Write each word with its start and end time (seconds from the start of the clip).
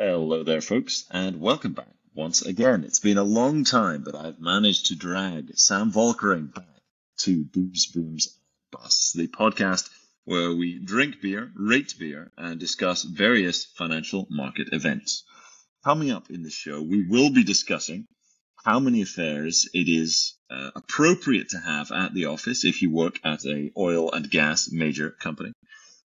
Hello 0.00 0.44
there, 0.44 0.60
folks, 0.60 1.06
and 1.10 1.40
welcome 1.40 1.72
back 1.72 1.92
once 2.14 2.42
again. 2.42 2.84
It's 2.84 3.00
been 3.00 3.18
a 3.18 3.24
long 3.24 3.64
time, 3.64 4.04
but 4.04 4.14
I've 4.14 4.38
managed 4.38 4.86
to 4.86 4.94
drag 4.94 5.58
Sam 5.58 5.90
Volkering 5.90 6.54
back 6.54 6.82
to 7.22 7.42
Booze, 7.42 7.88
Booms, 7.88 8.38
Busts, 8.70 9.12
the 9.12 9.26
podcast 9.26 9.90
where 10.24 10.54
we 10.54 10.78
drink 10.78 11.20
beer, 11.20 11.50
rate 11.56 11.94
beer, 11.98 12.30
and 12.38 12.60
discuss 12.60 13.02
various 13.02 13.64
financial 13.64 14.28
market 14.30 14.68
events. 14.72 15.24
Coming 15.84 16.12
up 16.12 16.30
in 16.30 16.44
the 16.44 16.50
show, 16.50 16.80
we 16.80 17.04
will 17.04 17.32
be 17.32 17.42
discussing 17.42 18.06
how 18.64 18.78
many 18.78 19.02
affairs 19.02 19.68
it 19.74 19.88
is 19.88 20.34
uh, 20.48 20.70
appropriate 20.76 21.48
to 21.48 21.58
have 21.58 21.90
at 21.90 22.14
the 22.14 22.26
office 22.26 22.64
if 22.64 22.82
you 22.82 22.92
work 22.92 23.18
at 23.24 23.44
a 23.44 23.72
oil 23.76 24.12
and 24.12 24.30
gas 24.30 24.70
major 24.70 25.10
company. 25.10 25.52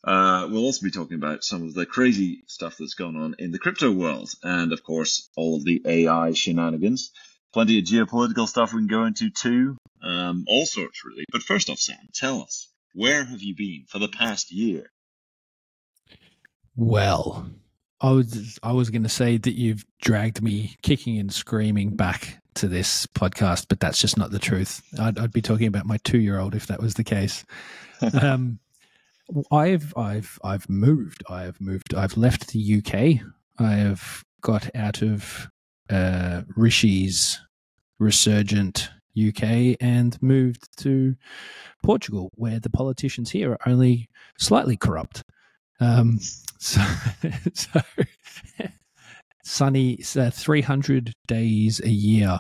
Uh, 0.04 0.47
we'll 0.50 0.63
also 0.63 0.84
be 0.84 0.91
talking 0.91 1.18
about 1.18 1.43
some 1.43 1.63
of 1.63 1.73
the 1.73 1.86
crazy 1.86 2.43
stuff 2.47 2.77
that's 2.79 2.93
going 2.93 3.18
on 3.18 3.36
in 3.38 3.52
the 3.52 3.59
crypto 3.59 3.91
world, 3.91 4.29
and 4.43 4.71
of 4.71 4.83
course, 4.83 5.29
all 5.36 5.57
of 5.57 5.65
the 5.65 5.82
AI 5.86 6.32
shenanigans. 6.33 7.11
Plenty 7.51 7.79
of 7.79 7.86
geopolitical 7.86 8.47
stuff 8.47 8.74
we 8.74 8.79
can 8.79 8.88
go 8.88 9.05
into 9.05 9.29
too. 9.29 9.75
Um, 10.04 10.46
all 10.47 10.65
sorts, 10.65 11.04
really. 11.04 11.25
But 11.32 11.41
first 11.41 11.69
off, 11.69 11.79
Sam, 11.79 11.97
tell 12.14 12.41
us, 12.41 12.69
where 12.93 13.25
have 13.25 13.41
you 13.41 13.55
been 13.55 13.86
for 13.88 14.00
the 14.00 14.07
past 14.07 14.51
year? 14.51 14.91
Well, 16.75 17.50
I 18.00 18.11
was 18.11 18.57
I 18.63 18.71
was 18.71 18.89
going 18.89 19.04
to 19.04 19.10
say 19.10 19.38
that 19.38 19.57
you've 19.57 19.83
dragged 20.02 20.41
me 20.41 20.77
kicking 20.82 21.18
and 21.18 21.33
screaming 21.33 21.96
back 21.96 22.38
to 22.55 22.68
this 22.68 23.05
podcast, 23.07 23.66
but 23.68 23.79
that's 23.79 24.00
just 24.00 24.18
not 24.18 24.32
the 24.32 24.39
truth. 24.39 24.82
I'd, 24.97 25.19
I'd 25.19 25.33
be 25.33 25.41
talking 25.41 25.68
about 25.68 25.86
my 25.86 25.97
two 25.97 26.19
year 26.19 26.39
old 26.39 26.55
if 26.55 26.68
that 26.68 26.82
was 26.82 26.93
the 26.93 27.04
case. 27.04 27.43
um, 28.21 28.60
I've 29.51 29.93
I've 29.96 30.39
I've 30.43 30.69
moved. 30.69 31.24
I've 31.29 31.60
moved. 31.61 31.93
I've 31.93 32.17
left 32.17 32.50
the 32.50 32.78
UK. 32.78 33.25
I 33.59 33.73
have 33.73 34.23
got 34.42 34.73
out 34.75 35.02
of 35.02 35.50
uh, 35.89 36.44
Rishi's 36.55 37.39
resurgent 38.00 38.89
UK 39.19 39.75
and 39.81 40.22
moved 40.22 40.67
to 40.77 41.16
Portugal, 41.83 42.31
where 42.35 42.59
the 42.59 42.69
politicians 42.69 43.31
here 43.31 43.52
are 43.52 43.69
only 43.69 44.09
slightly 44.38 44.77
corrupt. 44.77 45.23
Um, 45.80 46.19
so, 46.59 46.81
so 47.53 47.81
sunny, 49.44 50.00
uh, 50.16 50.30
300 50.30 51.13
days 51.27 51.81
a 51.81 51.89
year 51.89 52.39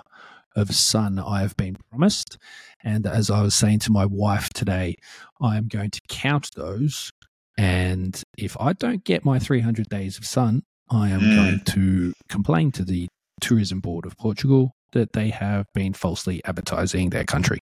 of 0.55 0.73
sun 0.73 1.19
I 1.19 1.41
have 1.41 1.55
been 1.57 1.77
promised. 1.89 2.37
And 2.83 3.05
as 3.05 3.29
I 3.29 3.41
was 3.41 3.55
saying 3.55 3.79
to 3.79 3.91
my 3.91 4.05
wife 4.05 4.49
today, 4.49 4.95
I'm 5.41 5.67
going 5.67 5.91
to 5.91 6.01
count 6.09 6.51
those. 6.55 7.11
And 7.57 8.21
if 8.37 8.55
I 8.59 8.73
don't 8.73 9.03
get 9.03 9.25
my 9.25 9.39
300 9.39 9.89
days 9.89 10.17
of 10.17 10.25
sun, 10.25 10.63
I 10.89 11.09
am 11.09 11.21
mm. 11.21 11.35
going 11.35 11.59
to 11.75 12.13
complain 12.29 12.71
to 12.73 12.83
the 12.83 13.07
Tourism 13.41 13.79
Board 13.79 14.05
of 14.05 14.17
Portugal 14.17 14.71
that 14.93 15.13
they 15.13 15.29
have 15.29 15.65
been 15.73 15.93
falsely 15.93 16.43
advertising 16.45 17.09
their 17.09 17.23
country. 17.23 17.59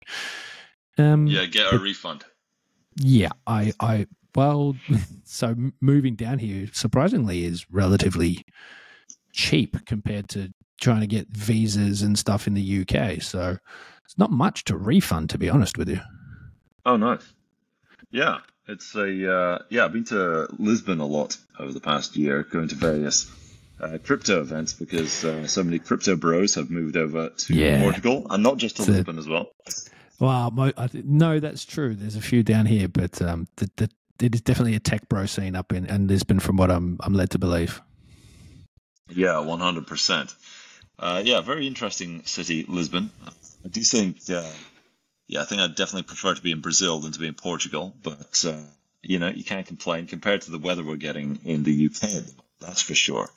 Um, 0.98 1.28
yeah, 1.28 1.46
get 1.46 1.74
a 1.74 1.78
refund. 1.78 2.26
Yeah, 2.96 3.30
I, 3.46 3.74
I, 3.80 4.08
well, 4.36 4.76
so 5.24 5.56
moving 5.82 6.16
down 6.16 6.40
here 6.40 6.68
surprisingly 6.74 7.44
is 7.44 7.66
relatively 7.70 8.46
cheap 9.34 9.86
compared 9.86 10.30
to 10.30 10.52
trying 10.80 11.02
to 11.02 11.08
get 11.08 11.28
visas 11.30 12.02
and 12.02 12.18
stuff 12.18 12.48
in 12.48 12.54
the 12.54 12.82
UK. 12.82 13.22
So 13.22 13.58
it's 14.06 14.18
not 14.18 14.32
much 14.32 14.64
to 14.66 14.78
refund, 14.78 15.30
to 15.32 15.38
be 15.38 15.50
honest 15.50 15.78
with 15.78 15.90
you. 15.90 16.00
Oh, 16.86 16.98
nice. 16.98 17.34
Yeah, 18.10 18.40
it's 18.68 18.96
a 18.96 19.34
uh, 19.34 19.60
yeah. 19.70 19.86
I've 19.86 19.94
been 19.94 20.06
to 20.06 20.48
Lisbon 20.58 21.00
a 21.00 21.06
lot 21.06 21.38
over 21.60 21.74
the 21.74 21.82
past 21.82 22.16
year, 22.16 22.44
going 22.44 22.70
to 22.70 22.76
various 22.76 23.30
uh, 23.82 23.98
crypto 24.04 24.42
events 24.42 24.74
because 24.74 25.26
uh, 25.26 25.48
so 25.48 25.64
many 25.64 25.80
crypto 25.80 26.16
bros 26.16 26.56
have 26.56 26.70
moved 26.70 26.96
over 26.96 27.30
to 27.30 27.54
yeah. 27.54 27.82
Portugal, 27.82 28.26
and 28.30 28.44
not 28.44 28.58
just 28.58 28.78
to 28.78 28.84
it's 28.84 28.90
Lisbon 28.90 29.18
a, 29.18 29.20
as 29.20 29.28
well. 29.28 29.50
Well, 30.20 30.72
no, 30.94 31.40
that's 31.40 31.66
true. 31.66 31.96
There's 31.96 32.16
a 32.16 32.22
few 32.22 32.42
down 32.42 32.66
here, 32.66 32.88
but 32.88 33.22
um, 33.22 33.48
the, 33.58 33.70
the, 33.76 33.90
it 34.20 34.34
is 34.34 34.42
definitely 34.42 34.76
a 34.76 34.80
tech 34.80 35.08
bro 35.10 35.28
scene 35.28 35.56
up 35.56 35.72
in, 35.74 35.86
in 35.86 36.08
Lisbon, 36.08 36.40
from 36.40 36.58
what 36.58 36.72
I'm 36.72 36.98
I'm 37.02 37.14
led 37.14 37.32
to 37.32 37.40
believe. 37.40 37.82
Yeah, 39.10 39.40
one 39.40 39.60
hundred 39.60 39.88
percent. 39.88 40.34
Uh, 41.00 41.22
yeah, 41.24 41.42
very 41.42 41.68
interesting 41.68 42.24
city, 42.26 42.66
Lisbon. 42.68 43.12
I 43.64 43.68
do 43.70 43.82
think, 43.82 44.18
uh, 44.30 44.50
yeah, 45.28 45.42
I 45.42 45.46
think 45.46 45.62
I'd 45.62 45.76
definitely 45.76 46.04
prefer 46.04 46.34
to 46.34 46.42
be 46.42 46.52
in 46.52 46.62
Brazil 46.62 47.00
than 47.00 47.12
to 47.12 47.20
be 47.20 47.28
in 47.28 47.36
Portugal. 47.36 47.94
But 48.02 48.44
uh, 48.48 48.62
you 49.02 49.20
know, 49.20 49.30
you 49.30 49.44
can't 49.44 49.68
complain 49.68 50.08
compared 50.08 50.42
to 50.44 50.52
the 50.52 50.58
weather 50.58 50.84
we're 50.84 50.96
getting 50.96 51.40
in 51.46 51.64
the 51.64 51.86
UK. 51.86 52.24
That's 52.60 52.82
for 52.82 52.96
sure. 52.96 53.30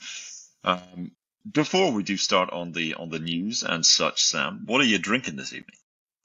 Um, 0.64 1.12
before 1.50 1.92
we 1.92 2.02
do 2.02 2.16
start 2.16 2.50
on 2.50 2.72
the 2.72 2.94
on 2.94 3.10
the 3.10 3.18
news 3.18 3.62
and 3.62 3.84
such, 3.84 4.22
Sam, 4.22 4.62
what 4.66 4.80
are 4.80 4.84
you 4.84 4.98
drinking 4.98 5.36
this 5.36 5.52
evening? 5.52 5.76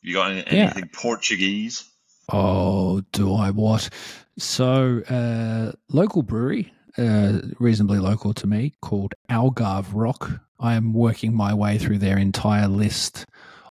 You 0.01 0.13
got 0.13 0.31
any, 0.31 0.45
anything 0.47 0.89
yeah. 0.91 0.99
Portuguese? 0.99 1.85
Oh, 2.31 3.01
do 3.11 3.33
I 3.33 3.51
what? 3.51 3.89
So, 4.37 5.01
uh, 5.09 5.71
local 5.89 6.21
brewery, 6.21 6.73
uh, 6.97 7.39
reasonably 7.59 7.99
local 7.99 8.33
to 8.35 8.47
me, 8.47 8.73
called 8.81 9.15
Algarve 9.29 9.87
Rock 9.93 10.31
I 10.59 10.75
am 10.75 10.93
working 10.93 11.35
my 11.35 11.53
way 11.53 11.77
through 11.77 11.99
their 11.99 12.17
entire 12.17 12.67
list 12.67 13.25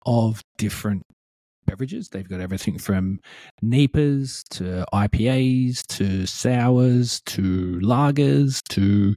of 0.06 0.42
different 0.58 1.04
beverages. 1.66 2.10
They've 2.10 2.28
got 2.28 2.42
everything 2.42 2.80
from 2.80 3.20
NEIPAs 3.64 4.44
to 4.52 4.86
IPAs 4.94 5.86
to 5.88 6.26
sours 6.26 7.22
to 7.28 7.80
lagers 7.84 8.64
to 8.70 9.16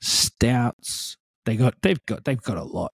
stouts. 0.00 1.16
They 1.44 1.56
got 1.56 1.74
they've 1.82 2.04
got 2.06 2.24
they've 2.24 2.40
got 2.40 2.56
a 2.56 2.64
lot. 2.64 2.92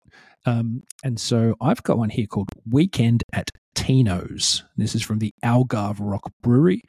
Um, 0.47 0.83
and 1.05 1.21
so 1.21 1.55
I've 1.61 1.83
got 1.83 1.99
one 1.99 2.09
here 2.09 2.27
called 2.27 2.49
Weekend 2.71 3.23
at 3.33 3.51
Tino's. 3.75 4.65
This 4.77 4.95
is 4.95 5.03
from 5.03 5.19
the 5.19 5.33
Algarve 5.45 5.99
Rock 6.01 6.33
Brewery. 6.43 6.81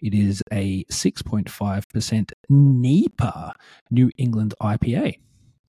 It 0.00 0.14
is 0.14 0.42
a 0.52 0.84
6.5% 0.84 2.32
NEIPA 2.50 3.52
New 3.90 4.10
England 4.16 4.54
IPA. 4.62 5.18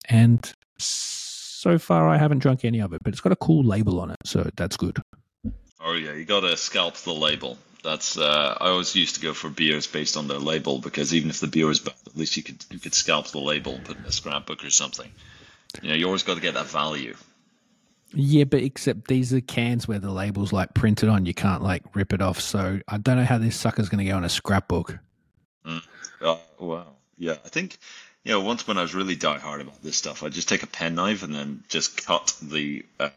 And 0.07 0.53
so 0.79 1.77
far 1.77 2.07
I 2.07 2.17
haven't 2.17 2.39
drunk 2.39 2.65
any 2.65 2.79
of 2.79 2.93
it, 2.93 3.03
but 3.03 3.13
it's 3.13 3.21
got 3.21 3.31
a 3.31 3.37
cool 3.37 3.63
label 3.63 3.99
on 3.99 4.11
it, 4.11 4.17
so 4.25 4.49
that's 4.55 4.77
good. 4.77 4.97
Oh 5.81 5.93
yeah, 5.93 6.13
you 6.13 6.25
got 6.25 6.41
to 6.41 6.55
scalp 6.57 6.95
the 6.97 7.13
label. 7.13 7.57
That's 7.83 8.17
uh, 8.17 8.57
I 8.59 8.69
always 8.69 8.95
used 8.95 9.15
to 9.15 9.21
go 9.21 9.33
for 9.33 9.49
beers 9.49 9.87
based 9.87 10.17
on 10.17 10.27
their 10.27 10.39
label 10.39 10.79
because 10.79 11.13
even 11.13 11.29
if 11.29 11.39
the 11.39 11.47
beer 11.47 11.69
is 11.71 11.79
bad, 11.79 11.95
at 12.05 12.17
least 12.17 12.35
you 12.35 12.43
could 12.43 12.65
you 12.69 12.79
could 12.79 12.93
scalp 12.93 13.27
the 13.27 13.39
label, 13.39 13.75
and 13.75 13.85
put 13.85 13.97
in 13.97 14.05
a 14.05 14.11
scrapbook 14.11 14.63
or 14.63 14.69
something. 14.69 15.09
You 15.81 15.89
know, 15.89 15.95
you 15.95 16.05
always 16.05 16.23
got 16.23 16.35
to 16.35 16.41
get 16.41 16.55
that 16.55 16.65
value. 16.65 17.15
Yeah, 18.13 18.45
but 18.45 18.63
except 18.63 19.07
these 19.07 19.33
are 19.33 19.41
cans 19.41 19.87
where 19.87 19.99
the 19.99 20.11
label's 20.11 20.51
like 20.51 20.73
printed 20.73 21.09
on. 21.09 21.25
You 21.25 21.33
can't 21.33 21.61
like 21.61 21.83
rip 21.95 22.11
it 22.11 22.21
off. 22.21 22.39
So 22.39 22.79
I 22.87 22.97
don't 22.97 23.17
know 23.17 23.25
how 23.25 23.37
this 23.37 23.55
sucker's 23.55 23.87
going 23.87 24.03
to 24.03 24.11
go 24.11 24.17
in 24.17 24.23
a 24.23 24.29
scrapbook. 24.29 24.97
Mm. 25.65 25.83
Oh, 26.21 26.39
wow. 26.59 26.87
Yeah, 27.17 27.35
I 27.45 27.49
think 27.49 27.77
you 28.29 28.35
know, 28.35 28.41
once 28.41 28.67
when 28.67 28.77
I 28.77 28.83
was 28.83 28.93
really 28.93 29.15
diehard 29.15 29.59
about 29.59 29.81
this 29.81 29.97
stuff, 29.97 30.21
I'd 30.21 30.33
just 30.33 30.47
take 30.47 30.61
a 30.61 30.67
penknife 30.67 31.23
and 31.23 31.33
then 31.33 31.63
just 31.67 32.05
cut 32.05 32.37
the 32.39 32.85
uh, 32.99 33.09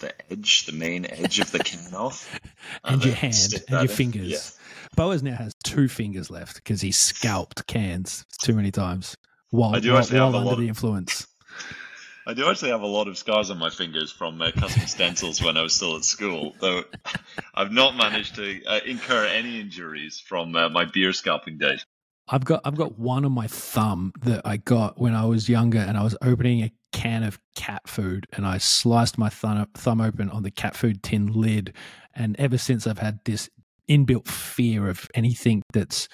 the 0.00 0.12
edge, 0.30 0.66
the 0.66 0.72
main 0.72 1.06
edge 1.06 1.40
of 1.40 1.50
the 1.50 1.60
can 1.60 1.94
off, 1.94 2.30
and, 2.84 2.96
and 2.96 3.04
your 3.06 3.14
hand 3.14 3.54
and 3.54 3.70
your 3.70 3.80
in. 3.80 3.88
fingers. 3.88 4.28
Yeah. 4.28 4.86
Boaz 4.96 5.22
now 5.22 5.34
has 5.34 5.54
two 5.64 5.88
fingers 5.88 6.30
left 6.30 6.56
because 6.56 6.82
he 6.82 6.92
scalped 6.92 7.66
cans 7.66 8.26
too 8.42 8.52
many 8.52 8.70
times 8.70 9.16
while, 9.48 9.74
I 9.74 9.80
do 9.80 9.94
while, 9.94 10.02
while 10.02 10.36
under 10.36 10.56
the 10.56 10.64
of, 10.64 10.68
influence. 10.68 11.26
I 12.26 12.34
do 12.34 12.50
actually 12.50 12.72
have 12.72 12.82
a 12.82 12.86
lot 12.86 13.08
of 13.08 13.16
scars 13.16 13.50
on 13.50 13.56
my 13.56 13.70
fingers 13.70 14.12
from 14.12 14.42
uh, 14.42 14.50
custom 14.50 14.86
stencils 14.88 15.42
when 15.42 15.56
I 15.56 15.62
was 15.62 15.74
still 15.74 15.96
at 15.96 16.04
school, 16.04 16.54
though 16.60 16.84
I've 17.54 17.72
not 17.72 17.96
managed 17.96 18.34
to 18.34 18.62
uh, 18.66 18.80
incur 18.84 19.24
any 19.24 19.58
injuries 19.58 20.20
from 20.20 20.54
uh, 20.54 20.68
my 20.68 20.84
beer 20.84 21.14
scalping 21.14 21.56
days. 21.56 21.86
I've 22.30 22.44
got 22.44 22.60
I've 22.64 22.76
got 22.76 22.98
one 22.98 23.24
on 23.24 23.32
my 23.32 23.48
thumb 23.48 24.12
that 24.22 24.42
I 24.44 24.56
got 24.56 24.98
when 24.98 25.14
I 25.14 25.24
was 25.24 25.48
younger, 25.48 25.78
and 25.78 25.98
I 25.98 26.02
was 26.02 26.16
opening 26.22 26.62
a 26.62 26.72
can 26.92 27.22
of 27.24 27.38
cat 27.56 27.82
food, 27.88 28.26
and 28.32 28.46
I 28.46 28.58
sliced 28.58 29.18
my 29.18 29.28
thumb 29.28 29.66
thumb 29.74 30.00
open 30.00 30.30
on 30.30 30.44
the 30.44 30.50
cat 30.50 30.76
food 30.76 31.02
tin 31.02 31.32
lid, 31.32 31.74
and 32.14 32.38
ever 32.38 32.56
since 32.56 32.86
I've 32.86 32.98
had 32.98 33.20
this 33.24 33.50
inbuilt 33.88 34.28
fear 34.28 34.88
of 34.88 35.08
anything 35.14 35.62
that's 35.72 36.08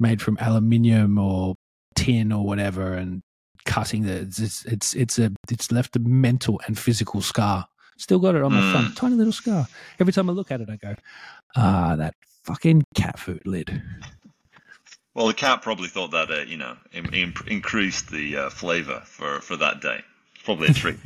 made 0.00 0.22
from 0.22 0.38
aluminium 0.40 1.18
or 1.18 1.54
tin 1.94 2.32
or 2.32 2.46
whatever, 2.46 2.94
and 2.94 3.20
cutting 3.66 4.04
the 4.04 4.20
it's 4.20 4.64
it's 4.64 4.94
it's 4.94 5.18
a 5.18 5.32
it's 5.50 5.70
left 5.70 5.96
a 5.96 6.00
mental 6.00 6.60
and 6.66 6.78
physical 6.78 7.20
scar. 7.20 7.66
Still 7.98 8.20
got 8.20 8.36
it 8.36 8.42
on 8.42 8.52
my 8.52 8.60
mm. 8.60 8.72
thumb, 8.72 8.92
tiny 8.96 9.16
little 9.16 9.32
scar. 9.32 9.66
Every 9.98 10.12
time 10.12 10.30
I 10.30 10.32
look 10.32 10.52
at 10.52 10.60
it, 10.60 10.70
I 10.70 10.76
go, 10.76 10.94
ah, 11.56 11.96
that 11.96 12.14
fucking 12.44 12.84
cat 12.94 13.18
food 13.18 13.42
lid. 13.44 13.82
Well, 15.18 15.26
the 15.26 15.34
cat 15.34 15.62
probably 15.62 15.88
thought 15.88 16.12
that 16.12 16.30
uh, 16.30 16.42
you 16.42 16.56
know 16.56 16.76
in, 16.92 17.34
increased 17.48 18.08
the 18.08 18.36
uh, 18.36 18.50
flavor 18.50 19.02
for 19.04 19.40
for 19.40 19.56
that 19.56 19.80
day. 19.80 20.04
Probably 20.44 20.68
a 20.68 20.72
treat. 20.72 20.96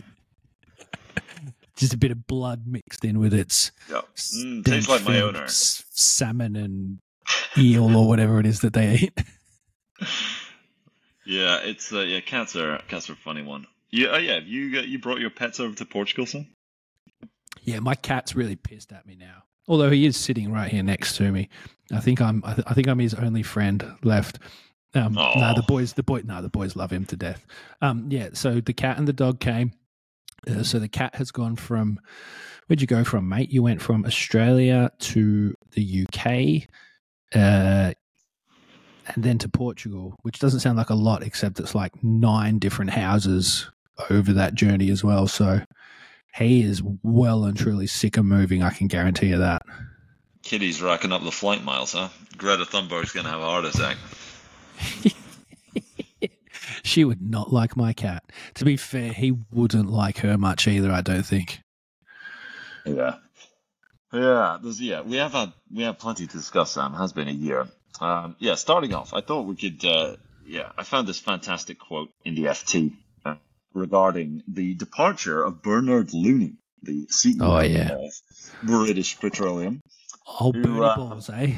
Just 1.77 1.95
a 1.95 1.97
bit 1.97 2.11
of 2.11 2.27
blood 2.27 2.67
mixed 2.67 3.07
in 3.07 3.19
with 3.19 3.33
its 3.33 3.73
yeah. 3.89 4.03
Mm, 4.15 4.67
tastes 4.67 4.91
like 4.91 5.03
my 5.07 5.23
owner. 5.23 5.47
salmon 5.49 6.57
and 6.57 6.99
eel 7.57 7.97
or 7.97 8.07
whatever 8.07 8.39
it 8.39 8.45
is 8.45 8.61
that 8.61 8.75
they 8.75 8.97
eat. 8.97 9.19
Yeah, 11.25 11.61
it's 11.63 11.93
uh, 11.93 12.01
yeah, 12.01 12.19
cats 12.19 12.57
are 12.57 12.79
cats 12.89 13.09
are 13.09 13.13
a 13.13 13.17
funny 13.17 13.43
one. 13.43 13.69
Yeah, 13.93 14.09
oh, 14.11 14.19
yeah. 14.19 14.35
Have 14.35 14.47
you 14.49 14.81
uh, 14.81 14.83
you 14.83 14.99
brought 14.99 15.21
your 15.21 15.31
pets 15.31 15.61
over 15.61 15.73
to 15.77 15.85
Portugal, 15.85 16.27
son? 16.27 16.49
Yeah, 17.63 17.79
my 17.79 17.95
cat's 17.95 18.35
really 18.35 18.57
pissed 18.57 18.91
at 18.91 19.07
me 19.07 19.15
now. 19.15 19.45
Although 19.69 19.91
he 19.91 20.07
is 20.07 20.17
sitting 20.17 20.53
right 20.53 20.71
here 20.71 20.83
next 20.83 21.17
to 21.17 21.31
me, 21.31 21.49
I 21.93 22.01
think 22.01 22.21
I'm 22.21 22.43
I, 22.45 22.55
th- 22.55 22.67
I 22.69 22.75
think 22.75 22.89
I'm 22.89 22.99
his 22.99 23.15
only 23.15 23.43
friend 23.43 23.85
left. 24.03 24.39
Um, 24.95 25.15
no, 25.15 25.23
Aw. 25.23 25.55
the 25.55 25.63
boys 25.63 25.95
the 25.95 26.03
boy 26.03 26.23
no 26.25 26.43
the 26.43 26.49
boys 26.49 26.77
love 26.77 26.93
him 26.93 27.05
to 27.07 27.17
death. 27.17 27.47
Um, 27.81 28.07
yeah, 28.11 28.31
so 28.33 28.61
the 28.61 28.73
cat 28.73 28.99
and 28.99 29.09
the 29.09 29.13
dog 29.13 29.41
came. 29.41 29.73
Uh, 30.49 30.63
so 30.63 30.79
the 30.79 30.89
cat 30.89 31.15
has 31.15 31.31
gone 31.31 31.57
from 31.57 32.01
where'd 32.67 32.81
you 32.81 32.87
go 32.87 33.05
from, 33.05 33.29
mate? 33.29 33.51
You 33.51 33.63
went 33.63 33.81
from 33.81 34.05
Australia 34.05 34.91
to 34.99 35.55
the 35.73 36.07
UK, 36.07 36.69
uh, 37.35 37.93
and 39.15 39.25
then 39.25 39.39
to 39.39 39.49
Portugal, 39.49 40.15
which 40.23 40.39
doesn't 40.39 40.61
sound 40.61 40.79
like 40.79 40.91
a 40.91 40.95
lot, 40.95 41.23
except 41.23 41.61
it's 41.61 41.75
like 41.75 42.03
nine 42.03 42.59
different 42.59 42.91
houses 42.91 43.71
over 44.11 44.33
that 44.33 44.55
journey 44.55 44.91
as 44.91 45.05
well. 45.05 45.27
So 45.29 45.61
he 46.35 46.63
is 46.63 46.83
well 47.03 47.45
and 47.45 47.57
truly 47.57 47.87
sick 47.87 48.17
of 48.17 48.25
moving. 48.25 48.63
I 48.63 48.71
can 48.71 48.87
guarantee 48.87 49.29
you 49.29 49.39
that. 49.39 49.63
Kitty's 50.43 50.83
racking 50.83 51.13
up 51.13 51.23
the 51.23 51.31
flight 51.31 51.63
miles, 51.63 51.93
huh? 51.93 52.09
Greta 52.37 52.65
Thunberg's 52.65 53.13
gonna 53.13 53.31
have 53.31 53.41
a 53.41 53.45
heart 53.45 53.65
attack. 53.65 53.97
She 56.83 57.05
would 57.05 57.23
not 57.23 57.53
like 57.53 57.77
my 57.77 57.93
cat. 57.93 58.25
To 58.55 58.65
be 58.65 58.77
fair, 58.77 59.13
he 59.13 59.33
wouldn't 59.53 59.91
like 59.91 60.19
her 60.19 60.37
much 60.37 60.67
either. 60.67 60.91
I 60.91 61.01
don't 61.01 61.25
think. 61.25 61.61
Yeah. 62.85 63.17
Yeah, 64.13 64.59
yeah, 64.63 65.01
we 65.01 65.17
have 65.17 65.33
had 65.33 65.53
we 65.75 65.85
have 65.85 65.99
plenty 65.99 66.27
to 66.27 66.37
discuss. 66.37 66.73
Sam, 66.73 66.93
It 66.93 66.99
has 66.99 67.15
been 67.15 67.29
a 67.29 67.33
year. 67.33 67.67
Um, 67.99 68.37
yeah, 68.39 68.57
starting 68.57 68.93
off, 68.93 69.15
I 69.15 69.23
thought 69.23 69.47
we 69.47 69.57
could. 69.57 69.83
Uh, 69.83 70.17
yeah, 70.45 70.71
I 70.77 70.83
found 70.83 71.09
this 71.09 71.19
fantastic 71.19 71.79
quote 71.79 72.11
in 72.23 72.35
the 72.35 72.45
FT 72.45 72.93
regarding 73.75 74.43
the 74.49 74.75
departure 74.75 75.43
of 75.43 75.63
Bernard 75.63 76.13
Looney, 76.15 76.55
the 76.83 77.07
CEO 77.07 77.37
Oh, 77.43 77.61
yeah. 77.61 77.93
of 77.95 78.13
British 78.63 79.19
Petroleum. 79.19 79.81
Oh, 80.27 80.53
Who, 80.53 80.83
uh, 80.83 80.97
balls, 80.97 81.31
eh? 81.31 81.55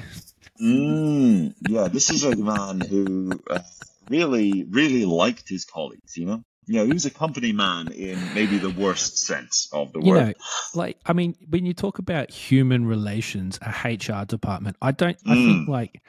Mm, 0.61 1.55
yeah, 1.69 1.89
this 1.89 2.11
is 2.11 2.25
a 2.25 2.37
man 2.37 2.81
who 2.81 3.33
uh, 3.51 3.61
really, 4.09 4.65
really 4.65 5.05
liked 5.05 5.49
his 5.49 5.65
colleagues. 5.65 6.17
You 6.17 6.27
know, 6.27 6.43
you 6.67 6.75
know, 6.79 6.87
he 6.87 6.93
was 6.93 7.05
a 7.07 7.11
company 7.11 7.53
man 7.53 7.89
in 7.93 8.19
maybe 8.35 8.59
the 8.59 8.71
worst 8.71 9.19
sense 9.19 9.69
of 9.73 9.93
the 9.93 10.01
You 10.01 10.13
word. 10.13 10.27
know, 10.29 10.33
like 10.75 10.97
I 11.05 11.13
mean, 11.13 11.35
when 11.49 11.67
you 11.67 11.75
talk 11.75 11.99
about 11.99 12.31
human 12.31 12.87
relations, 12.87 13.59
a 13.63 13.71
HR 13.89 14.25
department, 14.25 14.77
I 14.81 14.93
don't. 14.93 15.19
I 15.27 15.35
think 15.35 15.69
like 15.69 16.01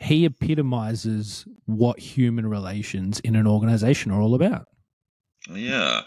he 0.00 0.24
epitomizes 0.26 1.46
what 1.66 1.98
human 1.98 2.46
relations 2.46 3.20
in 3.20 3.36
an 3.36 3.46
organization 3.46 4.12
are 4.12 4.20
all 4.20 4.34
about. 4.34 4.66
Yeah. 5.50 6.02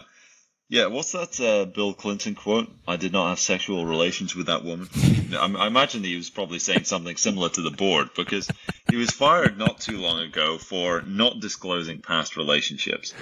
Yeah, 0.69 0.88
what's 0.88 1.13
that 1.13 1.39
uh, 1.39 1.63
Bill 1.66 1.94
Clinton 1.94 2.36
quote? 2.36 2.69
I 2.86 2.98
did 2.98 3.13
not 3.13 3.30
have 3.30 3.39
sexual 3.39 3.86
relations 3.86 4.36
with 4.36 4.48
that 4.48 4.66
woman. 4.66 4.89
I, 5.34 5.63
I 5.63 5.68
imagine 5.68 6.04
he 6.04 6.18
was 6.18 6.30
probably 6.30 6.60
saying 6.60 6.84
something 6.84 7.16
similar 7.16 7.48
to 7.50 7.62
the 7.62 7.72
board 7.72 8.10
because 8.18 8.50
he 8.89 8.98
was 8.98 9.12
fired 9.12 9.57
not 9.57 9.80
too 9.80 9.98
long 9.98 10.19
ago 10.19 10.57
for 10.57 11.01
not 11.01 11.39
disclosing 11.39 12.01
past 12.01 12.36
relationships. 12.36 13.13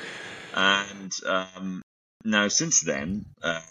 And 0.55 1.11
um, 1.27 1.83
now, 2.23 2.47
since 2.47 2.81
then, 2.81 3.25
uh, 3.43 3.61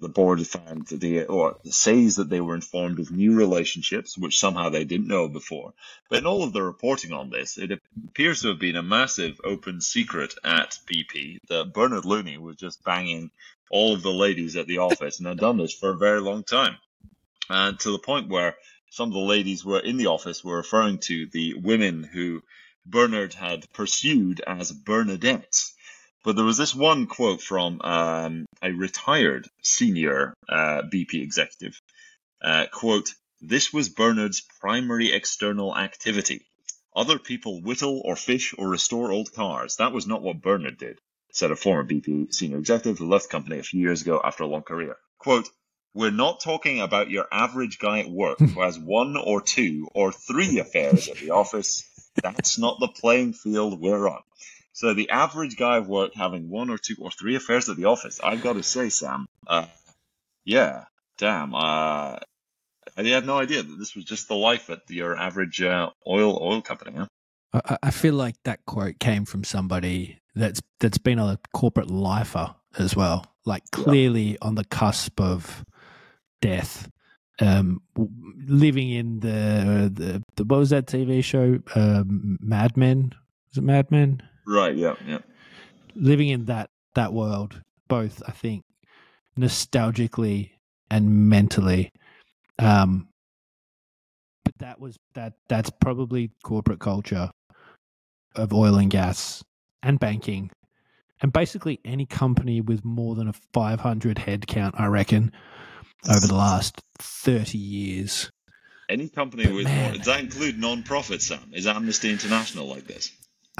the 0.00 0.08
board 0.08 0.46
found 0.46 0.86
that 0.88 1.00
they, 1.00 1.24
or 1.24 1.58
says 1.64 2.16
that 2.16 2.28
they 2.28 2.40
were 2.40 2.54
informed 2.54 2.98
of 2.98 3.10
new 3.10 3.34
relationships, 3.34 4.16
which 4.16 4.38
somehow 4.38 4.68
they 4.68 4.84
didn't 4.84 5.08
know 5.08 5.28
before. 5.28 5.72
But 6.08 6.20
in 6.20 6.26
all 6.26 6.42
of 6.42 6.52
the 6.52 6.62
reporting 6.62 7.12
on 7.12 7.30
this, 7.30 7.58
it 7.58 7.70
appears 8.06 8.42
to 8.42 8.48
have 8.48 8.58
been 8.58 8.76
a 8.76 8.82
massive 8.82 9.40
open 9.44 9.80
secret 9.80 10.34
at 10.44 10.78
BP 10.86 11.38
that 11.48 11.72
Bernard 11.72 12.04
Looney 12.04 12.38
was 12.38 12.56
just 12.56 12.84
banging 12.84 13.30
all 13.70 13.94
of 13.94 14.02
the 14.02 14.12
ladies 14.12 14.56
at 14.56 14.66
the 14.66 14.78
office 14.78 15.18
and 15.18 15.28
had 15.28 15.38
done 15.38 15.56
this 15.56 15.72
for 15.72 15.90
a 15.90 15.96
very 15.96 16.20
long 16.20 16.42
time. 16.42 16.76
And 17.48 17.78
to 17.80 17.92
the 17.92 17.98
point 17.98 18.28
where 18.28 18.56
some 18.90 19.08
of 19.08 19.14
the 19.14 19.20
ladies 19.20 19.64
were 19.64 19.80
in 19.80 19.96
the 19.96 20.06
office 20.06 20.44
were 20.44 20.56
referring 20.56 20.98
to 20.98 21.26
the 21.26 21.54
women 21.54 22.02
who 22.02 22.42
Bernard 22.84 23.34
had 23.34 23.72
pursued 23.72 24.40
as 24.46 24.72
Bernadettes. 24.72 25.72
But 26.22 26.36
there 26.36 26.44
was 26.44 26.58
this 26.58 26.74
one 26.74 27.06
quote 27.06 27.40
from 27.40 27.80
um, 27.80 28.46
a 28.62 28.72
retired 28.72 29.48
senior 29.62 30.34
uh, 30.48 30.82
BP 30.82 31.14
executive. 31.22 31.80
Uh, 32.42 32.66
quote, 32.70 33.14
this 33.40 33.72
was 33.72 33.88
Bernard's 33.88 34.42
primary 34.60 35.12
external 35.12 35.76
activity. 35.76 36.42
Other 36.94 37.18
people 37.18 37.62
whittle 37.62 38.02
or 38.04 38.16
fish 38.16 38.54
or 38.58 38.68
restore 38.68 39.12
old 39.12 39.32
cars. 39.32 39.76
That 39.76 39.92
was 39.92 40.06
not 40.06 40.22
what 40.22 40.42
Bernard 40.42 40.76
did, 40.76 40.98
said 41.32 41.50
a 41.50 41.56
former 41.56 41.84
BP 41.84 42.34
senior 42.34 42.58
executive 42.58 42.98
who 42.98 43.08
left 43.08 43.24
the 43.24 43.30
company 43.30 43.58
a 43.58 43.62
few 43.62 43.80
years 43.80 44.02
ago 44.02 44.20
after 44.22 44.44
a 44.44 44.46
long 44.46 44.62
career. 44.62 44.96
Quote, 45.18 45.48
we're 45.94 46.10
not 46.10 46.40
talking 46.40 46.80
about 46.80 47.10
your 47.10 47.26
average 47.32 47.78
guy 47.78 48.00
at 48.00 48.10
work 48.10 48.38
who 48.38 48.60
has 48.60 48.78
one 48.78 49.16
or 49.16 49.40
two 49.40 49.88
or 49.94 50.12
three 50.12 50.58
affairs 50.58 51.08
at 51.08 51.16
the 51.16 51.30
office. 51.30 51.84
That's 52.22 52.58
not 52.58 52.78
the 52.78 52.88
playing 52.88 53.32
field 53.32 53.80
we're 53.80 54.08
on. 54.08 54.22
So 54.72 54.94
the 54.94 55.10
average 55.10 55.56
guy 55.56 55.76
at 55.76 55.86
work 55.86 56.14
having 56.14 56.48
one 56.48 56.70
or 56.70 56.78
two 56.78 56.96
or 57.00 57.10
three 57.10 57.34
affairs 57.36 57.68
at 57.68 57.76
the 57.76 57.86
office, 57.86 58.20
I've 58.22 58.42
got 58.42 58.54
to 58.54 58.62
say, 58.62 58.88
Sam, 58.88 59.26
uh, 59.46 59.66
yeah, 60.44 60.84
damn, 61.18 61.54
uh, 61.54 62.18
I 62.96 63.02
had 63.02 63.26
no 63.26 63.38
idea 63.38 63.62
that 63.62 63.78
this 63.78 63.94
was 63.94 64.04
just 64.04 64.28
the 64.28 64.34
life 64.34 64.70
at 64.70 64.82
your 64.88 65.16
average 65.16 65.60
uh, 65.62 65.90
oil 66.06 66.38
oil 66.40 66.62
company. 66.62 66.96
Huh? 66.96 67.06
I, 67.52 67.78
I 67.84 67.90
feel 67.90 68.14
like 68.14 68.36
that 68.44 68.64
quote 68.66 68.98
came 68.98 69.24
from 69.24 69.44
somebody 69.44 70.20
that's 70.34 70.60
that's 70.78 70.98
been 70.98 71.18
a 71.18 71.38
corporate 71.52 71.90
lifer 71.90 72.54
as 72.78 72.94
well, 72.94 73.26
like 73.44 73.64
Yeah. 73.76 73.84
clearly 73.84 74.38
on 74.40 74.54
the 74.54 74.64
cusp 74.64 75.20
of 75.20 75.64
death, 76.40 76.88
um, 77.40 77.82
living 78.46 78.90
in 78.90 79.20
the, 79.20 79.90
the 79.92 80.22
the 80.36 80.44
what 80.44 80.58
was 80.58 80.70
that 80.70 80.86
TV 80.86 81.22
show, 81.22 81.58
um, 81.74 82.38
Mad 82.40 82.76
Men? 82.76 83.12
Was 83.50 83.58
it 83.58 83.64
Mad 83.64 83.90
Men? 83.90 84.22
Right? 84.46 84.74
Yeah, 84.76 84.94
yeah. 85.06 85.18
Living 85.94 86.28
in 86.28 86.46
that 86.46 86.70
that 86.94 87.12
world, 87.12 87.62
both 87.88 88.22
I 88.26 88.32
think 88.32 88.64
nostalgically 89.38 90.50
and 90.90 91.28
mentally. 91.28 91.90
Um, 92.58 93.08
but 94.44 94.54
that 94.58 94.80
was 94.80 94.96
that 95.14 95.34
that's 95.48 95.70
probably 95.80 96.30
corporate 96.44 96.80
culture 96.80 97.30
of 98.36 98.52
oil 98.52 98.76
and 98.76 98.90
gas 98.90 99.42
and 99.82 99.98
banking 99.98 100.50
and 101.22 101.32
basically 101.32 101.80
any 101.84 102.06
company 102.06 102.60
with 102.60 102.84
more 102.84 103.14
than 103.14 103.28
a 103.28 103.32
500 103.52 104.18
head 104.18 104.46
count 104.46 104.74
i 104.78 104.86
reckon 104.86 105.32
over 106.08 106.26
the 106.26 106.34
last 106.34 106.80
30 106.98 107.58
years 107.58 108.30
Any 108.88 109.08
company 109.08 109.46
But 109.46 109.54
with 109.54 109.64
man- 109.64 109.82
more, 109.84 109.96
does 109.96 110.06
that 110.06 110.20
include 110.20 110.58
non-profit, 110.58 111.22
Sam? 111.22 111.50
Is 111.52 111.66
Amnesty 111.66 112.10
International 112.10 112.66
like 112.66 112.86
this? 112.86 113.12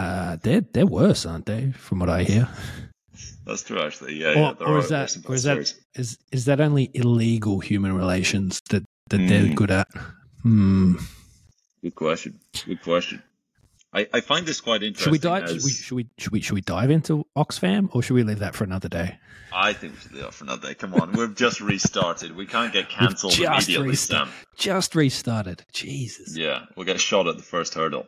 Uh 0.02 0.36
they're 0.42 0.64
they're 0.72 0.86
worse 1.00 1.22
aren't 1.30 1.46
they 1.46 1.62
from 1.72 1.98
what 2.00 2.08
i 2.08 2.22
hear 2.32 2.48
That's 3.46 3.62
true, 3.64 3.80
actually. 3.86 4.14
Yeah, 4.22 4.30
or, 4.30 4.34
yeah. 4.34 4.66
or 4.66 4.76
are- 4.76 4.78
is 4.78 4.88
that 4.90 5.16
or 5.28 5.34
is 5.34 5.44
bad 5.44 5.58
that 5.58 5.74
is 6.02 6.18
is 6.36 6.44
that 6.48 6.60
only 6.60 6.84
illegal 6.94 7.56
human 7.70 7.92
relations 8.02 8.60
that 8.70 8.82
that 9.10 9.18
they're 9.28 9.46
Hmm. 9.48 9.54
good 9.60 9.70
at 9.80 9.88
hmm 10.42 10.94
Good 11.82 11.94
question. 11.94 12.38
Good 12.66 12.82
question. 12.82 13.22
I, 13.92 14.06
I 14.12 14.20
find 14.20 14.44
this 14.46 14.60
quite 14.60 14.82
interesting. 14.82 15.04
should 15.04 15.12
we 15.12 15.18
dive 15.30 15.44
as- 15.44 15.52
should 15.52 15.64
we, 15.64 15.70
should 15.72 15.96
we 15.96 16.06
should 16.18 16.32
we 16.32 16.40
should 16.44 16.54
we 16.54 16.60
dive 16.76 16.90
into 16.96 17.26
oxfam 17.36 17.88
or 17.94 18.02
should 18.02 18.14
we 18.14 18.22
leave 18.22 18.38
that 18.38 18.54
for 18.54 18.64
another 18.64 18.88
day 18.88 19.18
I 19.52 19.72
think 19.72 19.94
we 19.94 19.98
should 20.00 20.12
leave 20.12 20.22
that 20.22 20.34
for 20.34 20.44
another 20.44 20.68
day. 20.68 20.74
Come 20.74 20.94
on, 20.94 21.10
we've 21.12 21.34
just 21.34 21.60
restarted. 21.60 22.36
We 22.36 22.46
can't 22.46 22.72
get 22.72 22.88
cancelled 22.88 23.32
just 23.32 23.68
immediately, 23.68 23.88
restart- 23.88 24.28
Sam. 24.28 24.34
just 24.56 24.94
restarted 24.94 25.64
jesus 25.72 26.36
Yeah, 26.36 26.66
we'll 26.76 26.86
get 26.86 27.00
shot 27.00 27.26
at 27.26 27.36
the 27.36 27.42
first 27.54 27.74
hurdle. 27.74 28.06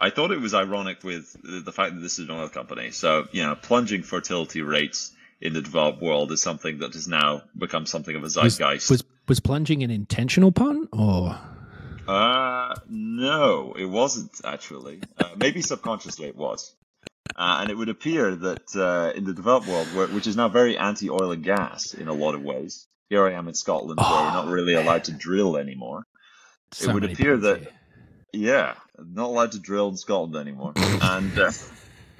I 0.00 0.10
thought 0.10 0.30
it 0.30 0.40
was 0.40 0.54
ironic 0.54 1.04
with 1.04 1.36
the 1.42 1.72
fact 1.72 1.94
that 1.94 2.00
this 2.00 2.18
is 2.18 2.28
an 2.28 2.34
oil 2.34 2.48
company. 2.48 2.90
So, 2.90 3.28
you 3.32 3.42
know, 3.42 3.54
plunging 3.54 4.02
fertility 4.02 4.62
rates 4.62 5.12
in 5.40 5.52
the 5.52 5.60
developed 5.60 6.00
world 6.00 6.32
is 6.32 6.42
something 6.42 6.78
that 6.78 6.94
has 6.94 7.06
now 7.06 7.42
become 7.56 7.84
something 7.86 8.14
of 8.16 8.22
a 8.22 8.28
zeitgeist. 8.28 8.90
was 8.90 9.04
was 9.28 9.40
plunging 9.40 9.82
an 9.82 9.90
intentional 9.90 10.50
pun 10.52 10.88
or 10.92 11.38
Uh, 12.08 12.74
no, 12.88 13.74
it 13.78 13.84
wasn't 13.84 14.32
actually. 14.44 15.00
Uh, 15.18 15.28
maybe 15.36 15.60
subconsciously 15.62 16.26
it 16.28 16.36
was. 16.36 16.74
Uh, 17.36 17.58
and 17.60 17.70
it 17.70 17.76
would 17.76 17.88
appear 17.88 18.34
that 18.34 18.74
uh, 18.74 19.16
in 19.16 19.24
the 19.24 19.32
developed 19.32 19.68
world, 19.68 19.86
where, 19.94 20.08
which 20.08 20.26
is 20.26 20.36
now 20.36 20.48
very 20.48 20.76
anti-oil 20.76 21.30
and 21.30 21.44
gas 21.44 21.94
in 21.94 22.08
a 22.08 22.12
lot 22.12 22.34
of 22.34 22.42
ways, 22.42 22.86
here 23.08 23.24
I 23.26 23.32
am 23.34 23.46
in 23.48 23.54
Scotland, 23.54 24.00
where 24.00 24.10
we're 24.10 24.32
not 24.32 24.48
really 24.48 24.74
allowed 24.74 25.04
to 25.04 25.12
drill 25.12 25.56
anymore. 25.56 26.04
so 26.72 26.92
would 26.92 27.04
appear 27.04 27.36
that- 27.36 27.60
here. 27.60 27.68
Yeah, 28.32 28.74
not 28.98 29.26
allowed 29.26 29.52
to 29.52 29.58
drill 29.58 29.88
in 29.88 29.96
Scotland 29.96 30.36
anymore. 30.36 30.72
and 30.76 31.38
uh, 31.38 31.52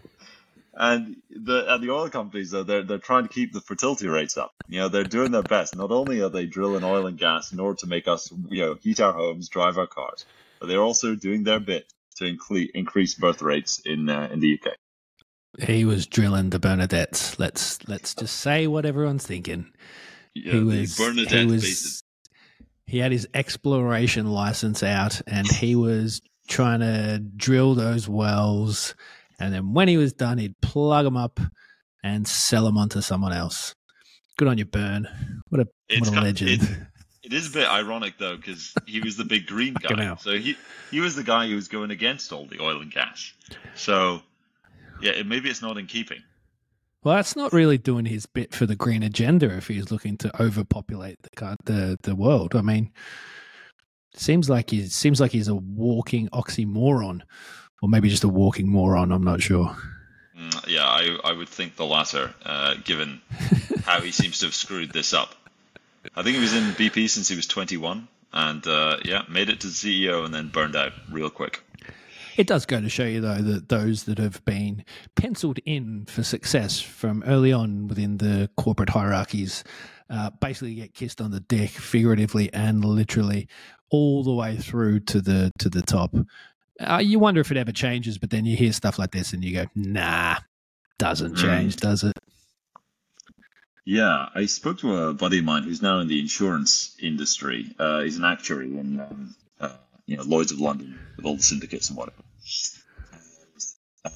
and 0.74 1.16
the 1.30 1.74
and 1.74 1.82
the 1.82 1.90
oil 1.90 2.08
companies 2.08 2.50
though 2.50 2.62
they're 2.62 2.82
they're 2.82 2.98
trying 2.98 3.24
to 3.24 3.28
keep 3.28 3.52
the 3.52 3.60
fertility 3.60 4.08
rates 4.08 4.36
up. 4.36 4.54
You 4.68 4.80
know, 4.80 4.88
they're 4.88 5.04
doing 5.04 5.32
their 5.32 5.42
best. 5.42 5.76
Not 5.76 5.90
only 5.90 6.20
are 6.20 6.28
they 6.28 6.46
drilling 6.46 6.84
oil 6.84 7.06
and 7.06 7.18
gas 7.18 7.52
in 7.52 7.60
order 7.60 7.78
to 7.80 7.86
make 7.86 8.08
us 8.08 8.32
you 8.48 8.64
know 8.64 8.74
heat 8.80 9.00
our 9.00 9.12
homes, 9.12 9.48
drive 9.48 9.78
our 9.78 9.86
cars, 9.86 10.24
but 10.58 10.66
they're 10.66 10.82
also 10.82 11.14
doing 11.14 11.44
their 11.44 11.60
bit 11.60 11.92
to 12.16 12.24
incre- 12.24 12.70
increase 12.74 13.14
birth 13.14 13.42
rates 13.42 13.80
in 13.84 14.08
uh, 14.08 14.28
in 14.32 14.40
the 14.40 14.58
UK. 14.58 14.72
He 15.58 15.84
was 15.84 16.06
drilling 16.06 16.50
the 16.50 16.60
Bernadettes. 16.60 17.38
Let's 17.38 17.86
let's 17.88 18.14
just 18.14 18.36
say 18.36 18.66
what 18.66 18.86
everyone's 18.86 19.26
thinking. 19.26 19.72
Yeah, 20.34 20.52
he 20.52 20.60
was 20.60 20.96
Bernadette 20.96 21.32
he 21.32 21.46
was. 21.46 22.02
He 22.90 22.98
had 22.98 23.12
his 23.12 23.26
exploration 23.34 24.26
license 24.26 24.82
out 24.82 25.20
and 25.26 25.46
he 25.50 25.74
was 25.76 26.20
trying 26.48 26.80
to 26.80 27.18
drill 27.36 27.74
those 27.74 28.08
wells 28.08 28.94
and 29.38 29.54
then 29.54 29.72
when 29.72 29.86
he 29.88 29.96
was 29.96 30.12
done 30.12 30.38
he'd 30.38 30.60
plug 30.60 31.04
them 31.04 31.16
up 31.16 31.38
and 32.02 32.26
sell 32.26 32.64
them 32.64 32.76
onto 32.76 33.00
someone 33.00 33.32
else 33.32 33.74
good 34.36 34.48
on 34.48 34.58
you 34.58 34.64
burn 34.64 35.06
what 35.50 35.60
a 35.60 35.68
It's 35.88 36.10
what 36.10 36.18
a 36.18 36.22
legend 36.22 36.50
it- 36.62 36.68
It 37.22 37.32
is 37.34 37.48
a 37.48 37.50
bit 37.52 37.68
ironic 37.68 38.14
though, 38.18 38.36
because 38.36 38.74
he 38.86 38.98
was 39.00 39.16
the 39.16 39.24
big 39.24 39.46
green 39.46 39.74
guy. 39.80 39.88
So 40.16 40.32
he 40.38 40.56
he 40.90 41.00
was 41.00 41.14
the 41.14 41.22
guy 41.22 41.46
who 41.48 41.54
was 41.54 41.68
going 41.68 41.90
against 41.92 42.32
all 42.32 42.46
the 42.46 42.60
oil 42.60 42.80
and 42.80 42.90
gas. 42.90 43.32
So 43.76 44.22
yeah, 45.02 45.12
it, 45.12 45.26
maybe 45.26 45.48
it's 45.50 45.62
not 45.62 45.76
in 45.78 45.86
keeping. 45.86 46.22
Well 47.02 47.16
that's 47.16 47.36
not 47.36 47.52
really 47.52 47.78
doing 47.78 48.04
his 48.04 48.26
bit 48.26 48.54
for 48.54 48.66
the 48.66 48.76
green 48.76 49.02
agenda 49.02 49.54
if 49.56 49.68
he's 49.68 49.90
looking 49.90 50.16
to 50.16 50.42
overpopulate 50.42 51.20
the 51.22 51.56
the, 51.64 51.96
the 52.02 52.14
world 52.14 52.54
i 52.54 52.60
mean 52.62 52.90
seems 54.14 54.50
like 54.50 54.70
he 54.70 54.86
seems 54.86 55.20
like 55.20 55.32
he's 55.32 55.48
a 55.48 55.54
walking 55.54 56.28
oxymoron 56.30 57.22
or 57.82 57.88
maybe 57.88 58.08
just 58.08 58.24
a 58.24 58.28
walking 58.28 58.68
moron 58.68 59.12
i'm 59.12 59.24
not 59.24 59.40
sure 59.40 59.76
Mm, 60.40 60.68
yeah, 60.68 60.86
I 60.86 61.18
I 61.22 61.32
would 61.32 61.48
think 61.48 61.76
the 61.76 61.84
latter, 61.84 62.32
uh, 62.44 62.74
given 62.84 63.20
how 63.84 64.00
he 64.00 64.10
seems 64.10 64.38
to 64.38 64.46
have 64.46 64.54
screwed 64.54 64.92
this 64.92 65.12
up. 65.12 65.34
I 66.16 66.22
think 66.22 66.36
he 66.36 66.40
was 66.40 66.54
in 66.54 66.64
BP 66.72 67.10
since 67.10 67.28
he 67.28 67.36
was 67.36 67.46
21, 67.46 68.08
and 68.32 68.66
uh, 68.66 68.96
yeah, 69.04 69.22
made 69.28 69.50
it 69.50 69.60
to 69.60 69.66
CEO 69.66 70.24
and 70.24 70.32
then 70.32 70.48
burned 70.48 70.76
out 70.76 70.92
real 71.10 71.28
quick. 71.28 71.62
It 72.36 72.46
does 72.46 72.66
go 72.66 72.80
to 72.80 72.88
show 72.88 73.04
you, 73.04 73.20
though, 73.20 73.36
that 73.36 73.68
those 73.68 74.04
that 74.04 74.18
have 74.18 74.44
been 74.44 74.84
penciled 75.16 75.58
in 75.64 76.06
for 76.06 76.22
success 76.22 76.80
from 76.80 77.22
early 77.24 77.52
on 77.52 77.88
within 77.88 78.18
the 78.18 78.50
corporate 78.56 78.90
hierarchies 78.90 79.64
uh, 80.08 80.30
basically 80.40 80.74
get 80.74 80.94
kissed 80.94 81.20
on 81.20 81.30
the 81.30 81.40
dick, 81.40 81.70
figuratively 81.70 82.52
and 82.52 82.84
literally, 82.84 83.48
all 83.90 84.22
the 84.24 84.32
way 84.32 84.56
through 84.56 85.00
to 85.00 85.20
the 85.20 85.52
to 85.58 85.68
the 85.68 85.82
top. 85.82 86.14
Uh, 86.80 86.98
you 87.02 87.18
wonder 87.18 87.40
if 87.40 87.50
it 87.50 87.56
ever 87.56 87.72
changes, 87.72 88.18
but 88.18 88.30
then 88.30 88.44
you 88.44 88.56
hear 88.56 88.72
stuff 88.72 88.98
like 88.98 89.10
this 89.12 89.32
and 89.32 89.44
you 89.44 89.52
go, 89.54 89.66
"Nah, 89.74 90.36
doesn't 90.98 91.34
Mm. 91.34 91.42
change, 91.42 91.76
does 91.76 92.02
it?" 92.04 92.14
Yeah, 93.84 94.28
I 94.34 94.46
spoke 94.46 94.78
to 94.80 94.94
a 94.94 95.14
buddy 95.14 95.38
of 95.38 95.44
mine 95.44 95.62
who's 95.64 95.82
now 95.82 96.00
in 96.00 96.08
the 96.08 96.20
insurance 96.20 96.96
industry. 97.00 97.74
Uh, 97.78 98.00
he's 98.02 98.16
an 98.18 98.24
actuary 98.24 98.66
in 98.78 99.00
um, 99.00 99.34
you 100.06 100.16
know 100.16 100.22
Lloyd's 100.24 100.52
of 100.52 100.60
London 100.60 100.98
with 101.16 101.26
all 101.26 101.36
the 101.36 101.42
syndicates 101.42 101.88
and 101.88 101.96
whatever. 101.98 102.22
Uh, 104.04 104.10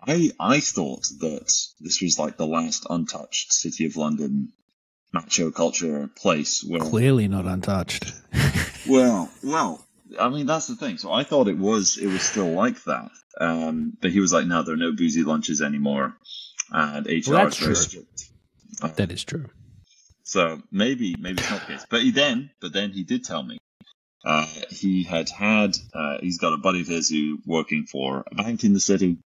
I 0.00 0.30
I 0.38 0.60
thought 0.60 1.04
that 1.20 1.52
this 1.80 2.00
was 2.00 2.18
like 2.18 2.36
the 2.36 2.46
last 2.46 2.86
untouched 2.88 3.52
City 3.52 3.86
of 3.86 3.96
London 3.96 4.52
macho 5.12 5.50
culture 5.50 6.08
place 6.16 6.62
where 6.64 6.80
Clearly 6.80 7.28
not 7.28 7.46
untouched. 7.46 8.12
well, 8.88 9.30
well, 9.42 9.84
I 10.20 10.28
mean 10.28 10.46
that's 10.46 10.66
the 10.66 10.76
thing. 10.76 10.98
So 10.98 11.12
I 11.12 11.24
thought 11.24 11.48
it 11.48 11.58
was 11.58 11.98
it 11.98 12.06
was 12.06 12.22
still 12.22 12.50
like 12.52 12.82
that. 12.84 13.10
Um, 13.38 13.92
but 14.00 14.10
he 14.12 14.20
was 14.20 14.32
like, 14.32 14.46
no, 14.46 14.62
there 14.62 14.74
are 14.74 14.78
no 14.78 14.92
boozy 14.92 15.22
lunches 15.22 15.60
anymore, 15.60 16.16
and 16.70 17.06
HR 17.06 17.32
Well, 17.32 17.46
is 17.48 17.56
very 17.58 17.74
true. 17.74 17.74
strict. 17.74 18.24
Uh, 18.82 18.88
that 18.88 19.12
is 19.12 19.24
true. 19.24 19.50
so 20.22 20.62
maybe 20.70 21.14
maybe 21.18 21.40
it's 21.40 21.50
not 21.50 21.60
the 21.66 21.74
case. 21.74 21.86
But 21.90 22.02
he 22.02 22.10
then 22.12 22.50
but 22.60 22.72
then 22.72 22.92
he 22.92 23.04
did 23.04 23.24
tell 23.24 23.42
me 23.42 23.58
uh, 24.24 24.46
he 24.70 25.02
had 25.04 25.28
had 25.28 25.76
uh, 25.94 26.18
he's 26.20 26.38
got 26.38 26.52
a 26.52 26.56
buddy 26.58 26.80
of 26.80 26.88
his 26.88 27.08
who 27.08 27.38
working 27.46 27.86
for 27.86 28.24
a 28.30 28.34
bank 28.34 28.64
in 28.64 28.72
the 28.72 28.80
city. 28.80 29.18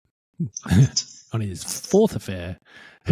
On 1.33 1.41
his 1.43 1.63
fourth 1.63 2.17
affair, 2.17 2.59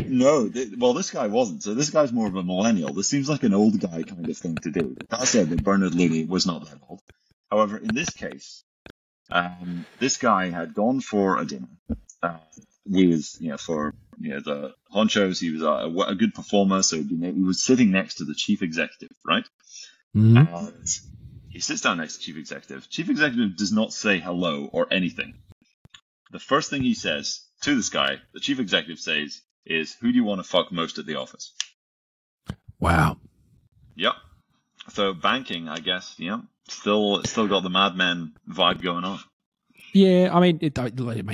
no, 0.07 0.49
th- 0.49 0.75
well 0.79 0.95
this 0.95 1.11
guy 1.11 1.27
wasn't. 1.27 1.63
So 1.63 1.75
this 1.75 1.91
guy's 1.91 2.13
more 2.13 2.27
of 2.27 2.35
a 2.35 2.43
millennial. 2.43 2.93
This 2.95 3.09
seems 3.09 3.29
like 3.29 3.43
an 3.43 3.53
old 3.53 3.79
guy 3.81 4.03
kind 4.03 4.29
of 4.29 4.37
thing 4.39 4.57
to 4.57 4.71
do. 4.71 4.97
That 5.11 5.27
said, 5.29 5.51
that 5.51 5.63
Bernard 5.63 5.95
Looney 5.95 6.25
was 6.25 6.47
not 6.47 6.65
that 6.65 6.79
old. 6.89 7.01
However, 7.51 7.77
in 7.77 7.95
this 7.95 8.11
case, 8.11 8.65
um, 9.31 9.85
this 9.99 10.17
guy 10.17 10.49
had 10.51 10.73
gone 10.75 11.01
for 11.01 11.39
a 11.39 11.45
dinner 11.45 11.69
uh, 12.23 12.39
was, 12.89 13.37
you 13.41 13.51
know 13.51 13.57
for 13.57 13.95
you 14.19 14.31
know 14.31 14.41
the 14.41 14.75
honchos. 14.95 15.41
He 15.41 15.51
was 15.51 15.63
a, 15.63 16.11
a 16.11 16.15
good 16.15 16.35
performer, 16.35 16.83
so 16.83 16.97
he 16.97 17.05
he 17.05 17.43
was 17.43 17.65
sitting 17.65 17.91
next 17.91 18.17
to 18.17 18.25
the 18.25 18.35
chief 18.35 18.63
executive, 18.63 19.17
right? 19.27 19.45
Mhm. 20.17 20.39
And 20.39 20.89
he 21.57 21.63
sits 21.63 21.81
down 21.81 21.97
next 21.97 22.17
to 22.17 22.21
chief 22.21 22.37
executive. 22.37 22.91
Chief 22.91 23.09
executive 23.09 23.57
does 23.57 23.73
not 23.73 23.91
say 23.91 24.19
hello 24.19 24.69
or 24.75 24.93
anything. 24.93 25.33
The 26.31 26.39
first 26.39 26.69
thing 26.69 26.83
he 26.83 26.93
says 26.93 27.41
to 27.63 27.75
this 27.75 27.89
guy, 27.89 28.19
the 28.35 28.41
chief 28.41 28.61
executive 28.61 28.99
says, 28.99 29.41
is, 29.65 29.97
"Who 30.03 30.13
do 30.13 30.17
you 30.17 30.25
want 30.25 30.41
to 30.41 30.47
fuck 30.47 30.71
most 30.71 30.99
at 30.99 31.07
the 31.07 31.17
office?" 31.17 31.55
wow. 32.79 33.17
Yep. 33.95 34.13
So 34.91 35.15
banking, 35.15 35.67
I 35.67 35.79
guess, 35.79 36.15
yeah, 36.19 36.43
still 36.69 37.25
still 37.25 37.49
got 37.49 37.63
the 37.63 37.71
madman 37.71 38.35
vibe 38.47 38.83
going 38.83 39.05
on. 39.05 39.21
Yeah, 39.95 40.29
I 40.35 40.41
mean, 40.41 40.59
it, 40.61 40.79
I, 40.79 40.91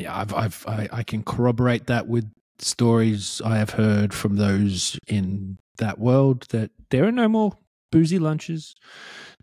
I've, 0.09 0.33
I've, 0.35 0.65
I, 0.69 0.89
I 0.93 1.03
can 1.03 1.25
corroborate 1.25 1.89
that 1.89 2.07
with 2.07 2.31
stories 2.61 3.43
I 3.45 3.57
have 3.57 3.71
heard 3.71 4.15
from 4.15 4.37
those 4.37 5.01
in 5.09 5.59
that 5.79 5.99
world 5.99 6.47
that 6.51 6.71
there 6.91 7.05
are 7.07 7.11
no 7.11 7.27
more 7.27 7.59
boozy 7.93 8.19
lunches. 8.19 8.75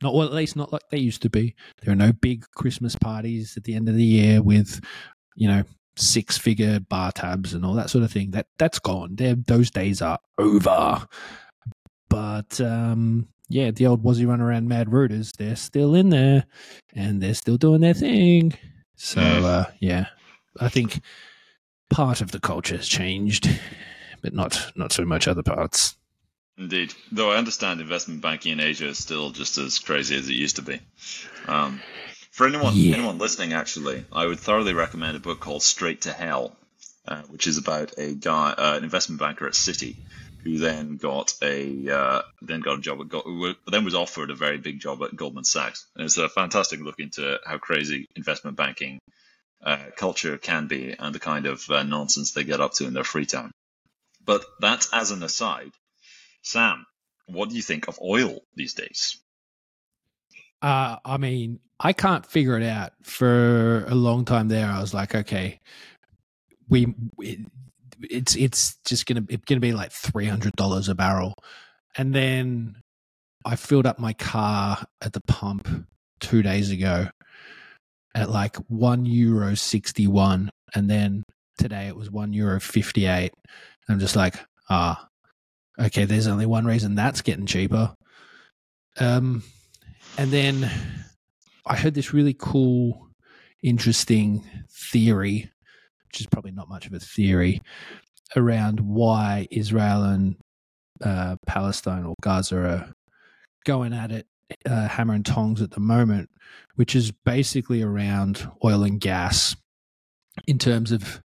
Not 0.02 0.14
well, 0.14 0.28
at 0.28 0.34
least 0.34 0.58
not 0.58 0.74
like 0.74 0.82
they 0.92 0.98
used 0.98 1.22
to 1.22 1.30
be. 1.30 1.56
There 1.82 1.94
are 1.94 1.96
no 1.96 2.12
big 2.12 2.46
Christmas 2.56 2.96
parties 2.96 3.56
at 3.56 3.64
the 3.64 3.76
end 3.76 3.88
of 3.88 3.96
the 3.96 4.04
year 4.04 4.42
with, 4.42 4.82
you 5.36 5.48
know, 5.48 5.64
six 5.96 6.38
figure 6.38 6.80
bar 6.80 7.12
tabs 7.14 7.54
and 7.54 7.66
all 7.66 7.76
that 7.76 7.90
sort 7.90 8.04
of 8.04 8.12
thing. 8.12 8.32
That 8.32 8.48
that's 8.58 8.80
gone. 8.80 9.16
They're, 9.16 9.36
those 9.36 9.72
days 9.72 10.02
are 10.02 10.20
over. 10.38 11.08
But 12.10 12.60
um, 12.60 13.28
yeah, 13.50 13.72
the 13.72 13.88
old 13.88 14.04
Wazzy 14.04 14.28
Run 14.28 14.42
Around 14.42 14.68
Mad 14.68 14.92
Rooters, 14.92 15.32
they're 15.38 15.56
still 15.56 15.96
in 15.96 16.10
there 16.10 16.46
and 16.94 17.22
they're 17.22 17.34
still 17.34 17.58
doing 17.58 17.82
their 17.82 17.94
thing. 17.94 18.54
So 18.96 19.22
uh, 19.22 19.66
yeah, 19.80 20.08
I 20.60 20.70
think 20.70 21.02
part 21.90 22.22
of 22.22 22.32
the 22.32 22.40
culture 22.40 22.78
has 22.78 22.88
changed, 22.88 23.50
but 24.22 24.34
not 24.34 24.72
not 24.76 24.92
so 24.92 25.06
much 25.06 25.28
other 25.28 25.44
parts. 25.44 25.96
Indeed. 26.60 26.94
Though 27.12 27.32
I 27.32 27.38
understand 27.38 27.80
investment 27.80 28.22
banking 28.22 28.52
in 28.52 28.60
Asia 28.60 28.88
is 28.88 28.98
still 28.98 29.32
just 29.32 29.58
as 29.58 29.80
crazy 29.80 30.18
as 30.18 30.28
it 30.28 30.34
used 30.34 30.58
to 30.58 30.62
be. 30.62 30.82
Um, 31.48 31.82
for 32.32 32.46
anyone 32.46 32.76
Yeah. 32.76 32.96
anyone 32.96 33.18
listening, 33.18 33.54
actually, 33.54 34.04
I 34.12 34.26
would 34.26 34.42
thoroughly 34.42 34.74
recommend 34.74 35.16
a 35.16 35.22
book 35.22 35.40
called 35.40 35.64
Straight 35.64 36.02
to 36.02 36.12
Hell, 36.12 36.56
uh, 37.08 37.22
which 37.24 37.48
is 37.48 37.58
about 37.58 37.98
a 37.98 38.14
guy, 38.14 38.52
uh, 38.52 38.76
an 38.76 38.84
investment 38.84 39.22
banker 39.22 39.48
at 39.48 39.54
Citi, 39.54 39.96
who 40.44 40.58
then 40.58 40.98
got 40.98 41.34
a 41.42 41.90
uh, 41.90 42.22
then 42.42 42.60
got 42.60 42.80
a 42.80 42.82
job 42.82 43.00
at 43.00 43.08
Go- 43.08 43.56
then 43.68 43.86
was 43.86 43.96
offered 43.96 44.30
a 44.30 44.36
very 44.36 44.58
big 44.58 44.82
job 44.82 45.02
at 45.02 45.16
Goldman 45.16 45.46
Sachs. 45.46 45.86
And 45.96 46.04
it's 46.04 46.18
a 46.18 46.28
fantastic 46.28 46.82
look 46.82 47.00
into 47.00 47.40
how 47.46 47.58
crazy 47.58 48.06
investment 48.18 48.58
banking 48.58 49.00
uh, 49.64 49.86
culture 49.96 50.38
can 50.38 50.68
be 50.68 50.94
and 51.00 51.16
the 51.16 51.20
kind 51.20 51.46
of 51.46 51.70
uh, 51.70 51.84
nonsense 51.84 52.34
they 52.34 52.44
get 52.44 52.60
up 52.60 52.74
to 52.74 52.86
in 52.86 52.94
their 52.94 53.06
free 53.06 53.26
time. 53.26 53.52
But 54.26 54.44
that's 54.60 54.90
as 54.92 55.12
an 55.12 55.24
aside. 55.24 55.72
Sam, 56.42 56.86
what 57.28 57.50
do 57.50 57.56
you 57.56 57.62
think 57.62 57.88
of 57.88 58.00
oil 58.02 58.40
these 58.56 58.74
days? 58.74 59.20
Uh, 60.62 60.98
I 61.06 61.18
mean, 61.18 61.60
I 61.80 61.94
can't 61.94 62.26
figure 62.26 62.58
it 62.58 62.64
out. 62.64 62.92
For 63.04 63.86
a 63.86 63.96
long 63.96 64.26
time 64.26 64.48
there, 64.48 64.68
I 64.68 64.82
was 64.82 64.94
like, 64.94 65.16
okay, 65.16 65.60
we, 66.68 66.94
it, 67.20 67.40
it's 68.02 68.36
it's 68.36 68.78
just 68.86 69.06
gonna 69.06 69.24
it's 69.30 69.46
gonna 69.46 69.62
be 69.62 69.74
like 69.74 69.92
three 69.92 70.26
hundred 70.26 70.54
dollars 70.54 70.90
a 70.90 70.96
barrel, 70.96 71.36
and 71.98 72.14
then 72.14 72.76
I 73.46 73.56
filled 73.56 73.86
up 73.86 74.00
my 74.00 74.14
car 74.14 74.86
at 75.02 75.14
the 75.14 75.22
pump 75.22 75.68
two 76.20 76.42
days 76.42 76.72
ago 76.72 77.08
at 78.16 78.30
like 78.30 78.58
one 78.68 79.06
euro 79.06 79.56
sixty 79.56 80.08
one, 80.08 80.50
and 80.76 80.90
then 80.90 81.24
today 81.58 81.88
it 81.88 81.96
was 81.96 82.12
one 82.12 82.34
euro 82.34 82.60
fifty 82.60 83.06
eight. 83.06 83.32
I'm 83.88 84.00
just 84.00 84.16
like, 84.16 84.36
ah, 84.70 85.09
okay. 85.80 86.06
There's 86.06 86.28
only 86.28 86.46
one 86.46 86.66
reason 86.66 86.96
that's 86.96 87.22
getting 87.22 87.46
cheaper. 87.46 87.94
Um, 89.00 89.44
and 90.18 90.32
then 90.32 90.70
I 91.66 91.76
heard 91.76 91.94
this 91.94 92.14
really 92.14 92.36
cool, 92.38 93.08
interesting 93.64 94.44
theory, 94.70 95.50
which 96.08 96.22
is 96.22 96.28
probably 96.28 96.52
not 96.52 96.70
much 96.70 96.88
of 96.88 96.94
a 96.94 97.00
theory, 97.00 97.62
around 98.36 98.80
why 98.80 99.48
Israel 99.52 100.04
and 100.04 100.36
uh, 101.04 101.38
Palestine 101.46 102.04
or 102.04 102.16
Gaza 102.22 102.58
are 102.58 102.94
going 103.66 103.94
at 103.94 104.12
it 104.12 104.28
uh, 104.66 104.88
hammer 104.88 105.14
and 105.14 105.26
tongs 105.26 105.62
at 105.62 105.72
the 105.72 105.80
moment, 105.80 106.30
which 106.76 106.96
is 106.96 107.12
basically 107.12 107.82
around 107.82 108.50
oil 108.66 108.84
and 108.84 109.00
gas 109.00 109.56
in 110.48 110.58
terms 110.58 110.92
of. 110.92 111.22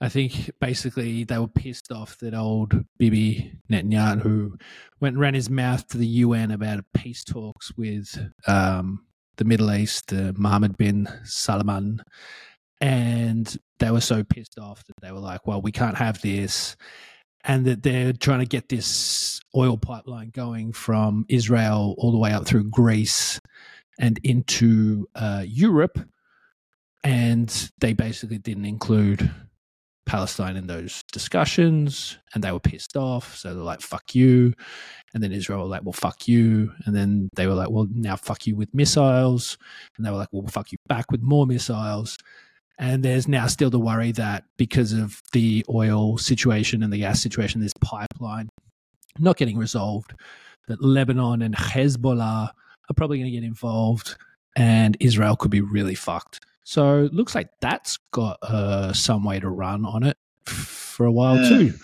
I 0.00 0.08
think 0.08 0.50
basically 0.60 1.24
they 1.24 1.38
were 1.38 1.46
pissed 1.46 1.92
off 1.92 2.16
that 2.18 2.34
old 2.34 2.72
Bibi 2.98 3.52
Netanyahu 3.70 4.58
went 4.98 5.14
and 5.14 5.20
ran 5.20 5.34
his 5.34 5.50
mouth 5.50 5.86
to 5.88 5.98
the 5.98 6.06
UN 6.06 6.50
about 6.50 6.84
peace 6.94 7.22
talks 7.22 7.76
with 7.76 8.18
um, 8.46 9.04
the 9.36 9.44
Middle 9.44 9.72
East, 9.72 10.12
uh, 10.12 10.32
Mohammed 10.36 10.78
bin 10.78 11.06
Salman, 11.24 12.02
and 12.80 13.58
they 13.78 13.90
were 13.90 14.00
so 14.00 14.24
pissed 14.24 14.58
off 14.58 14.82
that 14.86 15.00
they 15.02 15.12
were 15.12 15.18
like, 15.20 15.46
"Well, 15.46 15.60
we 15.60 15.72
can't 15.72 15.98
have 15.98 16.22
this," 16.22 16.76
and 17.44 17.66
that 17.66 17.82
they're 17.82 18.14
trying 18.14 18.40
to 18.40 18.46
get 18.46 18.70
this 18.70 19.40
oil 19.54 19.76
pipeline 19.76 20.30
going 20.30 20.72
from 20.72 21.26
Israel 21.28 21.94
all 21.98 22.12
the 22.12 22.18
way 22.18 22.32
up 22.32 22.46
through 22.46 22.70
Greece 22.70 23.38
and 23.98 24.18
into 24.24 25.06
uh, 25.14 25.44
Europe, 25.46 25.98
and 27.04 27.70
they 27.80 27.92
basically 27.92 28.38
didn't 28.38 28.64
include 28.64 29.30
Palestine 30.10 30.56
in 30.56 30.66
those 30.66 31.04
discussions, 31.12 32.18
and 32.34 32.42
they 32.42 32.50
were 32.50 32.58
pissed 32.58 32.96
off. 32.96 33.36
So 33.36 33.54
they're 33.54 33.62
like, 33.62 33.80
"Fuck 33.80 34.16
you," 34.16 34.54
and 35.14 35.22
then 35.22 35.30
Israel 35.30 35.60
were 35.60 35.68
like, 35.68 35.84
"Well, 35.84 35.92
fuck 35.92 36.26
you," 36.26 36.72
and 36.84 36.96
then 36.96 37.28
they 37.36 37.46
were 37.46 37.54
like, 37.54 37.70
"Well, 37.70 37.86
now 37.92 38.16
fuck 38.16 38.44
you 38.44 38.56
with 38.56 38.74
missiles," 38.74 39.56
and 39.96 40.04
they 40.04 40.10
were 40.10 40.16
like, 40.16 40.30
"Well, 40.32 40.48
fuck 40.48 40.72
you 40.72 40.78
back 40.88 41.12
with 41.12 41.22
more 41.22 41.46
missiles." 41.46 42.18
And 42.76 43.04
there's 43.04 43.28
now 43.28 43.46
still 43.46 43.70
the 43.70 43.78
worry 43.78 44.10
that 44.12 44.42
because 44.56 44.92
of 44.92 45.22
the 45.32 45.64
oil 45.68 46.18
situation 46.18 46.82
and 46.82 46.92
the 46.92 46.98
gas 46.98 47.22
situation, 47.22 47.60
this 47.60 47.74
pipeline 47.80 48.48
not 49.20 49.36
getting 49.36 49.58
resolved, 49.58 50.14
that 50.66 50.82
Lebanon 50.82 51.40
and 51.40 51.54
Hezbollah 51.54 52.50
are 52.50 52.94
probably 52.96 53.18
going 53.18 53.30
to 53.30 53.38
get 53.38 53.46
involved, 53.46 54.16
and 54.56 54.96
Israel 54.98 55.36
could 55.36 55.52
be 55.52 55.60
really 55.60 55.94
fucked. 55.94 56.40
So 56.70 57.02
it 57.02 57.12
looks 57.12 57.34
like 57.34 57.48
that's 57.58 57.96
got 58.12 58.38
uh, 58.44 58.92
some 58.92 59.24
way 59.24 59.40
to 59.40 59.48
run 59.48 59.84
on 59.84 60.04
it 60.04 60.16
for 60.46 61.04
a 61.04 61.10
while 61.10 61.34
Yeah. 61.34 61.48
too. 61.48 61.74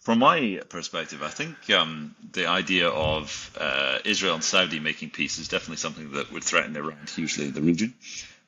From 0.00 0.18
my 0.18 0.60
perspective, 0.68 1.22
I 1.22 1.30
think 1.30 1.70
um, 1.70 2.14
the 2.32 2.48
idea 2.48 2.90
of 2.90 3.50
uh, 3.58 4.00
Israel 4.04 4.34
and 4.34 4.44
Saudi 4.44 4.78
making 4.78 5.08
peace 5.08 5.38
is 5.38 5.48
definitely 5.48 5.78
something 5.78 6.10
that 6.10 6.32
would 6.32 6.44
threaten 6.44 6.76
Iran 6.76 6.98
hugely 7.14 7.46
in 7.46 7.54
the 7.54 7.62
region. 7.62 7.94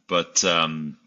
But 0.08 0.44
um, 0.44 0.98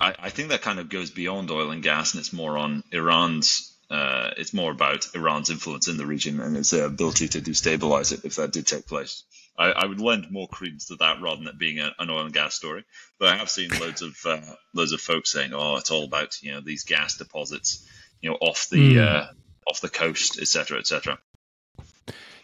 I, 0.00 0.14
I 0.18 0.30
think 0.30 0.48
that 0.48 0.62
kind 0.62 0.78
of 0.78 0.88
goes 0.88 1.10
beyond 1.10 1.50
oil 1.50 1.72
and 1.72 1.82
gas, 1.82 2.14
and 2.14 2.20
it's 2.20 2.32
more 2.32 2.56
on 2.56 2.82
Iran's. 2.92 3.76
Uh, 3.90 4.30
it's 4.38 4.54
more 4.54 4.72
about 4.72 5.06
Iran's 5.14 5.50
influence 5.50 5.86
in 5.86 5.98
the 5.98 6.06
region 6.06 6.40
and 6.40 6.56
its 6.56 6.72
uh, 6.72 6.86
ability 6.86 7.28
to 7.28 7.42
destabilize 7.42 8.10
it 8.10 8.24
if 8.24 8.36
that 8.36 8.52
did 8.52 8.66
take 8.66 8.86
place. 8.86 9.24
I, 9.60 9.72
I 9.72 9.84
would 9.84 10.00
lend 10.00 10.30
more 10.30 10.48
credence 10.48 10.86
to 10.86 10.96
that 10.96 11.20
rather 11.20 11.36
than 11.44 11.48
it 11.48 11.58
being 11.58 11.78
a, 11.80 11.92
an 11.98 12.08
oil 12.08 12.24
and 12.24 12.32
gas 12.32 12.54
story. 12.54 12.82
But 13.18 13.28
I 13.28 13.36
have 13.36 13.50
seen 13.50 13.68
loads 13.78 14.00
of 14.00 14.16
uh, 14.24 14.40
loads 14.74 14.92
of 14.92 15.00
folks 15.02 15.30
saying, 15.30 15.52
"Oh, 15.52 15.76
it's 15.76 15.90
all 15.90 16.04
about 16.04 16.40
you 16.42 16.52
know 16.52 16.62
these 16.62 16.84
gas 16.84 17.18
deposits, 17.18 17.86
you 18.22 18.30
know, 18.30 18.36
off 18.40 18.68
the 18.70 18.94
Mm. 18.96 19.06
uh, 19.06 19.26
off 19.66 19.82
the 19.82 19.90
coast, 19.90 20.40
etc., 20.40 20.78
etc." 20.78 21.18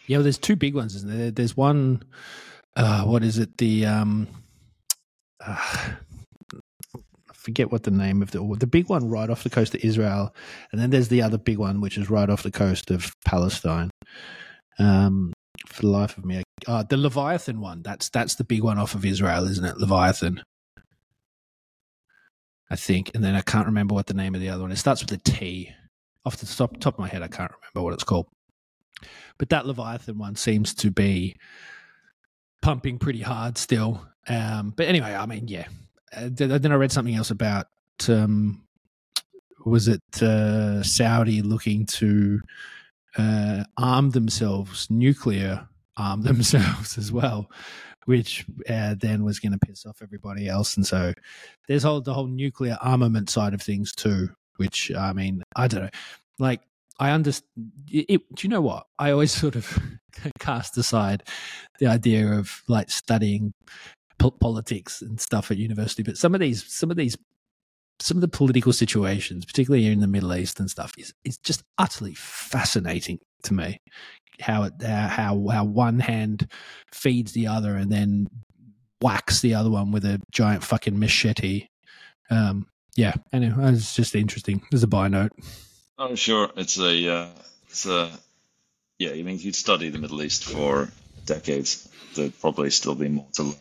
Yeah, 0.05 0.17
well, 0.17 0.23
there's 0.23 0.37
two 0.37 0.55
big 0.55 0.75
ones, 0.75 0.95
isn't 0.95 1.17
there? 1.17 1.31
There's 1.31 1.57
one. 1.57 2.03
Uh, 2.75 3.03
what 3.05 3.23
is 3.23 3.39
it? 3.39 3.57
The 3.57 3.87
um, 3.87 4.27
uh, 5.43 5.57
I 6.95 7.33
forget 7.33 7.71
what 7.71 7.81
the 7.81 7.91
name 7.91 8.21
of 8.21 8.29
the 8.29 8.43
the 8.59 8.67
big 8.67 8.89
one 8.89 9.09
right 9.09 9.29
off 9.29 9.43
the 9.43 9.49
coast 9.49 9.73
of 9.73 9.83
Israel, 9.83 10.35
and 10.71 10.79
then 10.79 10.91
there's 10.91 11.07
the 11.07 11.23
other 11.23 11.39
big 11.39 11.57
one 11.57 11.81
which 11.81 11.97
is 11.97 12.11
right 12.11 12.29
off 12.29 12.43
the 12.43 12.51
coast 12.51 12.91
of 12.91 13.11
Palestine. 13.25 13.89
Um, 14.77 15.33
for 15.67 15.81
the 15.81 15.87
life 15.87 16.17
of 16.17 16.25
me, 16.25 16.43
uh, 16.67 16.83
the 16.83 16.97
Leviathan 16.97 17.59
one. 17.59 17.81
That's 17.81 18.09
that's 18.09 18.35
the 18.35 18.43
big 18.43 18.63
one 18.63 18.77
off 18.77 18.95
of 18.95 19.05
Israel, 19.05 19.47
isn't 19.47 19.65
it? 19.65 19.77
Leviathan. 19.77 20.41
I 22.69 22.75
think, 22.75 23.11
and 23.15 23.23
then 23.23 23.35
I 23.35 23.41
can't 23.41 23.67
remember 23.67 23.95
what 23.95 24.07
the 24.07 24.13
name 24.13 24.35
of 24.35 24.41
the 24.41 24.49
other 24.49 24.63
one. 24.63 24.71
It 24.71 24.77
starts 24.77 25.01
with 25.01 25.11
a 25.13 25.17
T. 25.17 25.71
Off 26.25 26.35
the 26.35 26.45
top, 26.45 26.77
top 26.81 26.95
of 26.95 26.99
my 26.99 27.07
head, 27.07 27.23
I 27.23 27.29
can't 27.29 27.51
remember 27.51 27.85
what 27.85 27.93
it's 27.93 28.03
called. 28.03 28.27
But 29.37 29.49
that 29.49 29.65
Leviathan 29.65 30.17
one 30.17 30.35
seems 30.35 30.73
to 30.75 30.91
be 30.91 31.37
pumping 32.61 32.99
pretty 32.99 33.21
hard 33.21 33.57
still. 33.57 34.05
Um, 34.27 34.73
but 34.75 34.87
anyway, 34.87 35.13
I 35.13 35.25
mean, 35.25 35.47
yeah. 35.47 35.67
Uh, 36.13 36.29
then 36.31 36.71
I 36.71 36.75
read 36.75 36.91
something 36.91 37.15
else 37.15 37.31
about 37.31 37.67
um, 38.09 38.63
was 39.65 39.87
it 39.87 40.21
uh, 40.21 40.83
Saudi 40.83 41.41
looking 41.41 41.85
to 41.85 42.41
uh, 43.17 43.63
arm 43.77 44.11
themselves, 44.11 44.89
nuclear 44.89 45.67
arm 45.97 46.21
themselves 46.23 46.97
as 46.97 47.11
well, 47.11 47.49
which 48.05 48.45
uh, 48.69 48.95
then 48.97 49.23
was 49.23 49.39
going 49.39 49.51
to 49.51 49.59
piss 49.65 49.85
off 49.85 50.01
everybody 50.01 50.47
else. 50.47 50.75
And 50.77 50.85
so 50.85 51.13
there's 51.67 51.83
whole 51.83 52.01
the 52.01 52.13
whole 52.13 52.27
nuclear 52.27 52.77
armament 52.81 53.29
side 53.29 53.53
of 53.53 53.61
things 53.61 53.93
too. 53.93 54.29
Which 54.57 54.91
I 54.91 55.13
mean, 55.13 55.43
I 55.55 55.67
don't 55.67 55.83
know, 55.83 55.89
like 56.39 56.61
I 56.99 57.11
understand. 57.11 57.45
Do 57.85 58.17
you 58.41 58.49
know 58.49 58.61
what? 58.61 58.87
I 58.97 59.11
always 59.11 59.31
sort 59.41 59.55
of 59.55 59.79
cast 60.39 60.77
aside 60.77 61.23
the 61.79 61.87
idea 61.87 62.27
of 62.27 62.63
like 62.67 62.89
studying 62.89 63.53
politics 64.39 65.01
and 65.01 65.19
stuff 65.19 65.51
at 65.51 65.57
university, 65.57 66.03
but 66.03 66.17
some 66.17 66.33
of 66.33 66.41
these, 66.41 66.65
some 66.65 66.89
of 66.89 66.97
these, 66.97 67.15
some 67.99 68.17
of 68.17 68.21
the 68.21 68.27
political 68.27 68.73
situations, 68.73 69.45
particularly 69.45 69.87
in 69.87 69.99
the 69.99 70.07
Middle 70.07 70.35
East 70.35 70.59
and 70.59 70.69
stuff, 70.69 70.93
is 70.97 71.13
is 71.23 71.37
just 71.37 71.63
utterly 71.77 72.13
fascinating 72.13 73.19
to 73.43 73.53
me. 73.53 73.79
How 74.39 74.63
it, 74.63 74.73
how 74.83 75.47
how 75.47 75.63
one 75.65 75.99
hand 75.99 76.51
feeds 76.91 77.31
the 77.31 77.47
other 77.47 77.75
and 77.75 77.91
then 77.91 78.27
whacks 79.01 79.41
the 79.41 79.55
other 79.55 79.69
one 79.69 79.91
with 79.91 80.05
a 80.05 80.21
giant 80.31 80.63
fucking 80.63 80.97
machete. 80.97 81.67
Um, 82.29 82.67
yeah, 82.95 83.13
anyway, 83.31 83.73
it's 83.73 83.95
just 83.95 84.15
interesting. 84.15 84.61
There's 84.71 84.83
a 84.83 84.87
by 84.87 85.07
note. 85.07 85.31
Oh, 85.99 86.15
sure. 86.15 86.49
It's 86.57 86.79
a, 86.79 87.09
uh, 87.09 87.29
it's 87.69 87.85
a, 87.85 88.09
yeah. 88.99 89.11
I 89.11 89.23
mean, 89.23 89.35
if 89.35 89.45
you'd 89.45 89.55
study 89.55 89.89
the 89.89 89.99
Middle 89.99 90.21
East 90.21 90.43
for 90.43 90.89
decades, 91.25 91.87
there'd 92.15 92.39
probably 92.39 92.69
still 92.69 92.95
be 92.95 93.07
more 93.07 93.27
to 93.33 93.43
learn. 93.43 93.55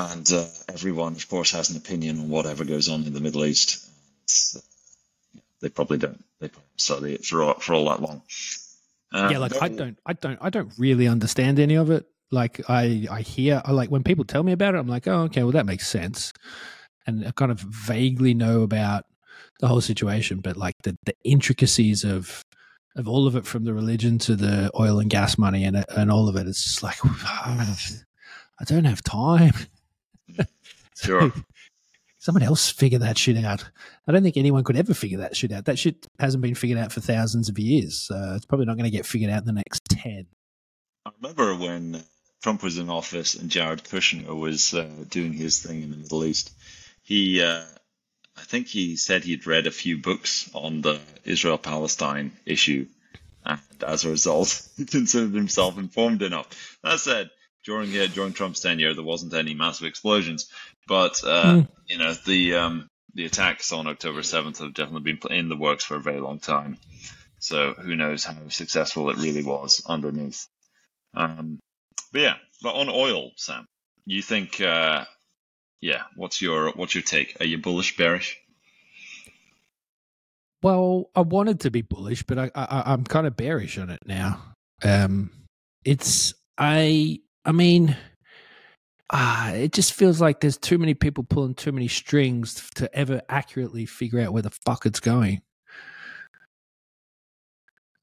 And 0.00 0.32
uh, 0.32 0.46
everyone, 0.68 1.12
of 1.12 1.28
course, 1.28 1.50
has 1.52 1.68
an 1.68 1.76
opinion 1.76 2.18
on 2.20 2.30
whatever 2.30 2.64
goes 2.64 2.88
on 2.88 3.04
in 3.04 3.12
the 3.12 3.20
Middle 3.20 3.44
East. 3.44 3.86
It's, 4.24 4.56
uh, 4.56 5.40
they 5.60 5.68
probably 5.68 5.98
don't. 5.98 6.24
They 6.40 6.48
probably 6.48 6.68
study 6.76 7.14
it 7.14 7.24
for 7.26 7.42
all, 7.42 7.54
for 7.54 7.74
all 7.74 7.90
that 7.90 8.00
long. 8.00 8.22
Uh, 9.12 9.28
yeah, 9.30 9.38
like 9.38 9.60
I 9.60 9.68
don't, 9.68 9.98
I 10.06 10.14
don't, 10.14 10.38
I 10.40 10.48
don't 10.48 10.72
really 10.78 11.06
understand 11.06 11.58
any 11.58 11.74
of 11.74 11.90
it. 11.90 12.06
Like 12.30 12.62
I, 12.70 13.08
I 13.10 13.20
hear, 13.20 13.60
I 13.64 13.72
like 13.72 13.90
when 13.90 14.02
people 14.02 14.24
tell 14.24 14.42
me 14.42 14.52
about 14.52 14.74
it, 14.74 14.78
I'm 14.78 14.88
like, 14.88 15.06
oh, 15.06 15.22
okay, 15.24 15.42
well 15.42 15.52
that 15.52 15.66
makes 15.66 15.86
sense, 15.86 16.32
and 17.06 17.26
I 17.26 17.32
kind 17.32 17.50
of 17.50 17.60
vaguely 17.60 18.32
know 18.32 18.62
about 18.62 19.04
the 19.58 19.68
whole 19.68 19.80
situation, 19.80 20.40
but 20.40 20.56
like 20.56 20.76
the 20.84 20.96
the 21.04 21.14
intricacies 21.24 22.04
of 22.04 22.42
of 22.96 23.08
all 23.08 23.26
of 23.26 23.36
it, 23.36 23.46
from 23.46 23.64
the 23.64 23.74
religion 23.74 24.18
to 24.20 24.36
the 24.36 24.70
oil 24.78 25.00
and 25.00 25.10
gas 25.10 25.36
money 25.36 25.64
and 25.64 25.84
and 25.90 26.10
all 26.10 26.28
of 26.28 26.36
it, 26.36 26.46
it's 26.46 26.62
just 26.62 26.82
like 26.82 26.96
I 27.04 28.64
don't 28.64 28.84
have 28.84 29.02
time. 29.02 29.54
Sure. 31.02 31.32
Someone 32.18 32.42
else 32.42 32.70
figure 32.70 32.98
that 32.98 33.16
shit 33.16 33.42
out. 33.42 33.64
I 34.06 34.12
don't 34.12 34.22
think 34.22 34.36
anyone 34.36 34.62
could 34.62 34.76
ever 34.76 34.92
figure 34.92 35.18
that 35.18 35.34
shit 35.34 35.52
out. 35.52 35.64
That 35.64 35.78
shit 35.78 36.06
hasn't 36.18 36.42
been 36.42 36.54
figured 36.54 36.78
out 36.78 36.92
for 36.92 37.00
thousands 37.00 37.48
of 37.48 37.58
years. 37.58 37.98
So 37.98 38.34
it's 38.36 38.44
probably 38.44 38.66
not 38.66 38.76
going 38.76 38.90
to 38.90 38.96
get 38.96 39.06
figured 39.06 39.30
out 39.30 39.40
in 39.40 39.46
the 39.46 39.54
next 39.54 39.84
10. 39.86 40.26
I 41.06 41.10
remember 41.22 41.56
when 41.56 42.02
Trump 42.42 42.62
was 42.62 42.76
in 42.76 42.90
office 42.90 43.34
and 43.34 43.50
Jared 43.50 43.84
Kushner 43.84 44.38
was 44.38 44.74
uh, 44.74 44.88
doing 45.08 45.32
his 45.32 45.62
thing 45.62 45.82
in 45.82 45.90
the 45.90 45.96
Middle 45.96 46.24
East. 46.24 46.52
He, 47.02 47.42
uh, 47.42 47.62
I 48.36 48.42
think 48.42 48.66
he 48.66 48.96
said 48.96 49.24
he'd 49.24 49.46
read 49.46 49.66
a 49.66 49.70
few 49.70 49.98
books 49.98 50.50
on 50.54 50.80
the 50.80 51.00
Israel 51.24 51.58
Palestine 51.58 52.32
issue, 52.46 52.86
and 53.44 53.60
as 53.86 54.04
a 54.04 54.10
result, 54.10 54.68
he 54.76 54.84
considered 54.84 55.34
himself 55.34 55.78
informed 55.78 56.22
enough. 56.22 56.78
That 56.82 57.00
said, 57.00 57.30
during 57.64 57.96
uh, 57.98 58.06
during 58.06 58.32
Trump's 58.32 58.60
tenure, 58.60 58.94
there 58.94 59.04
wasn't 59.04 59.34
any 59.34 59.54
massive 59.54 59.86
explosions, 59.86 60.48
but 60.88 61.22
uh, 61.24 61.54
Mm. 61.54 61.68
you 61.86 61.98
know 61.98 62.14
the 62.14 62.54
um, 62.54 62.88
the 63.14 63.26
attacks 63.26 63.72
on 63.72 63.86
October 63.86 64.22
seventh 64.22 64.58
have 64.58 64.74
definitely 64.74 65.12
been 65.12 65.32
in 65.32 65.48
the 65.48 65.56
works 65.56 65.84
for 65.84 65.96
a 65.96 66.00
very 66.00 66.20
long 66.20 66.38
time. 66.38 66.78
So 67.38 67.72
who 67.74 67.96
knows 67.96 68.24
how 68.24 68.48
successful 68.48 69.10
it 69.10 69.16
really 69.16 69.42
was 69.42 69.82
underneath. 69.86 70.46
Um, 71.14 71.58
but 72.12 72.20
yeah, 72.20 72.34
but 72.62 72.74
on 72.74 72.88
oil, 72.88 73.30
Sam, 73.36 73.66
you 74.04 74.22
think? 74.22 74.60
Uh, 74.60 75.04
yeah, 75.80 76.02
what's 76.16 76.42
your 76.42 76.72
what's 76.72 76.94
your 76.94 77.02
take? 77.02 77.40
Are 77.40 77.46
you 77.46 77.58
bullish, 77.58 77.96
bearish? 77.96 78.36
Well, 80.62 81.10
I 81.16 81.22
wanted 81.22 81.60
to 81.60 81.70
be 81.70 81.82
bullish, 81.82 82.22
but 82.22 82.38
I, 82.38 82.50
I 82.54 82.92
I'm 82.92 83.04
kind 83.04 83.26
of 83.26 83.36
bearish 83.36 83.78
on 83.78 83.88
it 83.90 84.00
now. 84.04 84.42
Um, 84.84 85.30
it's 85.84 86.34
I 86.58 87.20
I 87.44 87.52
mean, 87.52 87.96
ah, 89.10 89.50
it 89.52 89.72
just 89.72 89.92
feels 89.92 90.20
like 90.20 90.40
there's 90.40 90.56
too 90.56 90.78
many 90.78 90.94
people 90.94 91.24
pulling 91.24 91.54
too 91.54 91.72
many 91.72 91.88
strings 91.88 92.70
to 92.76 92.94
ever 92.96 93.22
accurately 93.28 93.86
figure 93.86 94.20
out 94.20 94.32
where 94.32 94.42
the 94.42 94.50
fuck 94.50 94.86
it's 94.86 95.00
going. 95.00 95.42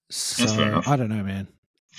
So 0.09 0.43
That's 0.43 0.55
fair 0.55 0.67
enough. 0.69 0.87
I 0.87 0.95
don't 0.95 1.09
know, 1.09 1.23
man. 1.23 1.47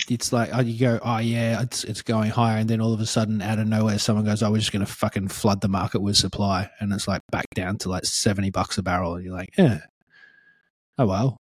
It's 0.09 0.31
like 0.31 0.49
oh, 0.53 0.61
you 0.61 0.79
go, 0.79 0.99
oh 1.03 1.17
yeah, 1.17 1.61
it's 1.61 1.83
it's 1.83 2.01
going 2.01 2.31
higher, 2.31 2.57
and 2.57 2.69
then 2.69 2.79
all 2.79 2.93
of 2.93 3.01
a 3.01 3.05
sudden, 3.05 3.41
out 3.41 3.59
of 3.59 3.67
nowhere, 3.67 3.99
someone 3.99 4.23
goes, 4.23 4.41
"Oh, 4.41 4.51
we're 4.51 4.59
just 4.59 4.71
going 4.71 4.85
to 4.85 4.91
fucking 4.91 5.27
flood 5.27 5.59
the 5.61 5.67
market 5.67 5.99
with 5.99 6.15
supply," 6.15 6.69
and 6.79 6.93
it's 6.93 7.07
like 7.07 7.21
back 7.31 7.45
down 7.53 7.77
to 7.79 7.89
like 7.89 8.05
seventy 8.05 8.49
bucks 8.49 8.77
a 8.77 8.83
barrel, 8.83 9.15
and 9.15 9.25
you're 9.25 9.33
like, 9.33 9.49
yeah, 9.57 9.81
oh 10.97 11.05
well, 11.05 11.37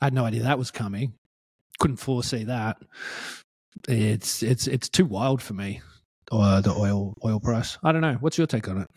I 0.00 0.06
had 0.06 0.14
no 0.14 0.24
idea 0.24 0.44
that 0.44 0.58
was 0.58 0.70
coming. 0.70 1.14
Couldn't 1.80 1.96
foresee 1.96 2.44
that. 2.44 2.78
It's 3.88 4.44
it's 4.44 4.68
it's 4.68 4.88
too 4.88 5.04
wild 5.04 5.42
for 5.42 5.54
me. 5.54 5.80
Uh, 6.32 6.60
the 6.60 6.72
oil 6.72 7.14
oil 7.24 7.38
price. 7.40 7.78
I 7.82 7.92
don't 7.92 8.00
know. 8.00 8.14
What's 8.14 8.38
your 8.38 8.46
take 8.46 8.68
on 8.68 8.78
it? 8.78 8.88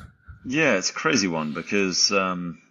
Yeah, 0.48 0.76
it's 0.76 0.90
a 0.92 0.94
crazy 0.94 1.28
one 1.28 1.54
because 1.54 2.12
um, 2.12 2.62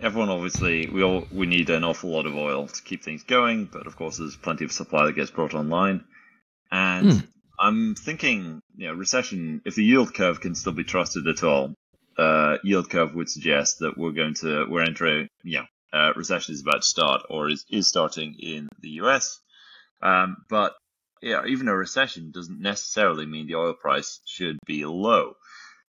everyone 0.00 0.28
obviously 0.30 0.88
we 0.88 1.02
all 1.02 1.26
we 1.32 1.46
need 1.46 1.70
an 1.70 1.84
awful 1.84 2.10
lot 2.10 2.26
of 2.26 2.34
oil 2.36 2.66
to 2.68 2.82
keep 2.82 3.02
things 3.02 3.22
going, 3.24 3.66
but 3.72 3.86
of 3.86 3.96
course 3.96 4.18
there's 4.18 4.36
plenty 4.36 4.64
of 4.64 4.72
supply 4.72 5.06
that 5.06 5.14
gets 5.16 5.30
brought 5.30 5.54
online. 5.54 6.04
And 6.70 7.12
Hmm. 7.12 7.18
I'm 7.58 7.94
thinking, 7.94 8.60
you 8.76 8.88
know, 8.88 8.94
recession. 8.94 9.62
If 9.64 9.74
the 9.74 9.84
yield 9.84 10.14
curve 10.14 10.40
can 10.40 10.54
still 10.54 10.72
be 10.72 10.84
trusted 10.84 11.26
at 11.28 11.44
all, 11.44 11.74
uh, 12.18 12.56
yield 12.64 12.90
curve 12.90 13.14
would 13.14 13.28
suggest 13.28 13.80
that 13.80 13.96
we're 13.96 14.12
going 14.12 14.34
to 14.34 14.66
we're 14.68 14.82
entering, 14.82 15.28
yeah, 15.44 15.66
uh, 15.92 16.12
recession 16.16 16.54
is 16.54 16.62
about 16.62 16.82
to 16.82 16.88
start 16.88 17.22
or 17.28 17.48
is 17.48 17.64
is 17.70 17.88
starting 17.88 18.36
in 18.40 18.68
the 18.80 18.88
U.S. 19.02 19.38
Um, 20.00 20.38
but 20.48 20.72
yeah, 21.22 21.46
even 21.46 21.68
a 21.68 21.76
recession 21.76 22.30
doesn't 22.32 22.60
necessarily 22.60 23.26
mean 23.26 23.46
the 23.46 23.54
oil 23.54 23.74
price 23.74 24.20
should 24.26 24.58
be 24.66 24.84
low, 24.84 25.36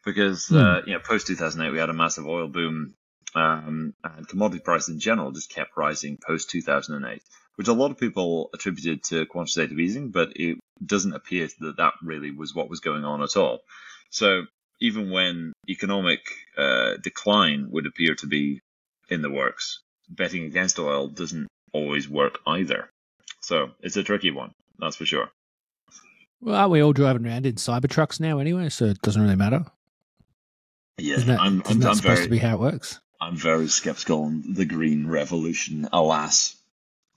because 0.05 0.47
Hmm. 0.47 0.57
uh, 0.57 0.81
you 0.85 0.93
know 0.93 0.99
post 0.99 1.27
2008 1.27 1.71
we 1.71 1.79
had 1.79 1.89
a 1.89 1.93
massive 1.93 2.27
oil 2.27 2.47
boom, 2.47 2.93
um, 3.33 3.93
and 4.03 4.27
commodity 4.27 4.61
prices 4.61 4.89
in 4.89 4.99
general 4.99 5.31
just 5.31 5.49
kept 5.49 5.77
rising 5.77 6.17
post 6.17 6.49
2008, 6.49 7.21
which 7.55 7.67
a 7.67 7.73
lot 7.73 7.91
of 7.91 7.97
people 7.97 8.49
attributed 8.53 9.03
to 9.03 9.25
quantitative 9.25 9.79
easing, 9.79 10.09
but 10.09 10.33
it 10.35 10.59
doesn't 10.85 11.13
appear 11.13 11.47
that 11.59 11.77
that 11.77 11.93
really 12.03 12.31
was 12.31 12.53
what 12.53 12.69
was 12.69 12.79
going 12.81 13.05
on 13.05 13.21
at 13.23 13.37
all. 13.37 13.59
So 14.09 14.43
even 14.79 15.11
when 15.11 15.53
economic 15.69 16.21
uh, 16.57 16.97
decline 16.97 17.69
would 17.71 17.85
appear 17.85 18.15
to 18.15 18.27
be 18.27 18.59
in 19.09 19.21
the 19.21 19.29
works, 19.29 19.79
betting 20.09 20.43
against 20.45 20.79
oil 20.79 21.07
doesn't 21.07 21.47
always 21.71 22.09
work 22.09 22.39
either. 22.47 22.89
So 23.41 23.71
it's 23.81 23.95
a 23.95 24.03
tricky 24.03 24.31
one, 24.31 24.51
that's 24.81 24.97
for 24.97 25.05
sure. 25.05 25.31
Well, 26.41 26.55
aren't 26.55 26.71
we 26.71 26.81
all 26.81 26.91
driving 26.91 27.25
around 27.25 27.45
in 27.45 27.55
Cybertrucks 27.55 28.19
now 28.19 28.39
anyway? 28.39 28.69
So 28.69 28.85
it 28.85 29.01
doesn't 29.01 29.21
really 29.21 29.35
matter. 29.35 29.63
Yeah, 30.97 31.15
Isn't 31.15 31.27
that, 31.27 31.39
I'm, 31.39 31.61
isn't 31.61 31.71
I'm, 31.71 31.79
that 31.79 31.89
I'm 31.89 31.95
supposed 31.95 32.17
very, 32.17 32.25
to 32.25 32.31
be 32.31 32.37
how 32.39 32.55
it 32.55 32.59
works? 32.59 32.99
I'm 33.21 33.35
very 33.35 33.67
skeptical 33.67 34.23
on 34.23 34.43
the 34.53 34.65
green 34.65 35.07
revolution. 35.07 35.87
Alas, 35.93 36.55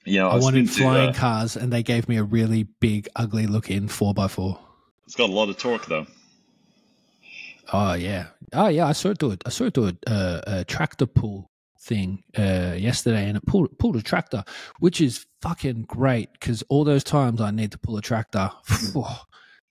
you 0.04 0.20
know, 0.20 0.28
I 0.28 0.34
was 0.34 0.44
wanted 0.44 0.68
speaking 0.68 0.84
to, 0.84 0.92
flying 0.92 1.10
uh, 1.10 1.12
cars, 1.14 1.56
and 1.56 1.72
they 1.72 1.82
gave 1.82 2.08
me 2.08 2.18
a 2.18 2.22
really 2.22 2.64
big, 2.80 3.08
ugly 3.16 3.46
looking 3.46 3.88
four 3.88 4.14
x 4.16 4.34
four. 4.34 4.58
It's 5.06 5.14
got 5.16 5.30
a 5.30 5.32
lot 5.32 5.48
of 5.48 5.56
torque 5.56 5.86
though. 5.86 6.06
Oh 7.72 7.94
yeah, 7.94 8.26
oh 8.52 8.68
yeah. 8.68 8.86
I 8.86 8.92
saw 8.92 9.10
it 9.10 9.18
do 9.18 9.30
it. 9.30 9.42
I 9.46 9.48
saw 9.48 9.64
it 9.64 9.72
do 9.72 9.88
a, 9.88 9.94
a, 10.06 10.42
a 10.46 10.64
tractor 10.64 11.06
pull 11.06 11.50
thing 11.84 12.22
uh, 12.38 12.74
yesterday, 12.76 13.26
and 13.28 13.36
it 13.36 13.46
pulled 13.46 13.78
pulled 13.78 13.96
a 13.96 14.02
tractor, 14.02 14.42
which 14.80 15.00
is 15.00 15.26
fucking 15.42 15.82
great 15.82 16.32
because 16.32 16.62
all 16.68 16.84
those 16.84 17.04
times 17.04 17.40
I 17.40 17.50
need 17.50 17.72
to 17.72 17.78
pull 17.78 17.96
a 17.96 18.02
tractor. 18.02 18.50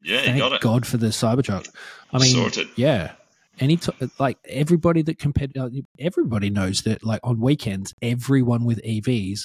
Yeah, 0.05 0.17
you 0.19 0.25
thank 0.25 0.37
got 0.39 0.51
it. 0.53 0.59
God 0.61 0.85
for 0.85 0.97
the 0.97 1.07
Cybertruck. 1.07 1.69
I 2.11 2.17
mean, 2.19 2.33
Sorted. 2.35 2.67
yeah. 2.75 3.13
Any 3.59 3.77
t- 3.77 3.93
like 4.19 4.37
everybody 4.49 5.01
that 5.03 5.17
compet- 5.17 5.85
everybody 5.97 6.49
knows 6.49 6.81
that 6.81 7.05
like 7.05 7.21
on 7.23 7.39
weekends, 7.39 7.93
everyone 8.01 8.65
with 8.65 8.81
EVs 8.83 9.43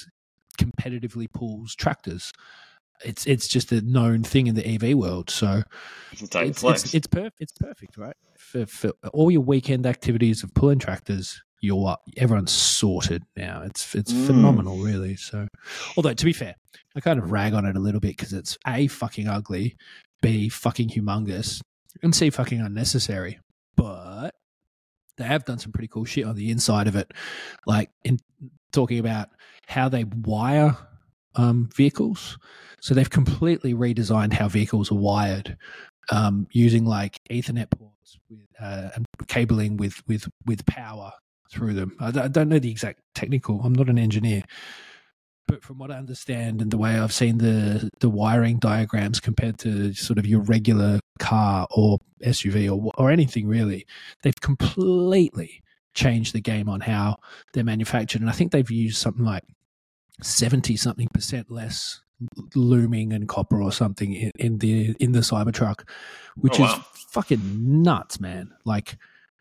competitively 0.59 1.31
pulls 1.31 1.75
tractors. 1.75 2.33
It's 3.05 3.25
it's 3.25 3.47
just 3.47 3.71
a 3.71 3.79
known 3.81 4.23
thing 4.23 4.47
in 4.47 4.55
the 4.55 4.67
EV 4.67 4.97
world. 4.97 5.29
So 5.29 5.63
It's 6.11 6.23
it's 6.23 6.61
it's 6.63 6.93
it's, 6.93 7.07
perf- 7.07 7.31
it's 7.39 7.53
perfect, 7.53 7.97
right? 7.97 8.17
For, 8.37 8.65
for 8.65 8.91
all 9.13 9.31
your 9.31 9.41
weekend 9.41 9.85
activities 9.85 10.43
of 10.43 10.53
pulling 10.53 10.79
tractors, 10.79 11.41
you're 11.61 11.97
everyone's 12.17 12.51
sorted 12.51 13.23
now. 13.35 13.61
It's 13.63 13.95
it's 13.95 14.11
Mm. 14.13 14.25
phenomenal, 14.27 14.77
really. 14.77 15.15
So, 15.15 15.47
although 15.97 16.13
to 16.13 16.25
be 16.25 16.33
fair, 16.33 16.55
I 16.95 16.99
kind 17.01 17.19
of 17.19 17.31
rag 17.31 17.53
on 17.53 17.65
it 17.65 17.75
a 17.75 17.79
little 17.79 17.99
bit 17.99 18.17
because 18.17 18.33
it's 18.33 18.57
a 18.65 18.87
fucking 18.87 19.27
ugly, 19.27 19.75
b 20.21 20.49
fucking 20.49 20.89
humongous, 20.89 21.61
and 22.03 22.15
c 22.15 22.29
fucking 22.29 22.61
unnecessary. 22.61 23.39
But 23.75 24.31
they 25.17 25.25
have 25.25 25.45
done 25.45 25.59
some 25.59 25.71
pretty 25.71 25.87
cool 25.89 26.05
shit 26.05 26.25
on 26.25 26.35
the 26.35 26.49
inside 26.51 26.87
of 26.87 26.95
it, 26.95 27.11
like 27.65 27.89
in 28.03 28.19
talking 28.71 28.99
about 28.99 29.29
how 29.67 29.89
they 29.89 30.03
wire 30.03 30.77
um, 31.35 31.69
vehicles. 31.75 32.37
So 32.81 32.93
they've 32.93 33.09
completely 33.09 33.73
redesigned 33.73 34.33
how 34.33 34.47
vehicles 34.47 34.91
are 34.91 34.95
wired 34.95 35.57
um, 36.11 36.47
using 36.51 36.85
like 36.85 37.19
Ethernet 37.29 37.69
ports 37.71 38.17
with, 38.29 38.47
uh, 38.59 38.89
and 38.95 39.05
cabling 39.27 39.77
with 39.77 40.01
with 40.07 40.27
with 40.45 40.65
power 40.65 41.11
through 41.51 41.73
them. 41.73 41.95
I 41.99 42.11
don't 42.11 42.49
know 42.49 42.59
the 42.59 42.71
exact 42.71 43.01
technical. 43.15 43.61
I'm 43.61 43.73
not 43.73 43.89
an 43.89 43.97
engineer, 43.99 44.43
but 45.47 45.63
from 45.63 45.79
what 45.79 45.91
I 45.91 45.95
understand 45.97 46.61
and 46.61 46.69
the 46.71 46.77
way 46.77 46.99
I've 46.99 47.13
seen 47.13 47.39
the 47.39 47.89
the 47.99 48.09
wiring 48.09 48.59
diagrams 48.59 49.19
compared 49.19 49.57
to 49.59 49.93
sort 49.93 50.19
of 50.19 50.25
your 50.27 50.41
regular 50.41 50.99
car 51.19 51.67
or 51.71 51.99
SUV 52.23 52.69
or 52.71 52.91
or 52.97 53.11
anything 53.11 53.47
really, 53.47 53.85
they've 54.23 54.39
completely 54.39 55.63
changed 55.95 56.33
the 56.33 56.41
game 56.41 56.69
on 56.69 56.81
how 56.81 57.17
they're 57.53 57.63
manufactured. 57.63 58.21
And 58.21 58.29
I 58.29 58.33
think 58.33 58.51
they've 58.51 58.69
used 58.69 58.97
something 58.97 59.25
like 59.25 59.43
seventy 60.21 60.77
something 60.77 61.07
percent 61.13 61.49
less 61.49 62.01
looming 62.53 63.13
and 63.13 63.29
copper 63.29 63.61
or 63.61 63.71
something 63.71 64.13
in, 64.13 64.31
in 64.37 64.57
the 64.59 64.95
in 64.99 65.13
the 65.13 65.19
Cybertruck, 65.19 65.87
which 66.35 66.59
Oh, 66.59 66.65
is 66.65 67.03
fucking 67.11 67.81
nuts, 67.81 68.19
man. 68.19 68.51
Like 68.65 68.97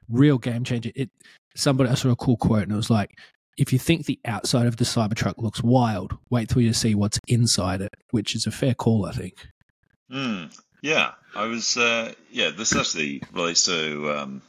real 0.09 0.38
game 0.38 0.64
changer. 0.64 0.90
It 0.94 1.11
somebody 1.56 1.90
I 1.90 1.94
saw 1.94 2.11
a 2.11 2.16
cool 2.16 2.37
quote 2.37 2.64
and 2.64 2.72
it 2.72 2.76
was 2.76 2.90
like, 2.90 3.18
if 3.56 3.72
you 3.72 3.78
think 3.78 4.06
the 4.06 4.20
outside 4.24 4.66
of 4.66 4.76
the 4.76 4.84
Cybertruck 4.84 5.38
looks 5.38 5.62
wild, 5.62 6.16
wait 6.30 6.48
till 6.48 6.62
you 6.62 6.72
see 6.72 6.94
what's 6.94 7.18
inside 7.26 7.80
it, 7.80 7.92
which 8.12 8.37
is 8.37 8.46
a 8.46 8.52
fair 8.52 8.74
call, 8.74 9.04
I 9.04 9.12
think. 9.12 9.34
Hmm. 10.08 10.44
Yeah, 10.80 11.12
I 11.34 11.46
was. 11.46 11.76
Uh, 11.76 12.12
yeah, 12.30 12.50
this 12.50 12.74
actually 12.74 13.22
relates 13.32 13.64
to. 13.64 14.16
Um, 14.16 14.42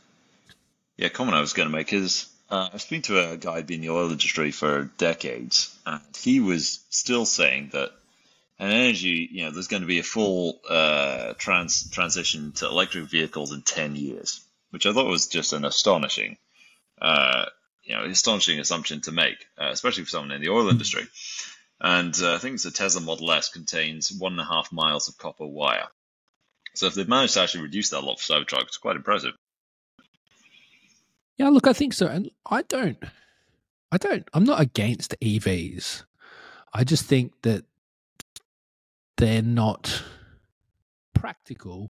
yeah, 0.95 1.09
comment 1.09 1.35
I 1.35 1.41
was 1.41 1.53
going 1.53 1.69
to 1.69 1.75
make 1.75 1.91
is 1.91 2.27
uh, 2.49 2.69
I've 2.73 2.89
been 2.89 3.01
to 3.03 3.31
a 3.31 3.38
guy 3.38 3.55
who'd 3.55 3.67
been 3.67 3.75
in 3.75 3.88
the 3.88 3.89
oil 3.89 4.12
industry 4.12 4.51
for 4.51 4.91
decades, 4.97 5.75
and 5.85 6.01
he 6.17 6.39
was 6.39 6.81
still 6.89 7.25
saying 7.25 7.69
that 7.73 7.91
an 8.59 8.69
energy, 8.69 9.27
you 9.31 9.45
know, 9.45 9.51
there's 9.51 9.69
going 9.69 9.81
to 9.81 9.88
be 9.88 9.99
a 9.99 10.03
full 10.03 10.59
uh, 10.69 11.33
trans 11.38 11.89
transition 11.89 12.51
to 12.53 12.67
electric 12.67 13.05
vehicles 13.05 13.51
in 13.51 13.62
ten 13.62 13.95
years, 13.95 14.41
which 14.69 14.85
I 14.85 14.93
thought 14.93 15.07
was 15.07 15.27
just 15.27 15.53
an 15.53 15.65
astonishing, 15.65 16.38
uh, 17.01 17.45
you 17.83 17.95
know, 17.95 18.03
astonishing 18.03 18.59
assumption 18.59 19.01
to 19.01 19.12
make, 19.12 19.47
uh, 19.57 19.69
especially 19.71 20.03
for 20.03 20.09
someone 20.09 20.31
in 20.31 20.41
the 20.41 20.49
oil 20.49 20.69
industry. 20.69 21.07
And 21.81 22.15
uh, 22.21 22.35
I 22.35 22.38
think 22.39 22.55
it's 22.55 22.63
the 22.63 22.71
Tesla 22.71 23.01
Model 23.01 23.31
S 23.31 23.49
contains 23.49 24.12
one 24.12 24.33
and 24.33 24.41
a 24.41 24.45
half 24.45 24.71
miles 24.71 25.07
of 25.07 25.17
copper 25.17 25.47
wire. 25.47 25.88
So 26.75 26.88
if 26.88 26.93
they've 26.93 27.07
managed 27.07 27.33
to 27.35 27.41
actually 27.41 27.63
reduce 27.63 27.89
that 27.89 27.99
a 27.99 28.05
lot 28.05 28.19
for 28.19 28.33
Cybertruck, 28.33 28.63
it's 28.63 28.77
quite 28.77 28.95
impressive. 28.95 29.33
Yeah, 31.38 31.49
look, 31.49 31.67
I 31.67 31.73
think 31.73 31.93
so. 31.93 32.07
And 32.07 32.29
I 32.45 32.63
don't, 32.63 33.01
I 33.91 33.97
don't, 33.97 34.27
I'm 34.33 34.43
not 34.43 34.59
against 34.59 35.15
EVs. 35.21 36.03
I 36.73 36.83
just 36.83 37.05
think 37.05 37.33
that 37.43 37.63
they're 39.17 39.41
not 39.41 40.03
practical 41.13 41.89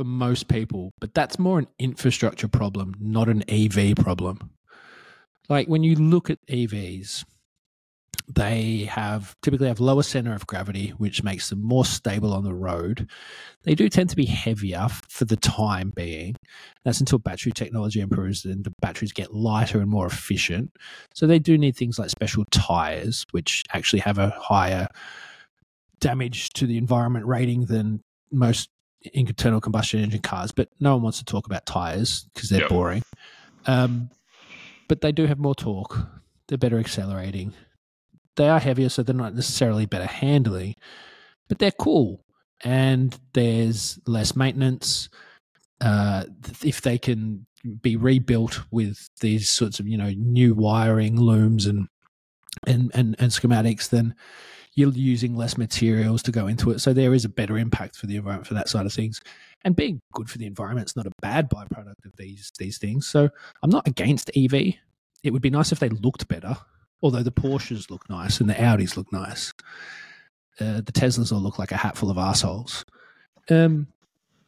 for 0.00 0.04
most 0.04 0.48
people, 0.48 0.94
but 0.98 1.12
that's 1.12 1.38
more 1.38 1.58
an 1.58 1.66
infrastructure 1.78 2.48
problem, 2.48 2.94
not 2.98 3.28
an 3.28 3.44
EV 3.50 3.94
problem. 3.96 4.50
Like 5.50 5.68
when 5.68 5.82
you 5.82 5.94
look 5.94 6.30
at 6.30 6.38
EVs, 6.46 7.26
they 8.26 8.88
have 8.88 9.36
typically 9.42 9.68
have 9.68 9.78
lower 9.78 10.02
center 10.02 10.32
of 10.32 10.46
gravity, 10.46 10.94
which 10.96 11.22
makes 11.22 11.50
them 11.50 11.62
more 11.62 11.84
stable 11.84 12.32
on 12.32 12.44
the 12.44 12.54
road. 12.54 13.10
They 13.64 13.74
do 13.74 13.90
tend 13.90 14.08
to 14.08 14.16
be 14.16 14.24
heavier 14.24 14.88
for 14.88 15.26
the 15.26 15.36
time 15.36 15.92
being. 15.94 16.36
That's 16.82 17.00
until 17.00 17.18
battery 17.18 17.52
technology 17.52 18.00
improves 18.00 18.46
and 18.46 18.64
the 18.64 18.72
batteries 18.80 19.12
get 19.12 19.34
lighter 19.34 19.82
and 19.82 19.90
more 19.90 20.06
efficient. 20.06 20.70
So 21.14 21.26
they 21.26 21.38
do 21.38 21.58
need 21.58 21.76
things 21.76 21.98
like 21.98 22.08
special 22.08 22.46
tires, 22.50 23.26
which 23.32 23.64
actually 23.74 24.00
have 24.00 24.16
a 24.16 24.30
higher 24.30 24.88
damage 25.98 26.54
to 26.54 26.66
the 26.66 26.78
environment 26.78 27.26
rating 27.26 27.66
than 27.66 28.02
most 28.32 28.70
internal 29.14 29.60
combustion 29.60 30.00
engine 30.00 30.20
cars. 30.22 30.52
But 30.52 30.68
no 30.80 30.94
one 30.94 31.02
wants 31.02 31.18
to 31.18 31.24
talk 31.24 31.46
about 31.46 31.66
tires 31.66 32.26
because 32.34 32.48
they're 32.50 32.60
Yep. 32.60 32.68
boring. 32.68 33.02
Um, 33.66 34.10
but 34.88 35.00
they 35.00 35.12
do 35.12 35.26
have 35.26 35.38
more 35.38 35.54
torque. 35.54 35.98
They're 36.48 36.58
better 36.58 36.78
accelerating. 36.78 37.52
They 38.36 38.48
are 38.48 38.58
heavier, 38.58 38.88
so 38.88 39.02
they're 39.02 39.14
not 39.14 39.34
necessarily 39.34 39.86
better 39.86 40.06
handling, 40.06 40.74
but 41.48 41.58
they're 41.58 41.70
cool. 41.70 42.24
And 42.62 43.16
there's 43.32 43.98
less 44.06 44.36
maintenance. 44.36 45.08
Uh, 45.80 46.24
if 46.62 46.82
they 46.82 46.98
can 46.98 47.46
be 47.82 47.96
rebuilt 47.96 48.60
with 48.70 49.08
these 49.20 49.48
sorts 49.48 49.80
of 49.80 49.86
you 49.88 49.96
know 49.96 50.10
new 50.16 50.54
wiring 50.54 51.18
looms 51.20 51.66
and 51.66 51.88
and 52.66 52.90
and, 52.94 53.16
and 53.18 53.30
schematics, 53.30 53.88
then 53.88 54.14
you're 54.74 54.92
using 54.92 55.36
less 55.36 55.58
materials 55.58 56.22
to 56.22 56.30
go 56.30 56.46
into 56.46 56.70
it. 56.70 56.80
So 56.80 56.92
there 56.92 57.14
is 57.14 57.24
a 57.24 57.28
better 57.28 57.58
impact 57.58 57.96
for 57.96 58.06
the 58.06 58.16
environment 58.16 58.46
for 58.46 58.54
that 58.54 58.68
side 58.68 58.86
of 58.86 58.92
things. 58.92 59.20
And 59.64 59.76
being 59.76 60.00
good 60.12 60.30
for 60.30 60.38
the 60.38 60.46
environment 60.46 60.88
is 60.88 60.96
not 60.96 61.06
a 61.06 61.12
bad 61.20 61.50
byproduct 61.50 62.04
of 62.06 62.16
these 62.16 62.50
these 62.58 62.78
things. 62.78 63.06
So 63.06 63.28
I'm 63.62 63.70
not 63.70 63.86
against 63.86 64.30
EV. 64.36 64.74
It 65.22 65.32
would 65.32 65.42
be 65.42 65.50
nice 65.50 65.72
if 65.72 65.80
they 65.80 65.90
looked 65.90 66.28
better, 66.28 66.56
although 67.02 67.22
the 67.22 67.32
Porsches 67.32 67.90
look 67.90 68.08
nice 68.08 68.40
and 68.40 68.48
the 68.48 68.54
Audis 68.54 68.96
look 68.96 69.12
nice. 69.12 69.52
Uh, 70.60 70.80
the 70.80 70.92
Teslas 70.92 71.32
all 71.32 71.40
look 71.40 71.58
like 71.58 71.72
a 71.72 71.76
hatful 71.76 72.10
of 72.10 72.18
assholes. 72.18 72.84
Um, 73.50 73.88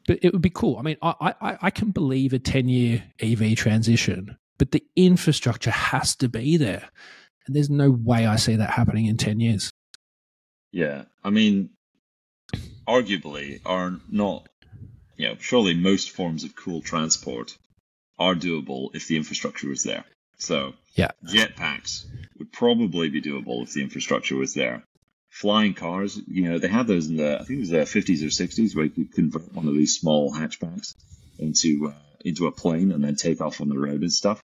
but 0.07 0.19
it 0.23 0.33
would 0.33 0.43
be 0.43 0.51
cool. 0.51 0.79
I 0.79 0.83
mean, 0.83 0.97
I, 1.03 1.35
I, 1.41 1.59
I 1.63 1.71
can 1.71 1.91
believe 1.91 2.33
a 2.33 2.39
10 2.39 2.69
year 2.69 3.03
EV 3.21 3.57
transition, 3.57 4.37
but 4.59 4.73
the 4.73 4.85
infrastructure 4.97 5.71
has 5.71 6.17
to 6.17 6.29
be 6.29 6.57
there. 6.57 6.89
And 7.47 7.57
there's 7.57 7.71
no 7.71 7.91
way 7.91 8.27
I 8.27 8.37
see 8.37 8.57
that 8.57 8.71
happening 8.71 9.07
in 9.07 9.17
10 9.17 9.41
years. 9.41 9.72
Yeah. 10.73 11.05
I 11.23 11.31
mean, 11.31 11.71
arguably, 12.87 13.61
are 13.65 14.01
not, 14.11 14.49
you 15.17 15.29
know, 15.29 15.37
surely 15.39 15.75
most 15.75 16.11
forms 16.11 16.45
of 16.45 16.57
cool 16.57 16.81
transport 16.81 17.57
are 18.19 18.35
doable 18.35 18.95
if 18.95 19.07
the 19.07 19.17
infrastructure 19.17 19.69
was 19.69 19.85
there. 19.85 20.05
So, 20.39 20.75
yeah, 20.95 21.13
jetpacks 21.25 22.05
would 22.39 22.53
probably 22.53 23.09
be 23.09 23.23
doable 23.23 23.63
if 23.63 23.73
the 23.73 23.83
infrastructure 23.83 24.37
was 24.37 24.55
there. 24.55 24.83
Flying 25.31 25.75
cars, 25.75 26.21
you 26.27 26.49
know, 26.49 26.59
they 26.59 26.69
had 26.69 26.87
those 26.87 27.09
in 27.09 27.17
the, 27.17 27.41
I 27.41 27.45
think 27.45 27.59
it 27.59 27.61
was 27.61 27.71
the 27.71 27.79
50s 27.79 28.23
or 28.23 28.27
60s, 28.27 28.77
where 28.77 28.85
you 28.85 28.91
could 28.91 29.13
convert 29.13 29.55
one 29.55 29.69
of 29.69 29.75
these 29.75 29.99
small 29.99 30.35
hatchbacks 30.35 30.95
into 31.39 31.89
uh, 31.89 31.95
into 32.25 32.47
a 32.47 32.53
plane 32.53 32.93
and 32.93 33.03
then 33.03 33.17
take 33.17 33.41
off 33.41 33.61
on 33.61 33.69
the 33.69 33.79
road 33.79 34.03
and 34.03 34.13
stuff. 34.13 34.41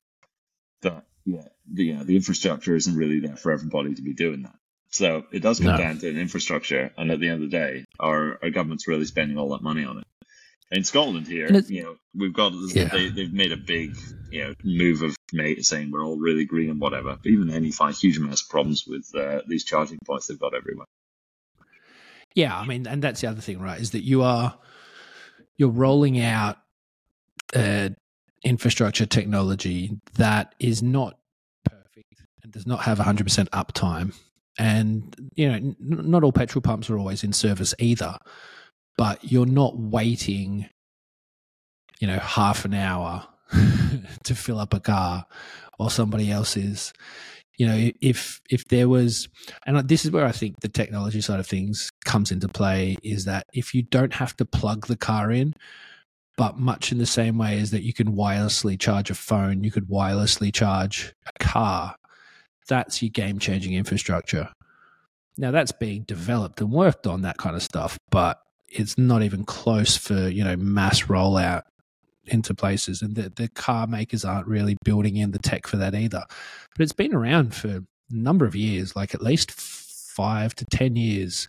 But 0.81 1.05
yeah, 1.25 1.47
the 1.71 1.83
you 1.83 1.93
know, 1.95 2.03
the 2.03 2.15
infrastructure 2.15 2.75
isn't 2.75 2.95
really 2.95 3.19
there 3.19 3.35
for 3.35 3.51
everybody 3.51 3.95
to 3.95 4.01
be 4.01 4.13
doing 4.13 4.43
that. 4.43 4.55
So 4.89 5.25
it 5.31 5.41
does 5.41 5.59
come 5.59 5.71
no. 5.71 5.77
down 5.77 5.99
to 5.99 6.09
an 6.09 6.17
infrastructure, 6.17 6.91
and 6.97 7.11
at 7.11 7.19
the 7.19 7.29
end 7.29 7.43
of 7.43 7.51
the 7.51 7.57
day, 7.57 7.85
our, 7.99 8.39
our 8.41 8.49
government's 8.49 8.87
really 8.87 9.05
spending 9.05 9.37
all 9.37 9.49
that 9.49 9.61
money 9.61 9.83
on 9.83 9.99
it. 9.99 10.05
In 10.71 10.83
Scotland 10.83 11.27
here, 11.27 11.49
you 11.67 11.83
know, 11.83 11.95
we've 12.13 12.33
got 12.33 12.51
yeah. 12.73 12.89
they, 12.89 13.09
they've 13.09 13.31
made 13.31 13.53
a 13.53 13.57
big 13.57 13.95
you 14.29 14.43
know 14.43 14.53
move 14.63 15.01
of 15.01 15.15
saying 15.61 15.91
we're 15.91 16.03
all 16.03 16.17
really 16.17 16.45
green 16.45 16.69
and 16.69 16.79
whatever. 16.79 17.17
But 17.21 17.31
even 17.31 17.47
then, 17.47 17.63
you 17.63 17.71
find 17.71 17.95
huge 17.95 18.17
amounts 18.17 18.41
of 18.41 18.49
problems 18.49 18.85
with 18.85 19.09
uh, 19.15 19.41
these 19.47 19.63
charging 19.63 19.99
points 20.05 20.27
they've 20.27 20.39
got 20.39 20.53
everywhere. 20.53 20.85
Yeah, 22.35 22.57
I 22.57 22.65
mean, 22.65 22.85
and 22.85 23.01
that's 23.01 23.21
the 23.21 23.27
other 23.27 23.41
thing, 23.41 23.61
right? 23.61 23.79
Is 23.79 23.91
that 23.91 24.03
you 24.03 24.23
are 24.23 24.57
you're 25.57 25.69
rolling 25.69 26.19
out 26.19 26.57
uh, 27.55 27.89
infrastructure 28.43 29.05
technology 29.05 29.99
that 30.15 30.53
is 30.59 30.83
not 30.83 31.17
perfect 31.63 32.21
and 32.43 32.51
does 32.51 32.67
not 32.67 32.81
have 32.81 32.99
100% 32.99 33.49
uptime. 33.49 34.13
And, 34.57 35.15
you 35.35 35.47
know, 35.47 35.55
n- 35.55 35.75
not 35.79 36.23
all 36.23 36.31
petrol 36.31 36.61
pumps 36.61 36.89
are 36.89 36.97
always 36.97 37.23
in 37.23 37.33
service 37.33 37.73
either, 37.79 38.17
but 38.97 39.23
you're 39.23 39.45
not 39.45 39.77
waiting, 39.77 40.69
you 41.99 42.07
know, 42.07 42.19
half 42.19 42.65
an 42.65 42.73
hour 42.73 43.27
to 44.23 44.35
fill 44.35 44.59
up 44.59 44.73
a 44.73 44.79
car 44.79 45.25
while 45.77 45.89
somebody 45.89 46.31
else 46.31 46.57
is. 46.57 46.93
You 47.57 47.67
know, 47.67 47.91
if 48.01 48.39
if 48.51 48.65
there 48.65 48.87
was, 48.87 49.27
and 49.65 49.77
this 49.87 50.05
is 50.05 50.11
where 50.11 50.25
I 50.25 50.31
think 50.31 50.59
the 50.59 50.69
technology 50.69 51.21
side 51.21 51.39
of 51.39 51.47
things 51.47 51.91
comes 52.05 52.31
into 52.31 52.47
play, 52.47 52.97
is 53.01 53.25
that 53.25 53.47
if 53.51 53.73
you 53.73 53.81
don't 53.81 54.13
have 54.13 54.35
to 54.37 54.45
plug 54.45 54.85
the 54.85 54.97
car 54.97 55.31
in, 55.31 55.55
but 56.37 56.59
much 56.59 56.91
in 56.91 56.99
the 56.99 57.05
same 57.07 57.37
way 57.37 57.59
as 57.59 57.71
that 57.71 57.81
you 57.81 57.93
can 57.93 58.15
wirelessly 58.15 58.79
charge 58.79 59.09
a 59.09 59.15
phone, 59.15 59.63
you 59.63 59.71
could 59.71 59.87
wirelessly 59.89 60.53
charge 60.53 61.13
a 61.25 61.43
car. 61.43 61.95
That's 62.67 63.01
your 63.01 63.09
game 63.09 63.39
changing 63.39 63.73
infrastructure. 63.73 64.49
Now 65.37 65.51
that's 65.51 65.71
being 65.71 66.03
developed 66.03 66.61
and 66.61 66.71
worked 66.71 67.07
on 67.07 67.21
that 67.21 67.37
kind 67.37 67.55
of 67.55 67.63
stuff, 67.63 67.97
but 68.09 68.41
it's 68.69 68.97
not 68.97 69.23
even 69.23 69.45
close 69.45 69.95
for, 69.95 70.27
you 70.27 70.43
know, 70.43 70.55
mass 70.55 71.03
rollout 71.03 71.63
into 72.25 72.53
places 72.53 73.01
and 73.01 73.15
the, 73.15 73.29
the 73.29 73.47
car 73.47 73.87
makers 73.87 74.25
aren't 74.25 74.47
really 74.47 74.77
building 74.83 75.15
in 75.15 75.31
the 75.31 75.39
tech 75.39 75.65
for 75.67 75.77
that 75.77 75.95
either. 75.95 76.23
But 76.75 76.83
it's 76.83 76.93
been 76.93 77.13
around 77.13 77.55
for 77.55 77.67
a 77.69 77.83
number 78.09 78.45
of 78.45 78.55
years, 78.55 78.95
like 78.95 79.13
at 79.15 79.21
least 79.21 79.51
five 79.51 80.55
to 80.55 80.65
10 80.65 80.95
years. 80.95 81.47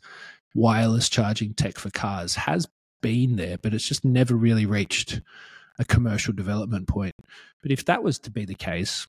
Wireless 0.55 1.09
charging 1.09 1.55
tech 1.55 1.79
for 1.79 1.91
cars 1.91 2.35
has 2.35 2.67
been 3.03 3.37
there, 3.37 3.59
but 3.59 3.75
it's 3.75 3.87
just 3.87 4.05
never 4.05 4.35
really 4.35 4.67
reached 4.67 5.21
a 5.79 5.85
commercial 5.85 6.33
development 6.33 6.89
point. 6.89 7.15
But 7.63 7.71
if 7.71 7.85
that 7.85 8.03
was 8.03 8.19
to 8.21 8.31
be 8.31 8.45
the 8.45 8.55
case, 8.55 9.07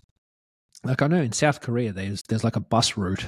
like 0.83 1.01
I 1.01 1.07
know 1.07 1.21
in 1.21 1.31
South 1.31 1.61
Korea, 1.61 1.91
there's 1.91 2.23
there's 2.23 2.43
like 2.43 2.55
a 2.55 2.61
bus 2.61 2.97
route, 2.97 3.25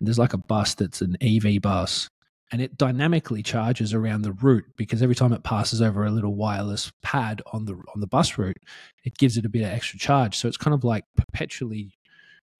there's 0.00 0.18
like 0.18 0.32
a 0.32 0.38
bus 0.38 0.74
that's 0.74 1.00
an 1.00 1.16
EV 1.20 1.60
bus, 1.60 2.08
and 2.52 2.60
it 2.60 2.78
dynamically 2.78 3.42
charges 3.42 3.92
around 3.92 4.22
the 4.22 4.32
route 4.32 4.64
because 4.76 5.02
every 5.02 5.14
time 5.14 5.32
it 5.32 5.42
passes 5.42 5.82
over 5.82 6.04
a 6.04 6.10
little 6.10 6.34
wireless 6.34 6.92
pad 7.02 7.42
on 7.52 7.64
the 7.64 7.74
on 7.94 8.00
the 8.00 8.06
bus 8.06 8.38
route, 8.38 8.58
it 9.04 9.18
gives 9.18 9.36
it 9.36 9.44
a 9.44 9.48
bit 9.48 9.62
of 9.62 9.70
extra 9.70 9.98
charge. 9.98 10.36
So 10.36 10.48
it's 10.48 10.56
kind 10.56 10.74
of 10.74 10.84
like 10.84 11.04
perpetually 11.16 11.92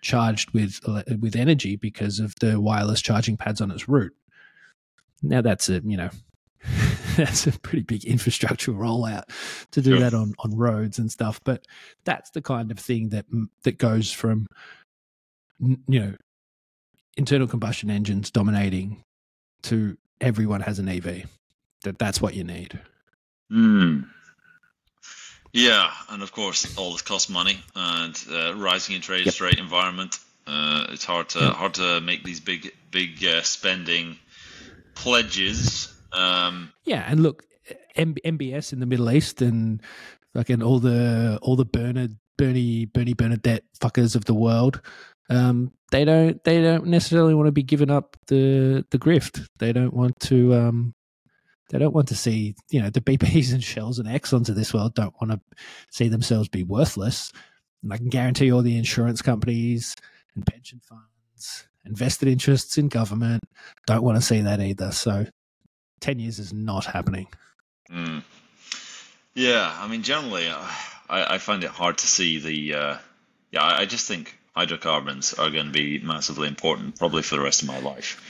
charged 0.03 0.51
with 0.53 0.81
with 1.21 1.37
energy 1.37 1.77
because 1.77 2.19
of 2.19 2.35
the 2.41 2.61
wireless 2.61 3.01
charging 3.01 3.37
pads 3.37 3.61
on 3.61 3.71
its 3.71 3.89
route. 3.89 4.15
Now 5.23 5.41
that's 5.41 5.69
a 5.69 5.81
you 5.85 5.97
know 5.97 6.11
that's 7.17 7.47
a 7.47 7.53
pretty 7.61 7.83
big 7.83 8.05
infrastructure 8.05 8.73
rollout 8.73 9.25
to 9.73 9.81
do 9.81 9.99
that 9.99 10.15
on, 10.15 10.35
on 10.39 10.57
roads 10.57 10.99
and 10.99 11.11
stuff. 11.11 11.41
But 11.45 11.67
that's 12.05 12.31
the 12.31 12.43
kind 12.43 12.71
of 12.71 12.79
thing 12.79 13.11
that 13.11 13.27
that 13.63 13.79
goes 13.79 14.13
from 14.13 14.47
you 15.61 16.01
know 16.01 16.15
internal 17.17 17.47
combustion 17.47 17.91
engines 17.91 18.31
dominating 18.31 19.03
to 19.63 19.97
everyone 20.21 20.61
has 20.61 20.79
an 20.79 20.89
EV. 20.89 21.25
That 21.85 21.99
that's 21.99 22.21
what 22.21 22.35
you 22.35 22.45
need. 22.45 22.81
Hmm. 23.51 24.01
Yeah, 25.53 25.91
and 26.11 26.23
of 26.23 26.33
course, 26.33 26.77
all 26.77 26.93
this 26.93 27.03
costs 27.03 27.31
money 27.31 27.59
and 27.75 28.15
uh, 28.31 28.55
rising 28.57 28.97
interest 28.97 29.41
yep. 29.41 29.41
rate 29.41 29.59
environment. 29.59 30.19
Uh, 30.47 30.87
it's 30.91 31.05
hard 31.05 31.31
to 31.31 31.39
yep. 31.39 31.55
hard 31.55 31.75
to 31.75 32.01
make 32.01 32.25
these 32.25 32.41
big 32.41 32.73
big 32.91 33.25
uh, 33.25 33.43
spending 33.43 34.19
pledges 34.95 35.96
um, 36.13 36.73
yeah, 36.85 37.05
and 37.09 37.23
look, 37.23 37.45
M- 37.95 38.15
MBS 38.25 38.73
in 38.73 38.81
the 38.81 38.87
Middle 38.87 39.11
East 39.11 39.43
and 39.43 39.83
fucking 40.35 40.63
all 40.63 40.79
the 40.79 41.39
all 41.43 41.57
the 41.57 41.65
Bernard 41.65 42.17
Bernie 42.37 42.87
Bernie 42.87 43.15
Bernadette 43.15 43.65
fuckers 43.81 44.15
of 44.15 44.25
the 44.25 44.35
world. 44.35 44.81
Um, 45.29 45.73
they 45.91 46.05
don't 46.05 46.43
they 46.45 46.63
don't 46.63 46.87
necessarily 46.87 47.35
want 47.35 47.47
to 47.47 47.53
be 47.53 47.63
giving 47.63 47.91
up 47.91 48.17
the 48.27 48.85
the 48.91 48.99
grift. 48.99 49.47
They 49.59 49.73
don't 49.73 49.95
want 49.95 50.19
to 50.21 50.55
um, 50.55 50.95
they 51.71 51.79
don't 51.79 51.95
want 51.95 52.09
to 52.09 52.17
see 52.17 52.55
you 52.71 52.81
know 52.81 52.91
the 52.91 53.01
BPs 53.01 53.53
and 53.53 53.63
Shells 53.63 53.99
and 53.99 54.09
Exxons 54.09 54.49
of 54.49 54.55
this 54.55 54.75
world 54.75 54.95
don't 54.95 55.15
want 55.21 55.33
to 55.33 55.41
see 55.91 56.09
themselves 56.09 56.49
be 56.49 56.63
worthless. 56.63 57.33
And 57.83 57.93
I 57.93 57.99
can 57.99 58.09
guarantee 58.09 58.53
all 58.53 58.63
the 58.63 58.79
insurance 58.79 59.23
companies 59.23 59.95
and 60.35 60.47
pension 60.47 60.81
funds, 60.81 61.69
invested 61.85 62.29
interests 62.29 62.79
in 62.79 62.89
government 62.89 63.43
don't 63.87 64.03
want 64.03 64.17
to 64.17 64.23
see 64.23 64.41
that 64.41 64.61
either. 64.61 64.91
So 64.93 65.27
10 66.01 66.19
years 66.19 66.39
is 66.39 66.53
not 66.53 66.85
happening. 66.85 67.27
Mm. 67.91 68.23
Yeah, 69.35 69.75
I 69.81 69.89
mean, 69.89 70.03
generally, 70.03 70.49
uh, 70.49 70.67
I, 71.09 71.35
I 71.35 71.39
find 71.39 71.63
it 71.63 71.71
hard 71.71 71.99
to 71.99 72.07
see 72.07 72.39
the. 72.39 72.75
Uh, 72.75 72.99
yeah, 73.51 73.63
I, 73.63 73.81
I 73.81 73.85
just 73.85 74.09
think 74.09 74.37
hydrocarbons 74.55 75.35
are 75.35 75.51
going 75.51 75.67
to 75.67 75.73
be 75.73 75.99
massively 75.99 76.49
important, 76.49 76.99
probably 76.99 77.23
for 77.23 77.37
the 77.37 77.43
rest 77.43 77.63
of 77.63 77.69
my 77.69 77.79
life. 77.79 78.23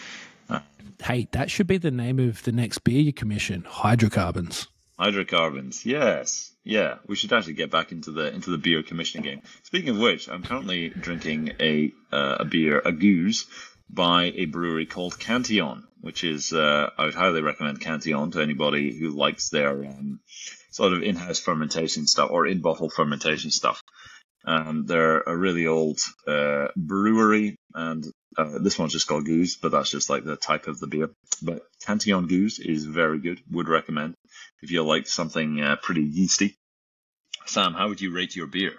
Uh, 0.49 0.61
hey, 1.03 1.29
that 1.31 1.51
should 1.51 1.69
be 1.69 1.79
the 1.79 1.91
name 1.91 2.19
of 2.19 2.43
the 2.43 2.53
next 2.53 2.79
beer 2.79 3.01
you 3.01 3.13
commission: 3.13 3.65
hydrocarbons. 3.67 4.67
Hydrocarbons, 4.99 5.85
yes, 5.85 6.51
yeah. 6.65 6.97
We 7.07 7.17
should 7.17 7.33
actually 7.33 7.53
get 7.53 7.71
back 7.71 7.93
into 7.93 8.11
the 8.11 8.35
into 8.35 8.51
the 8.51 8.59
beer 8.59 8.83
commissioning 8.83 9.25
game. 9.25 9.43
Speaking 9.63 9.91
of 9.91 9.99
which, 9.99 10.29
I'm 10.29 10.43
currently 10.43 10.89
drinking 10.89 11.53
a 11.61 11.93
uh, 12.11 12.39
a 12.41 12.45
beer, 12.45 12.81
a 12.81 12.93
gueuze, 12.93 13.47
by 13.89 14.33
a 14.35 14.47
brewery 14.47 14.87
called 14.87 15.19
Cantillon, 15.19 15.85
which 16.01 16.25
is 16.25 16.53
uh, 16.53 16.91
I 16.99 17.07
would 17.07 17.15
highly 17.15 17.43
recommend 17.43 17.81
Cantillon 17.81 18.33
to 18.33 18.41
anybody 18.41 18.97
who 18.97 19.11
likes 19.11 19.49
their 19.51 19.85
um, 19.85 20.21
sort 20.71 20.93
of 20.93 21.03
in-house 21.03 21.39
fermentation 21.39 22.07
stuff 22.07 22.31
or 22.31 22.47
in-bottle 22.47 22.91
fermentation 22.91 23.51
stuff. 23.51 23.83
Um, 24.45 24.87
they're 24.87 25.23
a 25.23 25.37
really 25.37 25.67
old 25.67 25.99
uh, 26.27 26.69
brewery, 26.77 27.57
and 27.75 28.05
uh, 28.37 28.59
this 28.61 28.79
one's 28.79 28.93
just 28.93 29.09
called 29.09 29.27
Gueuze, 29.27 29.57
but 29.61 29.73
that's 29.73 29.91
just 29.91 30.09
like 30.09 30.25
the 30.25 30.37
type 30.37 30.69
of 30.69 30.79
the 30.79 30.87
beer. 30.87 31.11
But 31.43 31.63
Cantillon 31.85 32.29
Gueuze 32.29 32.61
is 32.61 32.85
very 32.85 33.19
good. 33.19 33.41
Would 33.51 33.69
recommend 33.69 34.15
if 34.63 34.71
you 34.71 34.85
like 34.85 35.09
something 35.09 35.61
uh, 35.61 35.77
pretty 35.83 36.03
yeasty. 36.03 36.57
Sam, 37.47 37.75
how 37.75 37.89
would 37.89 38.01
you 38.01 38.13
rate 38.13 38.37
your 38.37 38.47
beer? 38.47 38.79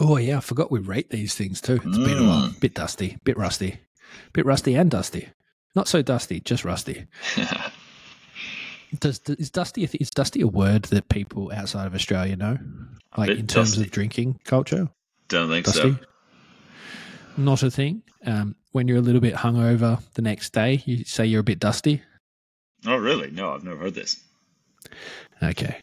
Oh 0.00 0.16
yeah, 0.16 0.38
I 0.38 0.40
forgot 0.40 0.70
we 0.70 0.80
rate 0.80 1.10
these 1.10 1.34
things 1.34 1.60
too. 1.60 1.74
It's 1.74 1.84
mm. 1.84 2.04
been 2.04 2.18
a 2.18 2.28
while. 2.28 2.50
Bit 2.60 2.74
dusty, 2.74 3.18
bit 3.24 3.36
rusty, 3.36 3.80
bit 4.32 4.46
rusty 4.46 4.74
and 4.74 4.90
dusty. 4.90 5.28
Not 5.74 5.88
so 5.88 6.02
dusty, 6.02 6.40
just 6.40 6.64
rusty. 6.64 7.06
Does 9.00 9.20
is 9.26 9.50
dusty 9.50 9.84
is 9.84 10.10
dusty 10.10 10.42
a 10.42 10.46
word 10.46 10.82
that 10.84 11.08
people 11.08 11.50
outside 11.54 11.86
of 11.86 11.94
Australia 11.94 12.36
know, 12.36 12.58
like 13.16 13.30
in 13.30 13.46
terms 13.46 13.70
dusty. 13.70 13.84
of 13.84 13.90
drinking 13.90 14.40
culture? 14.44 14.88
Don't 15.28 15.48
think 15.48 15.64
dusty? 15.64 15.92
so. 15.92 15.98
Not 17.36 17.62
a 17.62 17.70
thing. 17.70 18.02
Um, 18.26 18.56
when 18.72 18.88
you're 18.88 18.98
a 18.98 19.02
little 19.02 19.20
bit 19.20 19.34
hungover 19.34 20.02
the 20.14 20.22
next 20.22 20.52
day, 20.52 20.82
you 20.84 21.04
say 21.04 21.24
you're 21.26 21.40
a 21.40 21.44
bit 21.44 21.58
dusty. 21.58 22.02
Oh, 22.86 22.96
really? 22.96 23.30
No, 23.30 23.52
I've 23.52 23.64
never 23.64 23.78
heard 23.78 23.94
this. 23.94 24.20
Okay. 25.42 25.80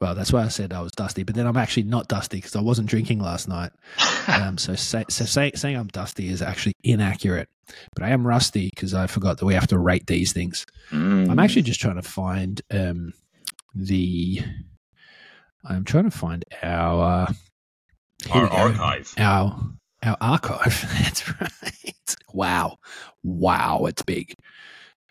Well, 0.00 0.14
that's 0.14 0.32
why 0.32 0.44
I 0.44 0.48
said 0.48 0.72
I 0.72 0.80
was 0.80 0.92
dusty, 0.92 1.24
but 1.24 1.34
then 1.34 1.46
I'm 1.46 1.56
actually 1.56 1.82
not 1.82 2.08
dusty 2.08 2.38
because 2.38 2.54
I 2.54 2.60
wasn't 2.60 2.88
drinking 2.88 3.18
last 3.18 3.48
night. 3.48 3.72
um, 4.28 4.56
so 4.56 4.74
say, 4.74 5.04
so 5.08 5.24
say, 5.24 5.50
saying 5.54 5.76
I'm 5.76 5.88
dusty 5.88 6.28
is 6.28 6.40
actually 6.40 6.74
inaccurate. 6.84 7.48
But 7.94 8.04
I 8.04 8.10
am 8.10 8.26
rusty 8.26 8.70
because 8.70 8.94
I 8.94 9.06
forgot 9.06 9.38
that 9.38 9.46
we 9.46 9.54
have 9.54 9.66
to 9.68 9.78
rate 9.78 10.06
these 10.06 10.32
things. 10.32 10.66
Mm. 10.90 11.30
I'm 11.30 11.38
actually 11.38 11.62
just 11.62 11.80
trying 11.80 11.96
to 11.96 12.02
find 12.02 12.60
um, 12.70 13.12
the. 13.74 14.40
I'm 15.64 15.84
trying 15.84 16.04
to 16.04 16.16
find 16.16 16.44
our 16.62 17.28
uh, 17.28 17.32
our 18.32 18.46
archive. 18.46 19.14
our 19.18 19.60
our 20.02 20.16
archive. 20.20 20.88
That's 21.02 21.28
right. 21.40 22.16
Wow, 22.32 22.78
wow, 23.22 23.84
it's 23.86 24.02
big. 24.02 24.34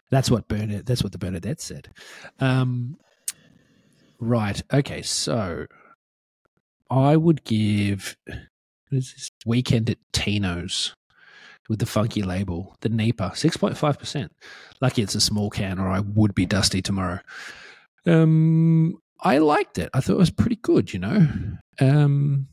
That's 0.09 0.31
what 0.31 0.47
Bernadette. 0.47 0.85
That's 0.85 1.03
what 1.03 1.11
the 1.11 1.17
Bernadette 1.17 1.61
said. 1.61 1.89
Um, 2.39 2.97
right. 4.19 4.61
Okay. 4.73 5.01
So, 5.01 5.65
I 6.89 7.17
would 7.17 7.43
give 7.43 8.17
weekend 9.45 9.89
at 9.89 9.97
Tino's 10.13 10.95
with 11.69 11.79
the 11.79 11.85
funky 11.85 12.21
label, 12.21 12.75
the 12.81 12.89
five 13.77 13.99
percent. 13.99 14.31
Lucky 14.79 15.01
it's 15.01 15.15
a 15.15 15.21
small 15.21 15.49
can, 15.49 15.79
or 15.79 15.89
I 15.89 15.99
would 15.99 16.33
be 16.33 16.45
dusty 16.45 16.81
tomorrow. 16.81 17.19
Um, 18.05 18.97
I 19.19 19.39
liked 19.39 19.77
it. 19.77 19.89
I 19.93 19.99
thought 19.99 20.13
it 20.13 20.19
was 20.19 20.31
pretty 20.31 20.57
good. 20.57 20.93
You 20.93 20.99
know. 20.99 21.27
Um, 21.79 22.47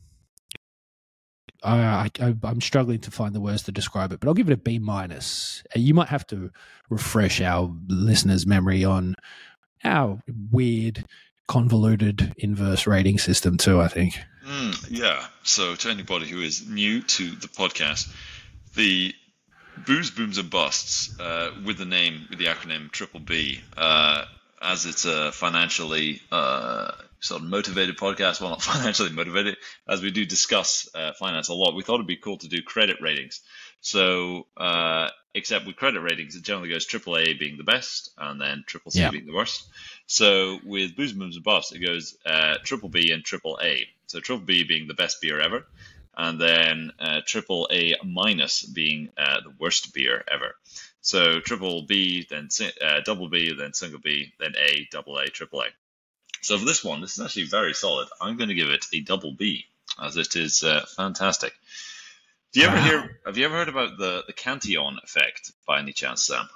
I, 1.63 2.11
I, 2.19 2.35
I'm 2.43 2.61
struggling 2.61 2.99
to 2.99 3.11
find 3.11 3.33
the 3.33 3.41
words 3.41 3.63
to 3.63 3.71
describe 3.71 4.11
it, 4.11 4.19
but 4.19 4.27
I'll 4.27 4.35
give 4.35 4.49
it 4.49 4.53
a 4.53 4.57
B 4.57 4.77
minus. 4.77 5.63
Uh, 5.75 5.79
You 5.79 5.93
might 5.93 6.09
have 6.09 6.27
to 6.27 6.51
refresh 6.89 7.41
our 7.41 7.73
listeners' 7.87 8.45
memory 8.45 8.83
on 8.85 9.15
how 9.79 10.19
weird, 10.51 11.05
convoluted 11.47 12.33
inverse 12.37 12.87
rating 12.87 13.17
system 13.17 13.57
too. 13.57 13.81
I 13.81 13.87
think. 13.87 14.17
Mm, 14.45 14.87
yeah. 14.89 15.25
So, 15.43 15.75
to 15.75 15.89
anybody 15.89 16.27
who 16.27 16.41
is 16.41 16.67
new 16.67 17.01
to 17.01 17.31
the 17.31 17.47
podcast, 17.47 18.07
the 18.75 19.13
Booze, 19.85 20.11
Booms, 20.11 20.37
and 20.37 20.49
Busts, 20.49 21.19
uh, 21.19 21.51
with 21.65 21.77
the 21.77 21.85
name, 21.85 22.27
with 22.29 22.39
the 22.39 22.45
acronym 22.45 22.91
Triple 22.91 23.19
B, 23.19 23.61
uh, 23.75 24.25
as 24.61 24.85
it's 24.85 25.05
a 25.05 25.31
financially 25.31 26.21
uh, 26.31 26.91
sort 27.19 27.41
of 27.41 27.47
motivated 27.47 27.97
podcast, 27.97 28.39
well, 28.39 28.51
not 28.51 28.61
financially 28.73 29.11
motivated, 29.11 29.57
as 29.87 30.01
we 30.01 30.11
do 30.11 30.25
discuss 30.25 30.87
uh, 30.95 31.13
finance 31.13 31.49
a 31.49 31.53
lot, 31.53 31.75
we 31.75 31.83
thought 31.83 31.95
it'd 31.95 32.07
be 32.07 32.17
cool 32.17 32.37
to 32.37 32.47
do 32.47 32.61
credit 32.61 32.97
ratings. 33.01 33.41
So, 33.81 34.47
uh, 34.57 35.09
except 35.35 35.67
with 35.67 35.75
credit 35.75 35.99
ratings, 35.99 36.35
it 36.35 36.43
generally 36.43 36.69
goes 36.69 36.85
triple 36.85 37.17
A 37.17 37.33
being 37.33 37.57
the 37.57 37.63
best, 37.63 38.11
and 38.17 38.41
then 38.41 38.63
triple 38.65 38.91
C 38.91 39.01
Yeah. 39.01 39.11
being 39.11 39.27
the 39.27 39.33
worst. 39.35 39.67
So 40.07 40.59
with 40.63 40.95
Booze 40.95 41.13
Booms 41.13 41.35
and 41.35 41.43
Busts, 41.43 41.73
it 41.73 41.79
goes 41.79 42.17
uh, 42.25 42.55
triple 42.63 42.89
B 42.89 43.11
and 43.11 43.23
triple 43.23 43.59
A. 43.61 43.87
So 44.07 44.19
triple 44.19 44.45
B 44.45 44.63
being 44.63 44.87
the 44.87 44.93
best 44.93 45.21
beer 45.21 45.39
ever, 45.39 45.67
and 46.17 46.39
then 46.39 46.91
uh, 46.99 47.21
triple 47.25 47.67
A 47.71 47.95
minus 48.03 48.63
being 48.63 49.09
uh, 49.17 49.41
the 49.41 49.53
worst 49.59 49.93
beer 49.93 50.23
ever. 50.31 50.55
So 51.01 51.39
triple 51.39 51.83
B, 51.83 52.25
then 52.29 52.49
uh, 52.81 53.01
double 53.01 53.27
B, 53.27 53.53
then 53.53 53.73
single 53.73 53.99
B, 53.99 54.33
then 54.39 54.55
A, 54.57 54.87
double 54.89 55.17
A, 55.17 55.27
triple 55.27 55.61
A. 55.61 55.67
So 56.41 56.57
for 56.57 56.65
this 56.65 56.83
one, 56.83 57.01
this 57.01 57.17
is 57.17 57.25
actually 57.25 57.47
very 57.47 57.73
solid. 57.73 58.07
I'm 58.21 58.37
going 58.37 58.49
to 58.49 58.55
give 58.55 58.69
it 58.69 58.85
a 58.93 59.01
double 59.01 59.33
B, 59.33 59.65
as 60.01 60.15
it 60.17 60.35
is 60.35 60.63
uh, 60.63 60.85
fantastic. 60.95 61.53
Do 62.55 62.61
you 62.61 62.67
ever 62.67 62.77
Wow. 62.77 62.83
hear? 62.85 63.19
Have 63.25 63.37
you 63.37 63.43
ever 63.43 63.55
heard 63.57 63.67
about 63.67 63.97
the 63.97 64.23
the 64.27 64.31
Cantillon 64.31 64.97
effect 65.03 65.51
by 65.67 65.79
any 65.79 65.91
chance, 65.91 66.25
Sam? 66.25 66.47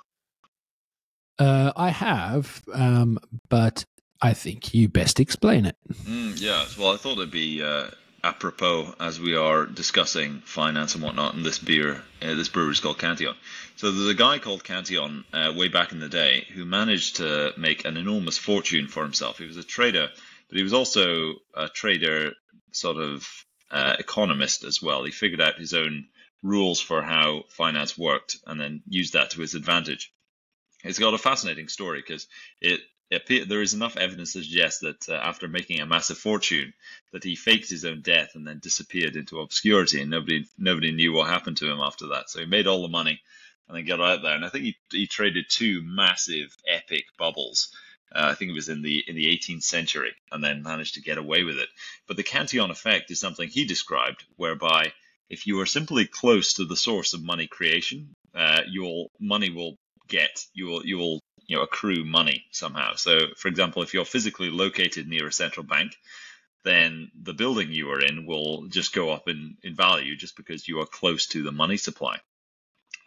Uh, 1.38 1.74
I 1.76 1.90
have, 1.90 2.64
um, 2.74 3.20
but 3.50 3.84
I 4.22 4.34
think 4.34 4.74
you 4.74 4.88
best 4.88 5.20
explain 5.20 5.66
it. 5.66 5.76
Mm, 6.06 6.40
yeah, 6.40 6.66
well, 6.78 6.94
I 6.94 6.98
thought 6.98 7.18
it'd 7.18 7.32
be 7.32 7.62
uh, 7.62 7.90
apropos 8.24 8.96
as 8.98 9.20
we 9.20 9.36
are 9.36 9.66
discussing 9.66 10.40
finance 10.46 10.96
and 10.96 11.04
whatnot, 11.04 11.34
and 11.34 11.46
this 11.46 11.60
beer, 11.60 12.02
uh, 12.22 12.34
this 12.34 12.48
brewery 12.48 12.72
is 12.72 12.80
called 12.80 12.98
Cantillon. 12.98 13.36
So 13.76 13.92
there's 13.92 14.08
a 14.08 14.14
guy 14.14 14.40
called 14.40 14.64
Cantillon 14.64 15.26
uh, 15.34 15.52
way 15.54 15.68
back 15.68 15.92
in 15.92 16.00
the 16.00 16.08
day 16.08 16.48
who 16.54 16.64
managed 16.64 17.18
to 17.18 17.52
make 17.58 17.84
an 17.84 17.98
enormous 17.98 18.38
fortune 18.38 18.88
for 18.88 19.04
himself. 19.04 19.38
He 19.38 19.48
was 19.48 19.58
a 19.58 19.64
trader, 19.64 20.08
but 20.48 20.58
he 20.58 20.64
was 20.64 20.74
also 20.74 21.34
a 21.54 21.68
trader, 21.68 22.32
sort 22.72 22.96
of 22.96 23.28
uh, 23.72 23.96
economist 24.00 24.64
as 24.64 24.82
well. 24.82 25.04
He 25.04 25.12
figured 25.12 25.42
out 25.42 25.60
his 25.60 25.74
own 25.74 26.08
rules 26.42 26.80
for 26.80 27.02
how 27.02 27.44
finance 27.50 27.98
worked 27.98 28.38
and 28.48 28.60
then 28.60 28.82
used 28.88 29.14
that 29.14 29.32
to 29.32 29.42
his 29.42 29.56
advantage. 29.56 30.12
It's 30.84 31.00
got 31.00 31.14
a 31.14 31.18
fascinating 31.18 31.68
story 31.68 32.00
because 32.00 32.28
it 32.62 32.80
appear, 33.12 33.46
there 33.46 33.62
is 33.62 33.74
enough 33.74 33.98
evidence 33.98 34.34
to 34.34 34.44
suggest 34.44 34.82
that 34.82 35.10
uh, 35.10 35.14
after 35.14 35.48
making 35.48 35.80
a 35.82 35.86
massive 35.86 36.18
fortune, 36.18 36.74
that 37.12 37.24
he 37.24 37.36
faked 37.36 37.70
his 37.70 37.86
own 37.86 38.02
death 38.02 38.32
and 38.36 38.48
then 38.48 38.60
disappeared 38.60 39.16
into 39.16 39.40
obscurity, 39.40 40.02
and 40.02 40.12
nobody 40.12 40.46
nobody 40.58 40.92
knew 40.92 41.12
what 41.12 41.30
happened 41.30 41.58
to 41.58 41.72
him 41.72 41.80
after 41.82 42.08
that. 42.08 42.30
So 42.30 42.40
he 42.40 42.46
made 42.46 42.68
all 42.68 42.82
the 42.82 42.88
money 42.88 43.22
and 43.68 43.78
then 43.78 43.86
got 43.86 44.02
out 44.02 44.22
there. 44.22 44.36
And 44.36 44.46
I 44.46 44.50
think 44.50 44.64
he, 44.64 44.78
he 44.92 45.08
traded 45.08 45.46
two 45.50 45.82
massive, 45.84 46.56
epic 46.68 47.06
bubbles. 47.18 47.74
Uh, 48.14 48.30
I 48.32 48.34
think 48.34 48.50
it 48.50 48.56
was 48.56 48.70
in 48.70 48.82
the 48.82 49.04
in 49.08 49.16
the 49.16 49.26
18th 49.26 49.64
century, 49.64 50.14
and 50.32 50.44
then 50.44 50.64
managed 50.64 50.96
to 50.96 51.02
get 51.02 51.18
away 51.18 51.44
with 51.44 51.58
it. 51.58 51.70
But 52.08 52.18
the 52.18 52.24
Cantillon 52.24 52.72
effect 52.72 53.12
is 53.12 53.20
something 53.20 53.50
he 53.50 53.66
described, 53.66 54.24
whereby 54.36 54.94
if 55.30 55.46
you 55.46 55.60
are 55.60 55.66
simply 55.66 56.06
close 56.06 56.54
to 56.54 56.66
the 56.66 56.76
source 56.76 57.14
of 57.14 57.24
money 57.24 57.48
creation, 57.48 58.16
uh, 58.34 58.62
your 58.68 59.08
money 59.20 59.50
will 59.50 59.78
get 60.08 60.46
you 60.54 60.66
will 60.66 60.86
you 60.86 60.98
will 60.98 61.20
you 61.46 61.56
know 61.56 61.64
accrue 61.64 62.04
money 62.04 62.46
somehow. 62.52 62.96
So, 62.96 63.20
for 63.38 63.48
example, 63.48 63.84
if 63.84 63.94
you're 63.94 64.06
physically 64.06 64.50
located 64.50 65.08
near 65.08 65.28
a 65.28 65.34
central 65.34 65.66
bank, 65.66 65.96
then 66.64 67.12
the 67.20 67.34
building 67.34 67.72
you 67.72 67.90
are 67.92 68.02
in 68.02 68.26
will 68.26 68.68
just 68.68 68.94
go 68.94 69.12
up 69.12 69.28
in, 69.28 69.58
in 69.64 69.76
value 69.76 70.16
just 70.16 70.36
because 70.36 70.68
you 70.68 70.80
are 70.80 70.86
close 70.86 71.28
to 71.28 71.44
the 71.44 71.52
money 71.52 71.78
supply. 71.78 72.20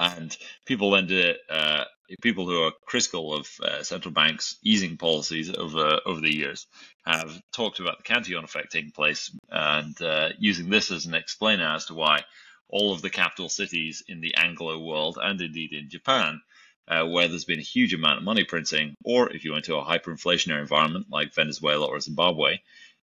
And 0.02 0.36
people 0.66 0.90
then 0.90 1.36
uh, 1.48 1.84
people 2.20 2.44
who 2.46 2.64
are 2.64 2.72
critical 2.86 3.34
of 3.34 3.48
uh, 3.62 3.84
central 3.84 4.12
banks 4.12 4.58
easing 4.64 4.96
policies 4.96 5.54
over 5.54 6.00
over 6.04 6.20
the 6.20 6.34
years 6.34 6.66
have 7.06 7.40
talked 7.52 7.78
about 7.78 7.98
the 7.98 8.02
Cantillon 8.02 8.42
effect 8.42 8.72
taking 8.72 8.90
place 8.90 9.30
and 9.48 9.94
uh, 10.02 10.30
using 10.40 10.70
this 10.70 10.90
as 10.90 11.06
an 11.06 11.14
explainer 11.14 11.68
as 11.68 11.86
to 11.86 11.94
why 11.94 12.24
all 12.68 12.92
of 12.92 13.00
the 13.00 13.10
capital 13.10 13.48
cities 13.48 14.02
in 14.08 14.20
the 14.20 14.34
Anglo 14.34 14.80
world 14.80 15.18
and 15.22 15.40
indeed 15.40 15.72
in 15.72 15.88
Japan 15.88 16.40
uh, 16.88 17.04
where 17.04 17.28
there's 17.28 17.44
been 17.44 17.60
a 17.60 17.62
huge 17.76 17.94
amount 17.94 18.18
of 18.18 18.24
money 18.24 18.42
printing, 18.42 18.96
or 19.04 19.30
if 19.30 19.44
you 19.44 19.52
went 19.52 19.66
to 19.66 19.76
a 19.76 19.84
hyperinflationary 19.84 20.60
environment 20.60 21.06
like 21.10 21.32
Venezuela 21.32 21.86
or 21.86 22.00
Zimbabwe, 22.00 22.58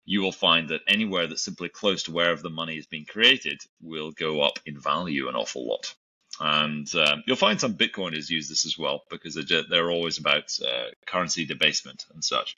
you 0.06 0.22
will 0.22 0.32
find 0.32 0.70
that 0.70 0.80
anywhere 0.88 1.26
that's 1.26 1.44
simply 1.44 1.68
close 1.68 2.04
to 2.04 2.12
wherever 2.12 2.40
the 2.40 2.48
money 2.48 2.78
is 2.78 2.86
being 2.86 3.04
created 3.04 3.60
will 3.82 4.12
go 4.12 4.40
up 4.40 4.58
in 4.64 4.80
value 4.80 5.28
an 5.28 5.34
awful 5.34 5.66
lot. 5.68 5.94
And 6.40 6.86
um, 6.94 7.22
you'll 7.26 7.36
find 7.36 7.60
some 7.60 7.74
Bitcoiners 7.74 8.28
use 8.28 8.48
this 8.48 8.66
as 8.66 8.76
well 8.78 9.02
because 9.10 9.34
they're, 9.34 9.44
ju- 9.44 9.64
they're 9.70 9.90
always 9.90 10.18
about 10.18 10.56
uh, 10.66 10.86
currency 11.06 11.46
debasement 11.46 12.04
and 12.12 12.22
such. 12.22 12.56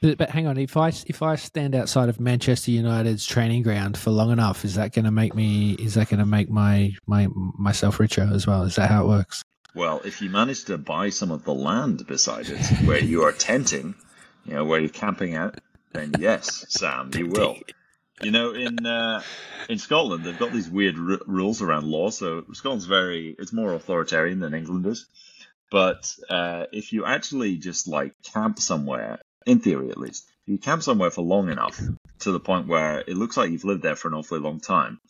But, 0.00 0.18
but 0.18 0.30
hang 0.30 0.48
on, 0.48 0.58
if 0.58 0.76
I 0.76 0.88
if 1.06 1.22
I 1.22 1.36
stand 1.36 1.76
outside 1.76 2.08
of 2.08 2.18
Manchester 2.18 2.72
United's 2.72 3.24
training 3.24 3.62
ground 3.62 3.96
for 3.96 4.10
long 4.10 4.32
enough, 4.32 4.64
is 4.64 4.74
that 4.74 4.92
going 4.92 5.04
to 5.04 5.12
make 5.12 5.34
me? 5.34 5.72
Is 5.74 5.94
that 5.94 6.08
going 6.08 6.18
to 6.18 6.26
make 6.26 6.50
my 6.50 6.92
my 7.06 7.28
myself 7.32 8.00
richer 8.00 8.28
as 8.32 8.44
well? 8.44 8.64
Is 8.64 8.74
that 8.74 8.90
how 8.90 9.04
it 9.04 9.08
works? 9.08 9.44
Well, 9.74 10.02
if 10.04 10.20
you 10.20 10.28
manage 10.28 10.64
to 10.64 10.76
buy 10.76 11.10
some 11.10 11.30
of 11.30 11.44
the 11.44 11.54
land 11.54 12.06
beside 12.06 12.46
it 12.48 12.60
where 12.84 12.98
you 12.98 13.22
are 13.22 13.32
tenting, 13.32 13.94
you 14.44 14.54
know, 14.54 14.64
where 14.64 14.80
you're 14.80 14.90
camping 14.90 15.34
out, 15.34 15.60
then 15.92 16.12
yes, 16.18 16.66
Sam, 16.68 17.10
you 17.14 17.26
will. 17.28 17.56
You 18.22 18.30
know, 18.30 18.52
in 18.52 18.86
uh, 18.86 19.22
in 19.68 19.78
Scotland, 19.78 20.24
they've 20.24 20.38
got 20.38 20.52
these 20.52 20.70
weird 20.70 20.96
r- 20.96 21.20
rules 21.26 21.60
around 21.60 21.86
law. 21.86 22.10
So 22.10 22.44
Scotland's 22.52 22.86
very, 22.86 23.34
it's 23.38 23.52
more 23.52 23.74
authoritarian 23.74 24.38
than 24.38 24.54
England 24.54 24.86
is. 24.86 25.06
But 25.70 26.14
uh, 26.28 26.66
if 26.72 26.92
you 26.92 27.04
actually 27.04 27.56
just 27.56 27.88
like 27.88 28.14
camp 28.22 28.58
somewhere, 28.58 29.20
in 29.46 29.58
theory 29.58 29.90
at 29.90 29.98
least, 29.98 30.24
if 30.46 30.52
you 30.52 30.58
camp 30.58 30.82
somewhere 30.82 31.10
for 31.10 31.22
long 31.22 31.50
enough 31.50 31.80
to 32.20 32.30
the 32.30 32.38
point 32.38 32.68
where 32.68 33.00
it 33.00 33.16
looks 33.16 33.36
like 33.36 33.50
you've 33.50 33.64
lived 33.64 33.82
there 33.82 33.96
for 33.96 34.08
an 34.08 34.14
awfully 34.14 34.40
long 34.40 34.60
time, 34.60 35.00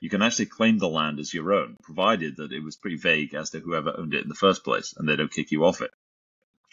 you 0.00 0.10
can 0.10 0.22
actually 0.22 0.46
claim 0.46 0.78
the 0.78 0.88
land 0.88 1.20
as 1.20 1.32
your 1.32 1.52
own, 1.52 1.76
provided 1.82 2.36
that 2.36 2.52
it 2.52 2.64
was 2.64 2.76
pretty 2.76 2.96
vague 2.96 3.34
as 3.34 3.50
to 3.50 3.60
whoever 3.60 3.94
owned 3.96 4.14
it 4.14 4.22
in 4.22 4.28
the 4.28 4.34
first 4.34 4.64
place, 4.64 4.94
and 4.96 5.08
they 5.08 5.16
don't 5.16 5.32
kick 5.32 5.52
you 5.52 5.64
off 5.64 5.82
it. 5.82 5.90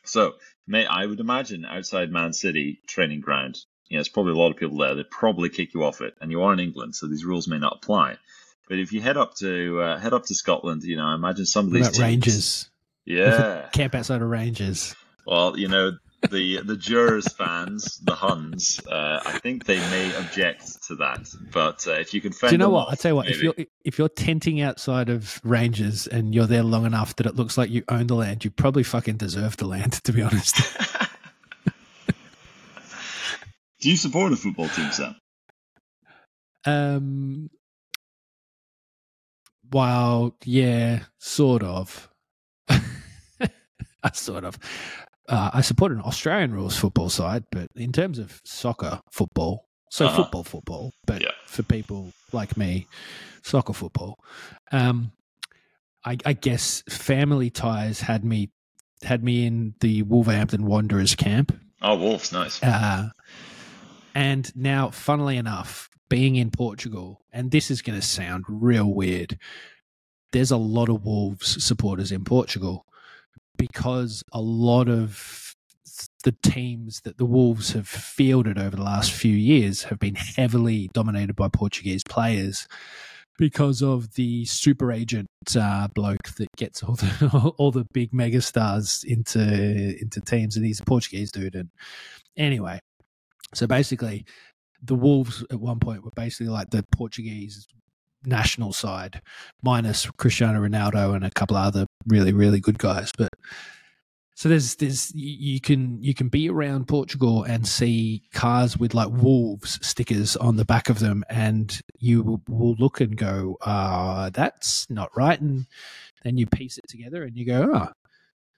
So, 0.06 0.34
may 0.68 0.86
I 0.86 1.06
would 1.06 1.20
imagine 1.20 1.66
outside 1.66 2.12
Man 2.12 2.34
City 2.34 2.82
training 2.88 3.22
ground, 3.22 3.60
you 3.94 3.98
know, 3.98 4.00
there's 4.00 4.10
probably 4.10 4.32
a 4.32 4.36
lot 4.36 4.50
of 4.50 4.58
people 4.58 4.78
there. 4.80 4.96
They 4.96 5.04
probably 5.04 5.50
kick 5.50 5.76
you 5.76 5.84
off 5.84 6.02
it, 6.02 6.16
and 6.20 6.32
you 6.32 6.41
are 6.41 6.52
in 6.52 6.60
England, 6.60 6.96
so 6.96 7.06
these 7.06 7.24
rules 7.24 7.48
may 7.48 7.60
not 7.60 7.78
apply. 7.82 8.18
But 8.68 8.80
if 8.80 8.91
you 8.91 9.02
head 9.02 9.18
up 9.18 9.36
to 9.36 9.82
uh, 9.82 10.00
head 10.00 10.14
up 10.14 10.26
to 10.26 10.34
Scotland, 10.34 10.82
you 10.84 10.96
know, 10.96 11.06
I 11.06 11.14
imagine 11.14 11.46
some 11.46 11.68
of 11.68 11.74
these 11.74 11.89
teams- 11.89 12.00
Rangers? 12.00 12.70
yeah. 13.06 13.70
Camp 13.74 13.94
outside 13.94 14.24
of 14.24 14.30
Rangers. 14.30 14.96
Well, 15.28 15.60
you 15.60 15.68
know, 15.68 15.91
the 16.32 16.62
the 16.64 16.76
Gers 16.76 17.32
fans, 17.34 18.00
the 18.00 18.16
Huns, 18.16 18.80
uh, 18.89 19.20
I 19.24 19.38
think 19.39 19.66
they 19.66 19.78
may 19.78 20.16
object 20.16 20.84
to 20.88 20.96
that. 20.96 21.30
But 21.52 21.86
uh, 21.88 21.91
if 21.91 22.16
you 22.16 22.22
can 22.22 22.32
Do 22.32 22.48
you 22.50 22.58
know 22.58 22.72
what? 22.72 22.88
off, 22.88 22.94
I 22.94 22.96
tell 22.96 23.12
you 23.12 23.16
what. 23.16 23.28
If 23.30 23.44
you're 23.44 23.56
if 23.86 24.00
you're 24.00 24.10
tenting 24.10 24.60
outside 24.60 25.10
of 25.10 25.39
Rangers 25.44 26.08
and 26.08 26.34
you're 26.34 26.48
there 26.48 26.64
long 26.64 26.88
enough 26.88 27.16
that 27.18 27.28
it 27.28 27.36
looks 27.36 27.60
like 27.60 27.70
you 27.70 27.84
own 27.89 28.08
the 28.08 28.16
land, 28.16 28.44
you 28.44 28.50
probably 28.50 28.84
fucking 28.84 29.18
deserve 29.18 29.58
the 29.58 29.68
land. 29.68 29.94
To 30.04 30.12
be 30.12 30.24
honest. 30.24 30.58
Do 33.84 33.90
you 33.90 33.98
support 33.98 34.32
a 34.32 34.38
football 34.38 34.70
team, 34.70 34.92
Sam? 34.94 35.16
Um, 36.66 37.50
Well, 39.72 40.38
yeah, 40.46 41.04
sort 41.20 41.64
of. 41.64 42.10
I 42.70 44.12
sort 44.14 44.46
of. 44.46 44.58
Uh, 45.28 45.52
I 45.54 45.60
support 45.62 45.92
an 45.92 46.00
Australian 46.00 46.54
rules 46.54 46.78
football 46.78 47.10
side, 47.10 47.44
but 47.52 47.68
in 47.76 47.92
terms 47.92 48.20
of 48.20 48.40
soccer 48.46 49.02
football, 49.12 49.68
so 49.90 50.06
Uh-huh. 50.06 50.16
football 50.24 50.44
football, 50.46 50.94
but 51.06 51.22
Yeah. 51.22 51.32
for 51.46 51.64
people 51.64 52.14
like 52.32 52.56
me, 52.56 52.88
soccer 53.42 53.74
football. 53.74 54.18
Um, 54.72 55.12
I, 56.06 56.18
I 56.26 56.32
guess 56.34 56.84
family 56.88 57.50
ties 57.50 58.00
had 58.00 58.24
me 58.24 58.50
had 59.02 59.24
me 59.26 59.46
in 59.46 59.76
the 59.82 60.04
Wolverhampton 60.04 60.66
Wanderers 60.66 61.16
camp, 61.16 61.52
Oh, 61.82 61.96
Wolves, 61.98 62.32
nice. 62.32 62.64
uh, 62.64 63.10
and 64.14 64.55
now, 64.55 64.89
funnily 64.89 65.38
enough, 65.38 65.89
being 66.09 66.36
in 66.36 66.51
Portugal, 66.51 67.22
and 67.32 67.51
this 67.51 67.72
is 67.72 67.82
going 67.82 67.99
to 67.99 68.05
sound 68.05 68.45
real 68.47 68.93
weird. 68.93 69.38
There's 70.32 70.51
a 70.51 70.57
lot 70.57 70.89
of 70.89 71.05
Wolves 71.05 71.64
supporters 71.64 72.11
in 72.11 72.24
Portugal 72.24 72.86
because 73.57 74.24
a 74.32 74.41
lot 74.41 74.89
of 74.89 75.55
the 76.24 76.36
teams 76.43 77.01
that 77.01 77.18
the 77.18 77.26
Wolves 77.26 77.74
have 77.74 77.88
fielded 77.88 78.57
over 78.57 78.76
the 78.76 78.84
last 78.84 79.11
few 79.11 79.36
years 79.36 79.84
have 79.84 79.99
been 79.99 80.16
heavily 80.16 80.89
dominated 80.93 81.36
by 81.36 81.47
Portuguese 81.49 82.03
players 82.03 82.68
because 83.38 83.82
of 83.82 84.14
the 84.14 84.45
super 84.45 84.91
agent 84.91 85.28
uh, 85.55 85.88
bloke 85.89 86.36
that 86.38 86.49
gets 86.55 86.84
all 86.84 86.95
the 86.95 87.53
all 87.57 87.72
the 87.72 87.86
big 87.93 88.11
megastars 88.11 89.03
into 89.03 89.41
into 89.99 90.22
teams, 90.22 90.55
and 90.55 90.66
he's 90.66 90.80
a 90.80 90.84
Portuguese 90.84 91.32
dude. 91.32 91.55
And 91.55 91.70
anyway, 92.38 92.80
so 93.54 93.68
basically, 93.68 94.26
the 94.82 94.95
Wolves 94.95 95.43
at 95.51 95.60
one 95.60 95.80
point 95.80 96.04
were 96.04 96.12
basically 96.16 96.49
like 96.49 96.70
the 96.70 96.84
Portuguese 96.91 97.68
national 98.26 98.74
side, 98.74 99.22
minus 99.62 100.10
Cristiano 100.12 100.62
Ronaldo 100.62 101.16
and 101.16 101.26
a 101.26 101.32
couple 101.32 101.58
other 101.58 101.86
really 102.08 102.34
really 102.34 102.60
good 102.60 102.80
guys. 102.80 103.12
But 103.18 103.30
so 104.36 104.49
there's 104.49 104.76
there's 104.76 105.14
you 105.14 105.62
can 105.62 106.01
you 106.01 106.14
can 106.14 106.28
be 106.28 106.49
around 106.49 106.88
Portugal 106.88 107.43
and 107.43 107.68
see 107.68 108.24
cars 108.34 108.78
with 108.78 108.93
like 108.93 109.10
wolves 109.10 109.80
stickers 109.86 110.36
on 110.36 110.56
the 110.56 110.66
back 110.66 110.89
of 110.89 110.99
them, 110.99 111.24
and 111.30 111.80
you 111.99 112.24
will- 112.24 112.41
will 112.47 112.76
look 112.80 112.99
and 112.99 113.16
go, 113.16 113.58
uh, 113.62 114.30
that's 114.32 114.89
not 114.89 115.16
right, 115.16 115.39
and 115.39 115.68
then 116.24 116.38
you 116.38 116.47
piece 116.47 116.78
it 116.78 116.88
together 116.88 117.24
and 117.24 117.38
you 117.38 117.45
go, 117.45 117.70
oh, 117.74 117.89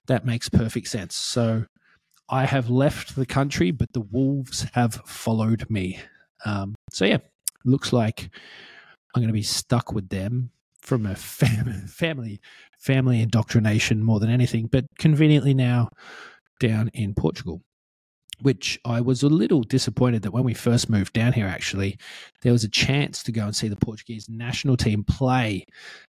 that 0.06 0.24
makes 0.24 0.48
perfect 0.48 0.88
sense. 0.88 1.14
So 1.14 1.66
I 2.28 2.46
have 2.46 2.70
left 2.70 3.14
the 3.14 3.26
country, 3.26 3.70
but 3.70 3.92
the 3.92 4.00
wolves 4.00 4.66
have 4.74 4.94
followed 5.06 5.68
me. 5.70 6.00
Um, 6.44 6.74
so 6.90 7.04
yeah, 7.04 7.18
looks 7.64 7.92
like 7.92 8.30
I'm 9.14 9.22
going 9.22 9.28
to 9.28 9.32
be 9.32 9.42
stuck 9.42 9.92
with 9.92 10.08
them 10.08 10.50
from 10.80 11.06
a 11.06 11.14
fam- 11.14 11.86
family 11.88 12.40
family 12.78 13.20
indoctrination 13.20 14.02
more 14.02 14.20
than 14.20 14.30
anything, 14.30 14.66
but 14.66 14.84
conveniently 14.98 15.54
now 15.54 15.88
down 16.60 16.88
in 16.94 17.14
Portugal. 17.14 17.62
Which 18.42 18.78
I 18.84 19.00
was 19.00 19.22
a 19.22 19.28
little 19.28 19.62
disappointed 19.62 20.20
that 20.22 20.30
when 20.30 20.44
we 20.44 20.52
first 20.52 20.90
moved 20.90 21.14
down 21.14 21.32
here, 21.32 21.46
actually, 21.46 21.98
there 22.42 22.52
was 22.52 22.64
a 22.64 22.68
chance 22.68 23.22
to 23.22 23.32
go 23.32 23.44
and 23.44 23.56
see 23.56 23.68
the 23.68 23.76
Portuguese 23.76 24.28
national 24.28 24.76
team 24.76 25.04
play. 25.04 25.64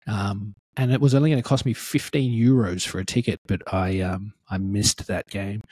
Um, 0.05 0.53
and 0.77 0.91
it 0.91 1.01
was 1.01 1.13
only 1.13 1.29
going 1.29 1.41
to 1.41 1.47
cost 1.47 1.65
me 1.65 1.73
15 1.73 2.31
euros 2.31 2.87
for 2.87 2.99
a 2.99 3.05
ticket, 3.05 3.39
but 3.47 3.61
I 3.73 3.99
um, 4.01 4.33
I 4.49 4.57
missed 4.57 5.07
that 5.07 5.29
game. 5.29 5.63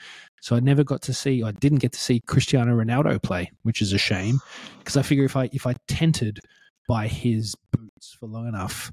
So 0.42 0.56
I 0.56 0.60
never 0.60 0.84
got 0.84 1.02
to 1.02 1.12
see, 1.12 1.42
I 1.42 1.50
didn't 1.52 1.78
get 1.78 1.92
to 1.92 1.98
see 1.98 2.20
Cristiano 2.20 2.74
Ronaldo 2.74 3.22
play, 3.22 3.50
which 3.62 3.82
is 3.82 3.92
a 3.92 3.98
shame 3.98 4.40
because 4.78 4.96
I 4.96 5.02
figure 5.02 5.24
if 5.24 5.36
I 5.36 5.50
if 5.52 5.66
I 5.66 5.74
tented 5.86 6.40
by 6.88 7.06
his 7.06 7.54
boots 7.70 8.16
for 8.18 8.26
long 8.26 8.48
enough, 8.48 8.90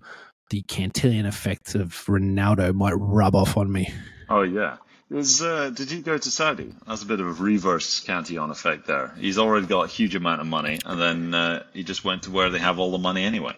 the 0.50 0.62
Cantillon 0.64 1.26
effect 1.26 1.76
of 1.76 1.92
Ronaldo 2.06 2.74
might 2.74 2.94
rub 2.94 3.36
off 3.36 3.58
on 3.58 3.72
me. 3.72 3.92
Oh, 4.30 4.44
yeah. 4.44 4.78
Is, 5.10 5.42
uh, 5.42 5.70
did 5.70 5.90
he 5.90 6.02
go 6.02 6.18
to 6.18 6.32
Saudi? 6.32 6.74
That's 6.86 7.04
a 7.04 7.06
bit 7.06 7.22
of 7.22 7.28
a 7.28 7.44
reverse 7.44 8.02
Cantillon 8.02 8.52
effect 8.52 8.88
there. 8.88 9.14
He's 9.18 9.38
already 9.38 9.66
got 9.68 9.86
a 9.86 9.88
huge 9.88 10.16
amount 10.16 10.42
of 10.42 10.48
money, 10.48 10.80
and 10.86 11.00
then 11.00 11.34
uh, 11.34 11.64
he 11.74 11.84
just 11.84 12.04
went 12.04 12.24
to 12.24 12.32
where 12.32 12.50
they 12.50 12.60
have 12.60 12.78
all 12.78 12.92
the 12.92 12.98
money 12.98 13.24
anyway. 13.24 13.56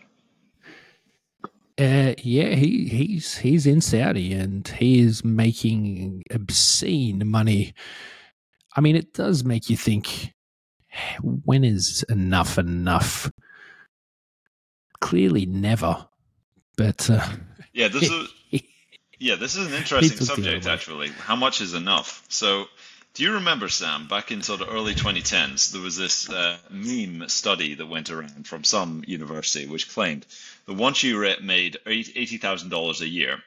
Uh, 1.79 2.13
yeah, 2.21 2.55
he 2.55 2.89
he's 2.89 3.37
he's 3.37 3.65
in 3.65 3.79
Saudi 3.79 4.33
and 4.33 4.67
he 4.67 4.99
is 4.99 5.23
making 5.23 6.23
obscene 6.29 7.25
money. 7.25 7.73
I 8.75 8.81
mean, 8.81 8.97
it 8.97 9.13
does 9.13 9.45
make 9.45 9.69
you 9.69 9.77
think: 9.77 10.33
when 11.21 11.63
is 11.63 12.03
enough 12.09 12.57
enough? 12.57 13.31
Clearly, 14.99 15.45
never. 15.45 16.07
But 16.75 17.09
uh, 17.09 17.25
Yeah, 17.73 17.87
this 17.87 18.09
is 18.09 18.27
yeah, 19.19 19.35
this 19.35 19.55
is 19.55 19.67
an 19.67 19.73
interesting 19.73 20.25
subject 20.25 20.65
actually. 20.67 21.09
How 21.09 21.35
much 21.35 21.61
is 21.61 21.73
enough? 21.73 22.25
So, 22.27 22.65
do 23.19 23.25
you 23.25 23.33
remember 23.33 23.67
Sam? 23.67 24.07
Back 24.07 24.31
in 24.31 24.41
sort 24.43 24.61
of 24.61 24.69
early 24.69 24.95
2010s, 24.95 25.73
there 25.73 25.81
was 25.81 25.97
this 25.97 26.29
uh, 26.29 26.57
meme 26.69 27.27
study 27.27 27.73
that 27.73 27.85
went 27.85 28.09
around 28.09 28.47
from 28.47 28.63
some 28.63 29.03
university 29.05 29.67
which 29.67 29.91
claimed 29.91 30.25
that 30.65 30.75
once 30.75 31.03
you 31.03 31.19
made 31.41 31.79
$80,000 31.85 33.01
a 33.01 33.07
year, 33.09 33.39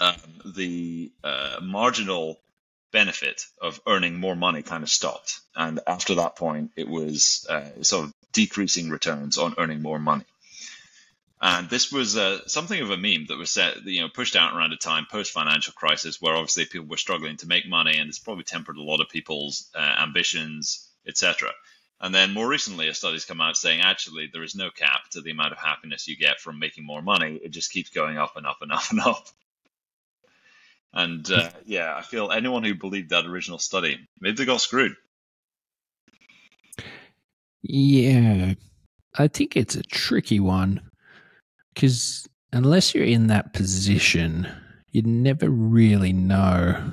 um, 0.00 0.16
the 0.46 1.12
uh, 1.22 1.58
marginal 1.60 2.40
benefit 2.90 3.44
of 3.60 3.78
earning 3.86 4.18
more 4.18 4.34
money 4.34 4.62
kind 4.62 4.82
of 4.82 4.88
stopped, 4.88 5.40
and 5.54 5.78
after 5.86 6.14
that 6.14 6.36
point, 6.36 6.70
it 6.74 6.88
was 6.88 7.46
uh, 7.50 7.82
sort 7.82 8.06
of 8.06 8.14
decreasing 8.32 8.88
returns 8.88 9.36
on 9.36 9.56
earning 9.58 9.82
more 9.82 9.98
money. 9.98 10.24
And 11.48 11.70
this 11.70 11.92
was 11.92 12.16
uh, 12.16 12.40
something 12.48 12.80
of 12.82 12.90
a 12.90 12.96
meme 12.96 13.26
that 13.28 13.38
was 13.38 13.52
set, 13.52 13.84
you 13.84 14.00
know, 14.00 14.08
pushed 14.08 14.34
out 14.34 14.56
around 14.56 14.72
a 14.72 14.76
time 14.76 15.06
post 15.08 15.30
financial 15.30 15.72
crisis, 15.74 16.20
where 16.20 16.34
obviously 16.34 16.64
people 16.64 16.88
were 16.88 16.96
struggling 16.96 17.36
to 17.36 17.46
make 17.46 17.68
money, 17.68 17.98
and 17.98 18.08
it's 18.08 18.18
probably 18.18 18.42
tempered 18.42 18.78
a 18.78 18.82
lot 18.82 19.00
of 19.00 19.08
people's 19.08 19.70
uh, 19.72 19.94
ambitions, 20.00 20.88
etc. 21.06 21.52
And 22.00 22.12
then 22.12 22.34
more 22.34 22.48
recently, 22.48 22.88
a 22.88 22.94
study's 22.94 23.24
come 23.24 23.40
out 23.40 23.56
saying 23.56 23.80
actually 23.80 24.28
there 24.32 24.42
is 24.42 24.56
no 24.56 24.70
cap 24.70 25.08
to 25.12 25.20
the 25.20 25.30
amount 25.30 25.52
of 25.52 25.58
happiness 25.58 26.08
you 26.08 26.16
get 26.16 26.40
from 26.40 26.58
making 26.58 26.84
more 26.84 27.00
money. 27.00 27.38
It 27.40 27.50
just 27.50 27.70
keeps 27.70 27.90
going 27.90 28.18
up 28.18 28.36
and 28.36 28.44
up 28.44 28.58
and 28.60 28.72
up 28.72 28.90
and 28.90 29.00
up. 29.00 29.28
And 30.92 31.30
uh, 31.30 31.50
yeah, 31.64 31.94
I 31.96 32.02
feel 32.02 32.32
anyone 32.32 32.64
who 32.64 32.74
believed 32.74 33.10
that 33.10 33.24
original 33.24 33.60
study, 33.60 34.00
maybe 34.20 34.34
they 34.34 34.46
got 34.46 34.60
screwed. 34.60 34.96
yeah, 37.62 38.54
I 39.14 39.28
think 39.28 39.56
it's 39.56 39.76
a 39.76 39.82
tricky 39.84 40.40
one 40.40 40.80
because 41.76 42.26
unless 42.54 42.94
you're 42.94 43.04
in 43.04 43.26
that 43.26 43.52
position, 43.52 44.48
you 44.92 45.02
never 45.02 45.50
really 45.50 46.14
know. 46.14 46.90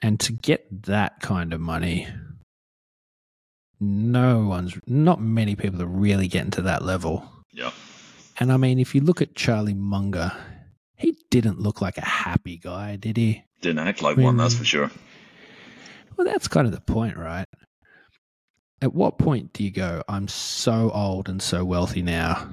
And 0.00 0.20
to 0.20 0.32
get 0.32 0.84
that 0.84 1.18
kind 1.20 1.52
of 1.52 1.60
money, 1.60 2.06
no 3.80 4.46
one's, 4.46 4.78
not 4.86 5.20
many 5.20 5.56
people 5.56 5.82
are 5.82 5.86
really 5.86 6.28
getting 6.28 6.52
to 6.52 6.62
that 6.62 6.84
level. 6.84 7.28
Yeah. 7.52 7.72
And 8.38 8.52
I 8.52 8.58
mean, 8.58 8.78
if 8.78 8.94
you 8.94 9.00
look 9.00 9.20
at 9.20 9.34
Charlie 9.34 9.74
Munger, 9.74 10.30
he 10.94 11.16
didn't 11.30 11.60
look 11.60 11.80
like 11.80 11.98
a 11.98 12.04
happy 12.04 12.58
guy, 12.58 12.94
did 12.94 13.16
he? 13.16 13.42
Didn't 13.60 13.80
act 13.80 14.02
like 14.02 14.16
one, 14.16 14.36
that's 14.36 14.54
for 14.54 14.64
sure. 14.64 14.88
Well, 16.16 16.28
that's 16.28 16.46
kind 16.46 16.68
of 16.68 16.72
the 16.72 16.80
point, 16.80 17.16
right? 17.16 17.46
At 18.80 18.94
what 18.94 19.18
point 19.18 19.52
do 19.52 19.64
you 19.64 19.72
go, 19.72 20.04
I'm 20.08 20.28
so 20.28 20.92
old 20.94 21.28
and 21.28 21.42
so 21.42 21.64
wealthy 21.64 22.02
now? 22.02 22.48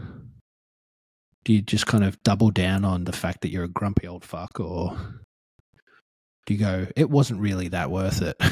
Do 1.46 1.54
you 1.54 1.62
just 1.62 1.86
kind 1.88 2.04
of 2.04 2.22
double 2.24 2.50
down 2.52 2.84
on 2.84 3.04
the 3.06 3.14
fact 3.14 3.42
that 3.42 3.50
you're 3.50 3.64
a 3.64 3.70
grumpy 3.70 4.08
old 4.08 4.26
fuck, 4.26 4.60
or 4.60 4.98
do 6.48 6.54
you 6.54 6.60
go, 6.60 6.88
it 6.96 7.10
wasn't 7.10 7.40
really 7.40 7.70
that 7.70 7.90
worth 7.92 8.22
it? 8.22 8.40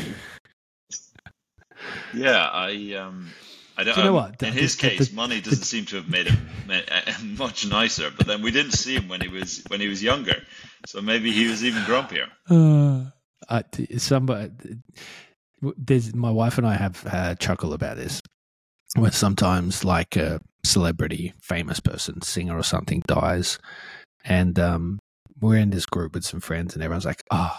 Yeah, 2.14 2.48
I 2.48 2.94
um, 2.96 3.30
I 3.78 3.84
don't. 3.84 3.96
Do 3.96 4.02
you 4.02 4.06
know 4.06 4.18
um, 4.18 4.24
what? 4.24 4.39
The- 4.39 4.48
in 4.48 4.54
his 4.54 4.78
the- 4.78 4.89
the- 4.89 4.96
case, 4.98 5.12
money 5.12 5.41
doesn't 5.41 5.64
seem 5.66 5.86
to 5.88 5.98
have 5.98 6.08
made 6.08 6.28
him 6.28 6.48
ma- 6.68 7.14
much 7.46 7.68
nicer. 7.68 8.12
But 8.16 8.28
then 8.28 8.41
we 8.41 8.52
didn't 8.52 8.72
see 8.74 8.96
him 8.96 9.08
when 9.10 9.20
he 9.22 9.28
was 9.28 9.64
when 9.68 9.82
he 9.82 9.88
was 9.88 10.02
younger, 10.02 10.44
so 10.86 11.02
maybe 11.02 11.32
he 11.32 11.48
was 11.48 11.64
even 11.64 11.84
grumpier. 11.84 12.28
Uh, 13.50 13.64
I, 13.68 13.98
somebody, 13.98 14.52
there's 15.76 16.16
my 16.16 16.32
wife 16.32 16.58
and 16.58 16.66
I 16.66 16.76
have 16.76 17.06
a 17.06 17.36
chuckle 17.38 17.74
about 17.74 17.98
this. 17.98 18.22
Where 18.96 19.12
sometimes, 19.12 19.84
like 19.84 20.16
a 20.16 20.39
celebrity, 20.64 21.34
famous 21.41 21.80
person, 21.80 22.22
singer 22.22 22.57
or 22.57 22.64
something 22.64 23.01
dies, 23.07 23.59
and 24.26 24.57
um, 24.59 24.99
we're 25.39 25.57
in 25.57 25.72
this 25.72 25.86
group 25.86 26.14
with 26.14 26.26
some 26.26 26.39
friends, 26.39 26.74
and 26.74 26.84
everyone's 26.84 27.05
like, 27.05 27.24
"Oh, 27.32 27.55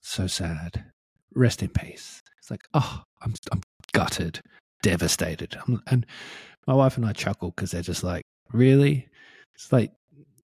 so 0.00 0.26
sad. 0.26 0.84
Rest 1.34 1.62
in 1.62 1.70
peace." 1.70 2.22
It's 2.38 2.50
like, 2.50 2.64
"Oh, 2.74 3.02
I'm 3.22 3.34
I'm 3.50 3.62
gutted, 3.92 4.40
devastated," 4.82 5.56
I'm, 5.66 5.82
and 5.88 6.06
my 6.66 6.74
wife 6.74 6.96
and 6.96 7.06
I 7.06 7.12
chuckle 7.12 7.50
because 7.50 7.70
they're 7.70 7.82
just 7.82 8.04
like, 8.04 8.24
"Really?" 8.52 9.08
It's 9.54 9.72
like 9.72 9.92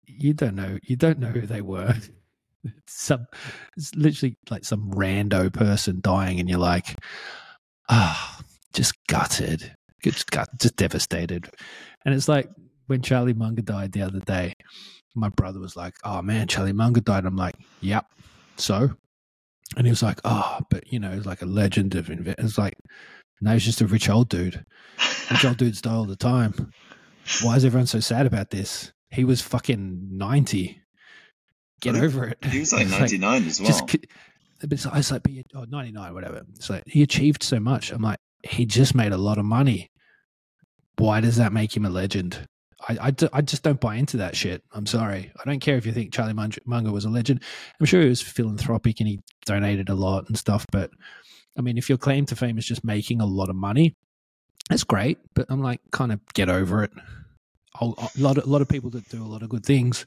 you 0.06 0.32
don't 0.32 0.56
know, 0.56 0.78
you 0.82 0.96
don't 0.96 1.18
know 1.18 1.28
who 1.28 1.42
they 1.42 1.60
were. 1.60 1.94
some 2.86 3.26
it's 3.76 3.94
literally 3.94 4.36
like 4.50 4.64
some 4.64 4.90
rando 4.90 5.52
person 5.52 6.00
dying 6.00 6.40
and 6.40 6.48
you're 6.48 6.58
like 6.58 6.96
ah 7.88 8.40
just 8.72 8.94
gutted 9.06 9.72
just 10.02 10.30
gut 10.30 10.48
just 10.58 10.76
devastated 10.76 11.48
and 12.08 12.16
it's 12.16 12.26
like 12.26 12.48
when 12.86 13.02
Charlie 13.02 13.34
Munger 13.34 13.60
died 13.60 13.92
the 13.92 14.00
other 14.00 14.20
day, 14.20 14.54
my 15.14 15.28
brother 15.28 15.60
was 15.60 15.76
like, 15.76 15.94
"Oh 16.04 16.22
man, 16.22 16.46
Charlie 16.46 16.72
Munger 16.72 17.02
died." 17.02 17.26
I'm 17.26 17.36
like, 17.36 17.54
"Yep." 17.82 18.06
So, 18.56 18.94
and 19.76 19.86
he 19.86 19.90
was 19.90 20.02
like, 20.02 20.18
"Oh, 20.24 20.60
but 20.70 20.90
you 20.90 20.98
know, 20.98 21.10
he's 21.10 21.26
like 21.26 21.42
a 21.42 21.46
legend 21.46 21.94
of 21.96 22.08
invent." 22.08 22.38
It's 22.38 22.56
like, 22.56 22.78
no, 23.42 23.52
he's 23.52 23.66
just 23.66 23.82
a 23.82 23.86
rich 23.86 24.08
old 24.08 24.30
dude. 24.30 24.64
Rich 25.30 25.44
old 25.44 25.58
dudes 25.58 25.82
die 25.82 25.92
all 25.92 26.06
the 26.06 26.16
time. 26.16 26.72
Why 27.42 27.56
is 27.56 27.66
everyone 27.66 27.86
so 27.86 28.00
sad 28.00 28.24
about 28.24 28.48
this? 28.48 28.90
He 29.10 29.24
was 29.24 29.42
fucking 29.42 30.08
ninety. 30.10 30.80
Get 31.82 31.94
I 31.94 32.00
over 32.00 32.24
it. 32.28 32.42
He 32.42 32.60
was 32.60 32.72
like 32.72 32.86
It's 32.86 32.98
99 32.98 33.46
as 33.46 33.60
well. 33.60 33.66
just 33.66 33.96
it's, 34.62 34.86
it's 34.86 35.12
like 35.12 35.22
oh, 35.54 35.66
99 35.68 36.14
whatever 36.14 36.42
it's 36.56 36.70
like 36.70 36.82
he 36.86 37.02
achieved 37.02 37.44
so 37.44 37.60
much 37.60 37.92
i'm 37.92 38.02
like 38.02 38.18
he 38.42 38.66
just 38.66 38.92
made 38.92 39.12
a 39.12 39.16
lot 39.16 39.38
of 39.38 39.44
money 39.44 39.88
why 40.98 41.20
does 41.20 41.36
that 41.36 41.52
make 41.52 41.76
him 41.76 41.84
a 41.84 41.90
legend? 41.90 42.46
I, 42.88 42.98
I, 43.00 43.10
d- 43.10 43.28
I 43.32 43.40
just 43.42 43.62
don't 43.64 43.80
buy 43.80 43.96
into 43.96 44.18
that 44.18 44.36
shit. 44.36 44.62
I'm 44.72 44.86
sorry. 44.86 45.32
I 45.38 45.48
don't 45.48 45.60
care 45.60 45.76
if 45.76 45.86
you 45.86 45.92
think 45.92 46.12
charlie 46.12 46.32
Mun- 46.32 46.52
munger 46.64 46.92
was 46.92 47.04
a 47.04 47.10
legend. 47.10 47.42
I'm 47.78 47.86
sure 47.86 48.02
he 48.02 48.08
was 48.08 48.22
philanthropic 48.22 49.00
and 49.00 49.08
he 49.08 49.20
donated 49.46 49.88
a 49.88 49.94
lot 49.94 50.28
and 50.28 50.36
stuff 50.36 50.66
but 50.70 50.90
i 51.56 51.62
mean 51.62 51.78
if 51.78 51.88
your 51.88 51.96
claim 51.98 52.26
to 52.26 52.36
fame 52.36 52.58
is 52.58 52.66
just 52.66 52.84
making 52.84 53.20
a 53.20 53.26
lot 53.26 53.48
of 53.48 53.56
money 53.56 53.94
that's 54.68 54.84
great 54.84 55.18
but 55.34 55.46
i'm 55.48 55.62
like 55.62 55.80
kind 55.90 56.12
of 56.12 56.20
get 56.34 56.50
over 56.50 56.84
it. 56.84 56.92
A 57.80 57.86
lot 58.18 58.36
of, 58.36 58.44
a 58.44 58.48
lot 58.48 58.60
of 58.60 58.68
people 58.68 58.90
that 58.90 59.08
do 59.08 59.22
a 59.22 59.26
lot 59.26 59.42
of 59.42 59.48
good 59.48 59.64
things 59.64 60.04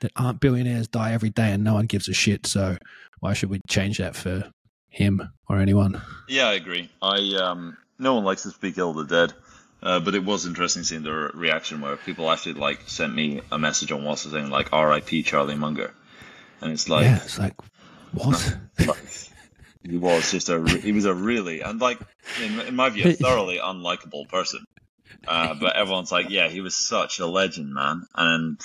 that 0.00 0.10
aren't 0.16 0.40
billionaires 0.40 0.88
die 0.88 1.12
every 1.12 1.30
day 1.30 1.52
and 1.52 1.62
no 1.62 1.74
one 1.74 1.86
gives 1.86 2.08
a 2.08 2.12
shit 2.12 2.46
so 2.46 2.76
why 3.20 3.34
should 3.34 3.50
we 3.50 3.60
change 3.68 3.98
that 3.98 4.16
for 4.16 4.50
him 4.88 5.22
or 5.48 5.58
anyone? 5.58 6.02
Yeah, 6.28 6.48
I 6.48 6.54
agree. 6.54 6.90
I 7.00 7.18
um, 7.40 7.76
no 7.98 8.14
one 8.14 8.24
likes 8.24 8.42
to 8.42 8.50
speak 8.50 8.78
ill 8.78 8.90
of 8.90 9.08
the 9.08 9.26
dead, 9.26 9.34
uh, 9.82 10.00
but 10.00 10.14
it 10.14 10.24
was 10.24 10.46
interesting 10.46 10.84
seeing 10.84 11.02
the 11.02 11.12
reaction 11.34 11.80
where 11.80 11.96
people 11.96 12.30
actually 12.30 12.54
like 12.54 12.88
sent 12.88 13.14
me 13.14 13.40
a 13.50 13.58
message 13.58 13.92
on 13.92 14.02
WhatsApp 14.02 14.32
saying 14.32 14.50
like 14.50 14.72
"R.I.P. 14.72 15.22
Charlie 15.22 15.56
Munger," 15.56 15.92
and 16.60 16.72
it's 16.72 16.88
like, 16.88 17.04
yeah, 17.04 17.16
it's 17.16 17.38
like 17.38 17.54
what? 18.12 18.56
he 19.82 19.96
was 19.98 20.30
just 20.30 20.48
a 20.48 20.58
re- 20.58 20.80
he 20.80 20.92
was 20.92 21.04
a 21.04 21.14
really 21.14 21.60
and 21.60 21.80
like 21.80 21.98
in, 22.42 22.60
in 22.60 22.76
my 22.76 22.90
view 22.90 23.10
a 23.10 23.12
thoroughly 23.12 23.58
unlikable 23.58 24.28
person. 24.28 24.64
Uh, 25.26 25.54
but 25.54 25.76
everyone's 25.76 26.10
like, 26.10 26.30
yeah, 26.30 26.48
he 26.48 26.60
was 26.60 26.74
such 26.74 27.20
a 27.20 27.26
legend, 27.26 27.72
man, 27.72 28.06
and 28.14 28.60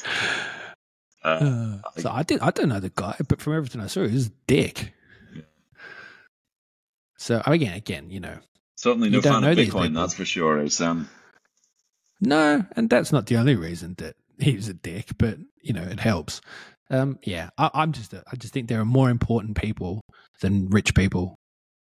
uh, 1.24 1.28
Uh, 1.28 1.78
so 1.98 2.10
I 2.12 2.24
did. 2.24 2.40
I 2.42 2.52
don't 2.52 2.70
know 2.70 2.80
the 2.80 2.92
guy, 2.94 3.16
but 3.28 3.42
from 3.42 3.54
everything 3.54 3.82
I 3.82 3.88
saw, 3.88 4.06
he 4.06 4.14
was 4.14 4.28
a 4.28 4.32
dick. 4.48 4.94
So 7.18 7.42
again, 7.46 7.74
again, 7.74 8.10
you 8.10 8.20
know, 8.20 8.38
certainly 8.78 9.10
no 9.10 9.22
fan 9.22 9.44
of 9.44 9.58
Bitcoin, 9.58 9.94
that's 9.94 10.14
for 10.14 10.26
sure. 10.26 10.62
Is 10.62 10.80
um, 10.80 11.10
no, 12.22 12.66
and 12.76 12.90
that's 12.90 13.12
not 13.12 13.26
the 13.28 13.38
only 13.38 13.56
reason 13.56 13.96
that 13.98 14.16
he 14.40 14.56
was 14.56 14.70
a 14.70 14.74
dick, 14.74 15.10
but 15.18 15.38
you 15.62 15.74
know, 15.74 15.84
it 15.84 16.00
helps. 16.00 16.42
Um, 16.90 17.20
yeah, 17.24 17.50
I, 17.58 17.70
I'm 17.74 17.92
just, 17.92 18.14
a, 18.14 18.24
I 18.32 18.38
just 18.38 18.54
think 18.54 18.70
there 18.70 18.80
are 18.80 18.86
more 18.86 19.10
important 19.10 19.58
people 19.58 20.02
than 20.40 20.70
rich 20.70 20.96
people 20.96 21.36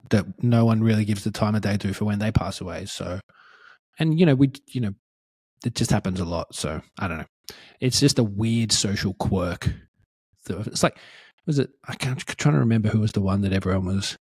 that 0.10 0.26
no 0.42 0.66
one 0.66 0.82
really 0.82 1.06
gives 1.06 1.24
the 1.24 1.32
time 1.32 1.54
of 1.54 1.62
day 1.62 1.78
to 1.78 1.94
for 1.94 2.06
when 2.06 2.20
they 2.20 2.32
pass 2.32 2.62
away. 2.62 2.86
So, 2.86 3.20
and 4.00 4.20
you 4.20 4.26
know, 4.26 4.34
we, 4.34 4.52
you 4.70 4.82
know, 4.82 4.94
it 5.66 5.76
just 5.76 5.92
happens 5.92 6.20
a 6.20 6.26
lot. 6.26 6.56
So 6.56 6.82
I 6.98 7.08
don't 7.08 7.20
know. 7.20 7.26
It's 7.80 8.00
just 8.00 8.20
a 8.20 8.24
weird 8.24 8.72
social 8.72 9.14
quirk. 9.14 9.70
It's 10.50 10.82
like, 10.82 10.98
was 11.46 11.60
it? 11.60 11.70
I 11.88 11.96
can't 11.96 12.24
I'm 12.28 12.36
trying 12.38 12.56
to 12.56 12.60
remember 12.60 12.90
who 12.90 13.00
was 13.00 13.12
the 13.12 13.22
one 13.22 13.42
that 13.42 13.54
everyone 13.54 13.86
was 13.86 14.18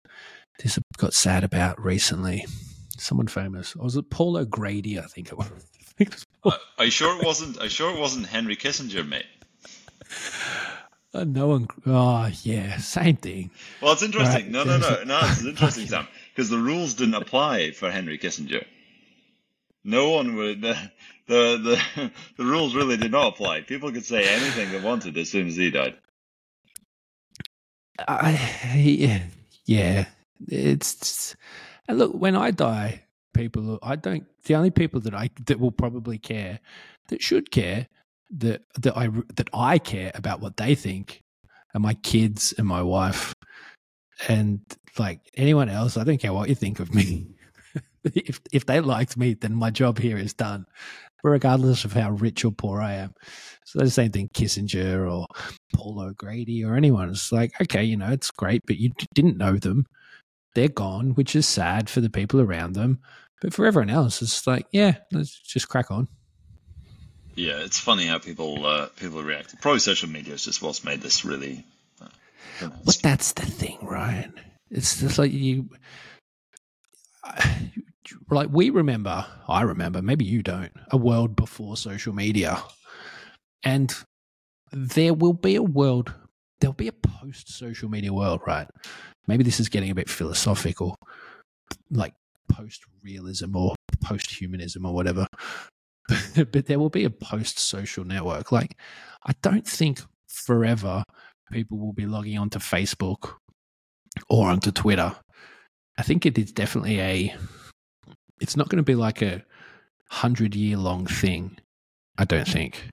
this 0.63 0.79
got 0.97 1.15
sad 1.15 1.45
about 1.45 1.83
recently. 1.83 2.45
Someone 2.99 3.27
famous. 3.27 3.77
Or 3.77 3.85
was 3.85 3.97
it 3.97 4.11
Paul 4.11 4.39
O'Grady? 4.39 4.99
I 4.99 5.03
think 5.03 5.29
it 5.29 5.37
was. 5.39 5.47
I 5.81 6.05
think 6.05 6.11
it 6.11 6.15
was 6.15 6.27
Paul. 6.43 6.53
are 6.79 6.85
you 6.87 6.91
sure 6.91 7.19
it 7.19 7.25
wasn't? 7.25 7.59
Are 7.59 7.65
you 7.65 7.71
sure 7.71 7.95
it 7.95 8.01
wasn't 8.01 8.27
Henry 8.27 8.57
Kissinger, 8.57 9.07
mate? 9.07 9.27
Uh, 11.15 11.25
no 11.25 11.49
one. 11.49 11.67
Oh, 11.87 12.31
yeah, 12.43 12.77
same 12.77 13.17
thing. 13.17 13.51
Well, 13.81 13.93
it's 13.93 14.03
interesting. 14.03 14.45
Right. 14.45 14.51
No, 14.51 14.65
no, 14.65 14.79
no, 14.79 15.03
no. 15.07 15.21
It's 15.23 15.45
interesting, 15.45 15.87
Sam, 15.87 16.07
because 16.35 16.51
the 16.51 16.59
rules 16.59 16.95
didn't 16.95 17.15
apply 17.15 17.71
for 17.71 17.91
Henry 17.91 18.19
Kissinger. 18.19 18.65
No 19.83 20.11
one 20.11 20.37
would. 20.37 20.61
The, 20.61 20.77
the 21.27 21.81
the 21.97 22.11
the 22.37 22.45
rules 22.45 22.75
really 22.75 22.97
did 22.97 23.13
not 23.13 23.29
apply. 23.29 23.63
People 23.63 23.93
could 23.93 24.05
say 24.05 24.29
anything 24.29 24.71
they 24.71 24.81
wanted 24.81 25.17
as 25.17 25.31
soon 25.31 25.47
as 25.47 25.57
he 25.57 25.71
died. 25.71 25.97
I, 28.07 28.75
yeah, 28.75 29.23
yeah. 29.65 30.07
It's 30.49 31.37
and 31.89 31.99
look 31.99 32.13
when 32.13 32.37
I 32.37 32.51
die, 32.51 33.05
people. 33.35 33.79
I 33.83 33.97
don't. 33.97 34.25
The 34.45 34.55
only 34.55 34.71
people 34.71 35.01
that 35.01 35.15
I 35.15 35.31
that 35.47 35.61
will 35.61 35.73
probably 35.73 36.19
care, 36.19 36.61
that 37.09 37.23
should 37.23 37.51
care, 37.51 37.87
that 38.31 38.63
that 38.81 38.97
I 38.97 39.09
that 39.37 39.51
I 39.53 39.79
care 39.79 40.13
about 40.15 40.41
what 40.41 40.57
they 40.57 40.75
think, 40.75 41.23
are 41.75 41.81
my 41.81 41.95
kids 41.95 42.55
and 42.59 42.67
my 42.67 42.83
wife, 42.83 43.35
and 44.29 44.61
like 44.99 45.21
anyone 45.37 45.69
else. 45.69 45.97
I 45.97 46.05
don't 46.05 46.19
care 46.19 46.33
what 46.33 46.49
you 46.49 46.55
think 46.55 46.81
of 46.81 46.95
me. 46.95 47.29
if 48.05 48.41
if 48.53 48.67
they 48.67 48.81
liked 48.81 49.17
me, 49.17 49.35
then 49.35 49.55
my 49.55 49.71
job 49.71 49.99
here 49.99 50.19
is 50.19 50.33
done, 50.33 50.67
regardless 51.23 51.85
of 51.85 51.93
how 51.93 52.11
rich 52.13 52.45
or 52.45 52.53
poor 52.53 52.81
I 52.81 52.95
am. 52.95 53.15
So 53.65 53.81
the 53.81 53.91
same 53.91 54.13
thing, 54.13 54.31
Kissinger 54.33 55.11
or 55.11 55.27
Paul 55.75 56.01
O'Grady 56.01 56.65
or 56.65 56.77
anyone. 56.77 57.11
It's 57.11 57.33
like, 57.33 57.53
okay, 57.61 57.83
you 57.83 57.97
know, 57.97 58.11
it's 58.11 58.31
great, 58.31 58.63
but 58.67 58.79
you 58.79 58.93
didn't 59.15 59.39
know 59.39 59.57
them. 59.57 59.87
They're 60.57 60.69
gone, 60.69 61.11
which 61.11 61.37
is 61.37 61.47
sad 61.47 61.91
for 61.91 62.01
the 62.01 62.09
people 62.09 62.41
around 62.41 62.73
them. 62.73 63.01
But 63.43 63.53
for 63.53 63.67
everyone 63.67 63.91
else, 63.91 64.23
it's 64.23 64.47
like, 64.47 64.67
yeah, 64.73 64.97
let's 65.13 65.39
just 65.39 65.69
crack 65.69 65.91
on. 65.91 66.09
Yeah, 67.35 67.59
it's 67.59 67.79
funny 67.79 68.07
how 68.07 68.19
people 68.19 68.65
uh, 68.65 68.87
people 68.97 69.23
react. 69.23 69.61
Probably 69.61 69.81
social 69.81 70.09
media 70.09 70.33
is 70.33 70.47
just 70.47 70.63
what's 70.63 70.83
made 70.83 71.03
this 71.03 71.27
really. 71.27 71.63
Uh. 72.01 72.71
But 72.87 73.01
that's 73.03 73.33
the 73.33 73.45
thing, 73.45 73.77
right? 73.83 74.31
It's 74.71 74.99
just 74.99 75.19
like 75.19 75.31
you, 75.31 75.69
like 78.31 78.49
we 78.51 78.71
remember, 78.71 79.27
I 79.47 79.61
remember, 79.61 80.01
maybe 80.01 80.25
you 80.25 80.43
don't, 80.43 80.73
a 80.91 80.97
world 80.97 81.37
before 81.37 81.77
social 81.77 82.15
media. 82.15 82.63
And 83.63 83.95
there 84.73 85.13
will 85.13 85.35
be 85.35 85.57
a 85.57 85.63
world, 85.63 86.15
there'll 86.61 86.73
be 86.73 86.89
a 86.89 86.93
post 86.93 87.53
social 87.53 87.91
media 87.91 88.15
world, 88.15 88.41
right? 88.47 88.69
Maybe 89.27 89.45
this 89.45 89.61
is 89.61 89.69
getting 89.69 89.91
a 89.91 89.95
bit 89.95 90.09
philosophical, 90.09 90.97
like 91.91 92.15
post 92.49 92.85
realism 93.03 93.57
or 93.57 93.75
post 94.03 94.31
humanism 94.31 94.87
or 94.87 94.95
whatever. 94.95 95.27
but 96.37 96.67
there 96.67 96.79
will 96.79 96.91
be 96.91 97.05
a 97.05 97.11
post 97.11 97.59
social 97.59 98.05
network. 98.05 98.53
Like, 98.53 98.77
I 99.25 99.33
don't 99.43 99.67
think 99.67 100.01
forever 100.29 101.03
people 101.51 101.79
will 101.79 101.93
be 101.93 102.07
logging 102.07 102.39
onto 102.39 102.59
Facebook 102.59 103.35
or 104.29 104.49
onto 104.49 104.71
Twitter. 104.71 105.15
I 105.99 106.03
think 106.03 106.27
it 106.27 106.39
is 106.39 106.53
definitely 106.53 107.01
a. 107.01 107.35
It's 108.41 108.57
not 108.57 108.69
going 108.69 108.79
to 108.79 108.83
be 108.83 108.95
like 108.95 109.23
a 109.23 109.43
hundred 110.11 110.55
year 110.55 110.77
long 110.77 111.07
thing. 111.07 111.59
I 112.19 112.25
don't 112.25 112.49
think. 112.49 112.89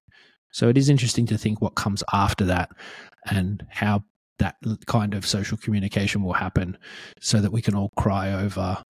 So 0.51 0.69
it 0.69 0.77
is 0.77 0.89
interesting 0.89 1.25
to 1.27 1.37
think 1.37 1.61
what 1.61 1.75
comes 1.75 2.03
after 2.13 2.45
that 2.45 2.69
and 3.29 3.65
how 3.69 4.03
that 4.39 4.55
kind 4.85 5.13
of 5.13 5.25
social 5.25 5.57
communication 5.57 6.23
will 6.23 6.33
happen 6.33 6.77
so 7.19 7.39
that 7.39 7.51
we 7.51 7.61
can 7.61 7.75
all 7.75 7.91
cry 7.95 8.33
over 8.33 8.81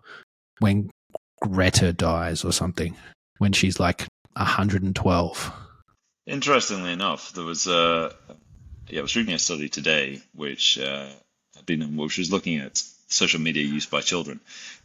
when 0.59 0.89
Greta 1.41 1.91
dies 1.93 2.45
or 2.45 2.51
something 2.51 2.95
when 3.37 3.51
she's 3.51 3.79
like 3.79 4.07
112. 4.33 5.53
Interestingly 6.25 6.93
enough, 6.93 7.33
there 7.33 7.43
was 7.43 7.67
a 7.67 8.13
yeah, 8.89 8.99
I 8.99 9.01
was 9.01 9.15
reading 9.15 9.33
a 9.33 9.39
study 9.39 9.69
today 9.69 10.21
which 10.33 10.79
uh, 10.79 11.09
had 11.55 11.65
been 11.65 11.97
which 11.97 12.17
was 12.17 12.31
looking 12.31 12.57
at 12.59 12.81
social 13.07 13.41
media 13.41 13.63
use 13.63 13.85
by 13.85 14.01
children, 14.01 14.39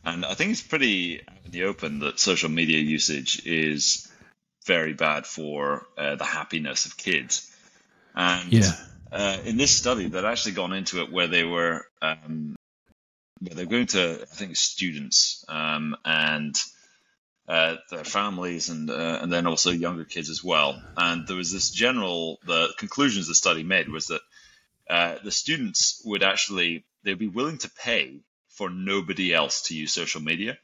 and 0.04 0.24
I 0.24 0.34
think 0.34 0.50
it's 0.50 0.62
pretty 0.62 1.20
in 1.44 1.50
the 1.50 1.64
open 1.64 2.00
that 2.00 2.18
social 2.18 2.48
media 2.48 2.78
usage 2.78 3.46
is 3.46 4.08
very 4.66 4.92
bad 4.92 5.26
for 5.26 5.86
uh, 5.96 6.16
the 6.16 6.24
happiness 6.24 6.86
of 6.86 6.96
kids. 6.96 7.50
And 8.14 8.52
Yeah. 8.52 8.72
Uh, 9.12 9.38
in 9.44 9.56
this 9.56 9.70
study, 9.70 10.08
they'd 10.08 10.24
actually 10.24 10.52
gone 10.52 10.72
into 10.72 11.02
it 11.02 11.12
where 11.12 11.26
they 11.26 11.44
were 11.44 11.86
um, 12.02 12.56
where 13.40 13.54
they're 13.54 13.66
going 13.66 13.86
to 13.88 14.18
I 14.22 14.34
think 14.34 14.56
students 14.56 15.44
um, 15.48 15.96
and 16.04 16.54
uh, 17.48 17.76
their 17.90 18.04
families 18.04 18.68
and 18.68 18.90
uh, 18.90 19.18
and 19.22 19.32
then 19.32 19.46
also 19.46 19.70
younger 19.70 20.04
kids 20.04 20.28
as 20.30 20.44
well. 20.44 20.80
And 20.96 21.26
there 21.26 21.36
was 21.36 21.52
this 21.52 21.70
general 21.70 22.38
the 22.46 22.68
conclusions 22.78 23.28
the 23.28 23.34
study 23.34 23.62
made 23.62 23.88
was 23.88 24.08
that 24.08 24.20
uh, 24.88 25.16
the 25.24 25.32
students 25.32 26.02
would 26.04 26.22
actually 26.22 26.84
they'd 27.04 27.18
be 27.18 27.28
willing 27.28 27.58
to 27.58 27.70
pay 27.70 28.20
for 28.50 28.68
nobody 28.68 29.32
else 29.32 29.62
to 29.62 29.74
use 29.74 29.92
social 29.92 30.20
media, 30.20 30.58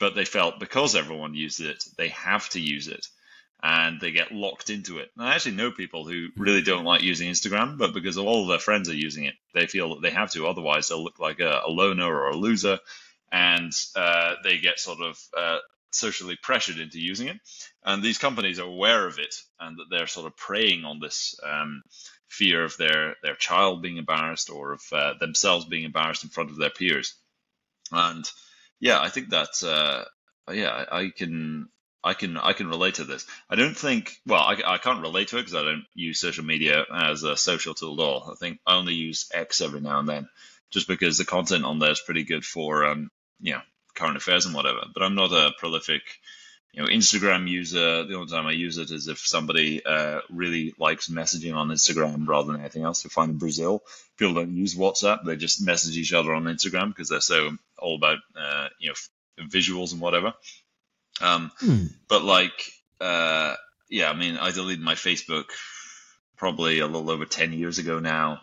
but 0.00 0.14
they 0.14 0.24
felt 0.24 0.58
because 0.58 0.96
everyone 0.96 1.34
used 1.34 1.60
it, 1.60 1.84
they 1.96 2.08
have 2.08 2.48
to 2.50 2.60
use 2.60 2.88
it. 2.88 3.06
And 3.62 3.98
they 4.00 4.12
get 4.12 4.32
locked 4.32 4.68
into 4.68 4.98
it. 4.98 5.10
And 5.16 5.26
I 5.26 5.34
actually 5.34 5.56
know 5.56 5.70
people 5.70 6.06
who 6.06 6.28
really 6.36 6.60
don't 6.60 6.84
like 6.84 7.02
using 7.02 7.30
Instagram, 7.30 7.78
but 7.78 7.94
because 7.94 8.18
all 8.18 8.42
of 8.42 8.48
their 8.48 8.58
friends 8.58 8.90
are 8.90 8.94
using 8.94 9.24
it, 9.24 9.34
they 9.54 9.66
feel 9.66 9.94
that 9.94 10.02
they 10.02 10.10
have 10.10 10.30
to. 10.32 10.46
Otherwise, 10.46 10.88
they'll 10.88 11.02
look 11.02 11.18
like 11.18 11.40
a, 11.40 11.62
a 11.66 11.70
loner 11.70 12.06
or 12.06 12.28
a 12.28 12.36
loser, 12.36 12.78
and 13.32 13.72
uh, 13.96 14.34
they 14.44 14.58
get 14.58 14.78
sort 14.78 15.00
of 15.00 15.18
uh, 15.34 15.58
socially 15.90 16.36
pressured 16.36 16.78
into 16.78 17.00
using 17.00 17.28
it, 17.28 17.38
and 17.84 18.02
these 18.02 18.18
companies 18.18 18.58
are 18.58 18.66
aware 18.66 19.06
of 19.06 19.18
it, 19.18 19.34
and 19.58 19.78
that 19.78 19.86
they're 19.90 20.06
sort 20.06 20.26
of 20.26 20.36
preying 20.36 20.84
on 20.84 21.00
this 21.00 21.38
um, 21.42 21.82
fear 22.28 22.64
of 22.64 22.76
their 22.76 23.14
their 23.22 23.36
child 23.36 23.80
being 23.80 23.96
embarrassed 23.96 24.50
or 24.50 24.72
of 24.72 24.82
uh, 24.92 25.14
themselves 25.20 25.64
being 25.64 25.84
embarrassed 25.84 26.24
in 26.24 26.30
front 26.30 26.50
of 26.50 26.56
their 26.56 26.70
peers. 26.70 27.14
And 27.92 28.28
yeah, 28.80 29.00
I 29.00 29.08
think 29.08 29.30
that 29.30 29.62
uh, 29.62 30.04
yeah, 30.52 30.84
I 30.90 31.10
can 31.16 31.68
I 32.04 32.14
can 32.14 32.36
I 32.36 32.52
can 32.52 32.68
relate 32.68 32.96
to 32.96 33.04
this. 33.04 33.26
I 33.48 33.56
don't 33.56 33.76
think 33.76 34.20
well, 34.26 34.42
I, 34.42 34.56
I 34.66 34.78
can't 34.78 35.02
relate 35.02 35.28
to 35.28 35.38
it 35.38 35.42
because 35.42 35.54
I 35.54 35.64
don't 35.64 35.86
use 35.94 36.20
social 36.20 36.44
media 36.44 36.84
as 36.92 37.22
a 37.22 37.36
social 37.36 37.74
tool 37.74 38.00
at 38.00 38.04
all. 38.04 38.30
I 38.30 38.34
think 38.34 38.60
I 38.66 38.76
only 38.76 38.94
use 38.94 39.28
X 39.32 39.60
every 39.60 39.80
now 39.80 39.98
and 39.98 40.08
then, 40.08 40.28
just 40.70 40.86
because 40.86 41.18
the 41.18 41.24
content 41.24 41.64
on 41.64 41.78
there 41.78 41.90
is 41.90 42.00
pretty 42.00 42.24
good 42.24 42.44
for 42.44 42.84
um, 42.84 43.10
you 43.40 43.54
know 43.54 43.60
current 43.94 44.16
affairs 44.16 44.46
and 44.46 44.54
whatever. 44.54 44.80
But 44.92 45.02
I'm 45.02 45.14
not 45.14 45.32
a 45.32 45.52
prolific 45.58 46.02
you 46.74 46.82
know, 46.82 46.88
Instagram 46.88 47.48
user, 47.48 48.04
the 48.04 48.16
only 48.16 48.30
time 48.30 48.46
I 48.46 48.52
use 48.52 48.78
it 48.78 48.90
is 48.90 49.06
if 49.06 49.18
somebody 49.20 49.84
uh, 49.84 50.20
really 50.28 50.74
likes 50.76 51.08
messaging 51.08 51.54
on 51.54 51.68
Instagram 51.68 52.26
rather 52.26 52.50
than 52.50 52.60
anything 52.60 52.82
else. 52.82 53.04
You 53.04 53.10
find 53.10 53.30
in 53.30 53.38
Brazil, 53.38 53.84
people 54.18 54.34
don't 54.34 54.56
use 54.56 54.74
WhatsApp; 54.74 55.24
they 55.24 55.36
just 55.36 55.64
message 55.64 55.96
each 55.96 56.12
other 56.12 56.34
on 56.34 56.44
Instagram 56.44 56.88
because 56.88 57.08
they're 57.08 57.20
so 57.20 57.56
all 57.78 57.94
about 57.94 58.18
uh, 58.36 58.68
you 58.80 58.88
know 58.88 59.46
visuals 59.46 59.92
and 59.92 60.00
whatever. 60.00 60.34
Um, 61.20 61.50
hmm. 61.58 61.84
But 62.08 62.24
like, 62.24 62.72
uh, 63.00 63.54
yeah, 63.88 64.10
I 64.10 64.14
mean, 64.14 64.36
I 64.36 64.50
deleted 64.50 64.84
my 64.84 64.94
Facebook 64.94 65.46
probably 66.36 66.80
a 66.80 66.86
little 66.86 67.10
over 67.10 67.24
ten 67.24 67.52
years 67.52 67.78
ago 67.78 67.98
now. 67.98 68.40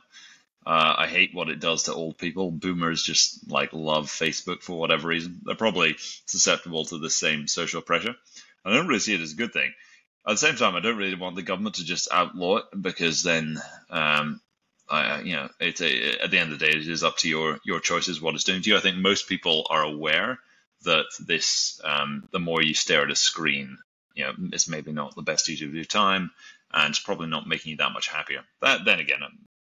Uh, 0.65 0.93
I 0.99 1.07
hate 1.07 1.33
what 1.33 1.49
it 1.49 1.59
does 1.59 1.83
to 1.83 1.93
old 1.93 2.17
people. 2.17 2.51
Boomers 2.51 3.01
just 3.01 3.49
like 3.49 3.73
love 3.73 4.07
Facebook 4.07 4.61
for 4.61 4.77
whatever 4.77 5.07
reason. 5.07 5.41
They're 5.43 5.55
probably 5.55 5.95
susceptible 6.27 6.85
to 6.85 6.99
the 6.99 7.09
same 7.09 7.47
social 7.47 7.81
pressure. 7.81 8.15
I 8.63 8.73
don't 8.73 8.87
really 8.87 8.99
see 8.99 9.15
it 9.15 9.21
as 9.21 9.33
a 9.33 9.37
good 9.37 9.53
thing. 9.53 9.73
At 10.27 10.33
the 10.33 10.37
same 10.37 10.55
time, 10.55 10.75
I 10.75 10.79
don't 10.79 10.97
really 10.97 11.15
want 11.15 11.35
the 11.35 11.41
government 11.41 11.75
to 11.75 11.83
just 11.83 12.09
outlaw 12.11 12.57
it 12.57 12.65
because 12.79 13.23
then, 13.23 13.59
um, 13.89 14.39
I, 14.87 15.21
you 15.21 15.33
know, 15.33 15.49
it's 15.59 15.81
a, 15.81 16.21
at 16.23 16.29
the 16.29 16.37
end 16.37 16.53
of 16.53 16.59
the 16.59 16.65
day, 16.67 16.71
it 16.73 16.87
is 16.87 17.03
up 17.03 17.17
to 17.17 17.29
your 17.29 17.59
your 17.65 17.79
choices 17.79 18.21
what 18.21 18.35
it's 18.35 18.43
doing 18.43 18.61
to 18.61 18.69
you. 18.69 18.77
I 18.77 18.81
think 18.81 18.97
most 18.97 19.27
people 19.27 19.65
are 19.71 19.81
aware 19.81 20.37
that 20.83 21.05
this, 21.19 21.79
um, 21.83 22.27
the 22.31 22.39
more 22.39 22.61
you 22.61 22.73
stare 22.73 23.03
at 23.03 23.11
a 23.11 23.15
screen, 23.15 23.77
you 24.13 24.25
know, 24.25 24.33
it's 24.51 24.67
maybe 24.67 24.91
not 24.91 25.15
the 25.15 25.21
best 25.21 25.47
use 25.47 25.61
of 25.61 25.73
your 25.73 25.85
time, 25.85 26.31
and 26.73 26.91
it's 26.91 26.99
probably 26.99 27.27
not 27.27 27.47
making 27.47 27.71
you 27.71 27.77
that 27.77 27.93
much 27.93 28.07
happier. 28.07 28.41
That, 28.61 28.85
then 28.85 28.99
again, 28.99 29.19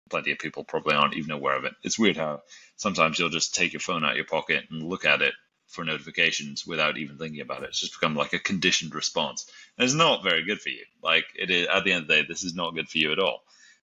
plenty 0.10 0.32
of 0.32 0.40
people 0.40 0.64
probably 0.64 0.96
aren't 0.96 1.16
even 1.16 1.32
aware 1.32 1.58
of 1.58 1.66
it. 1.66 1.74
It's 1.84 2.00
weird 2.00 2.18
how 2.18 2.42
sometimes 2.76 3.20
you'll 3.20 3.30
just 3.30 3.56
take 3.56 3.74
your 3.74 3.80
phone 3.80 4.04
out 4.04 4.12
of 4.12 4.18
your 4.18 4.26
pocket 4.26 4.66
and 4.70 4.84
look 4.84 5.06
at 5.06 5.22
it 5.22 5.34
for 5.68 5.84
notifications 5.84 6.66
without 6.66 6.98
even 6.98 7.18
thinking 7.18 7.42
about 7.42 7.64
it. 7.64 7.70
It's 7.70 7.80
just 7.80 8.00
become 8.00 8.16
like 8.16 8.34
a 8.34 8.40
conditioned 8.40 8.96
response. 8.96 9.50
And 9.78 9.86
it's 9.86 9.94
not 9.94 10.24
very 10.24 10.44
good 10.44 10.62
for 10.62 10.70
you. 10.70 10.84
Like 11.04 11.26
it 11.36 11.50
is 11.50 11.68
at 11.68 11.84
the 11.84 11.92
end 11.92 12.04
of 12.04 12.08
the 12.08 12.16
day, 12.16 12.26
this 12.28 12.44
is 12.44 12.56
not 12.56 12.74
good 12.74 12.90
for 12.90 12.98
you 12.98 13.12
at 13.12 13.20
all. 13.20 13.42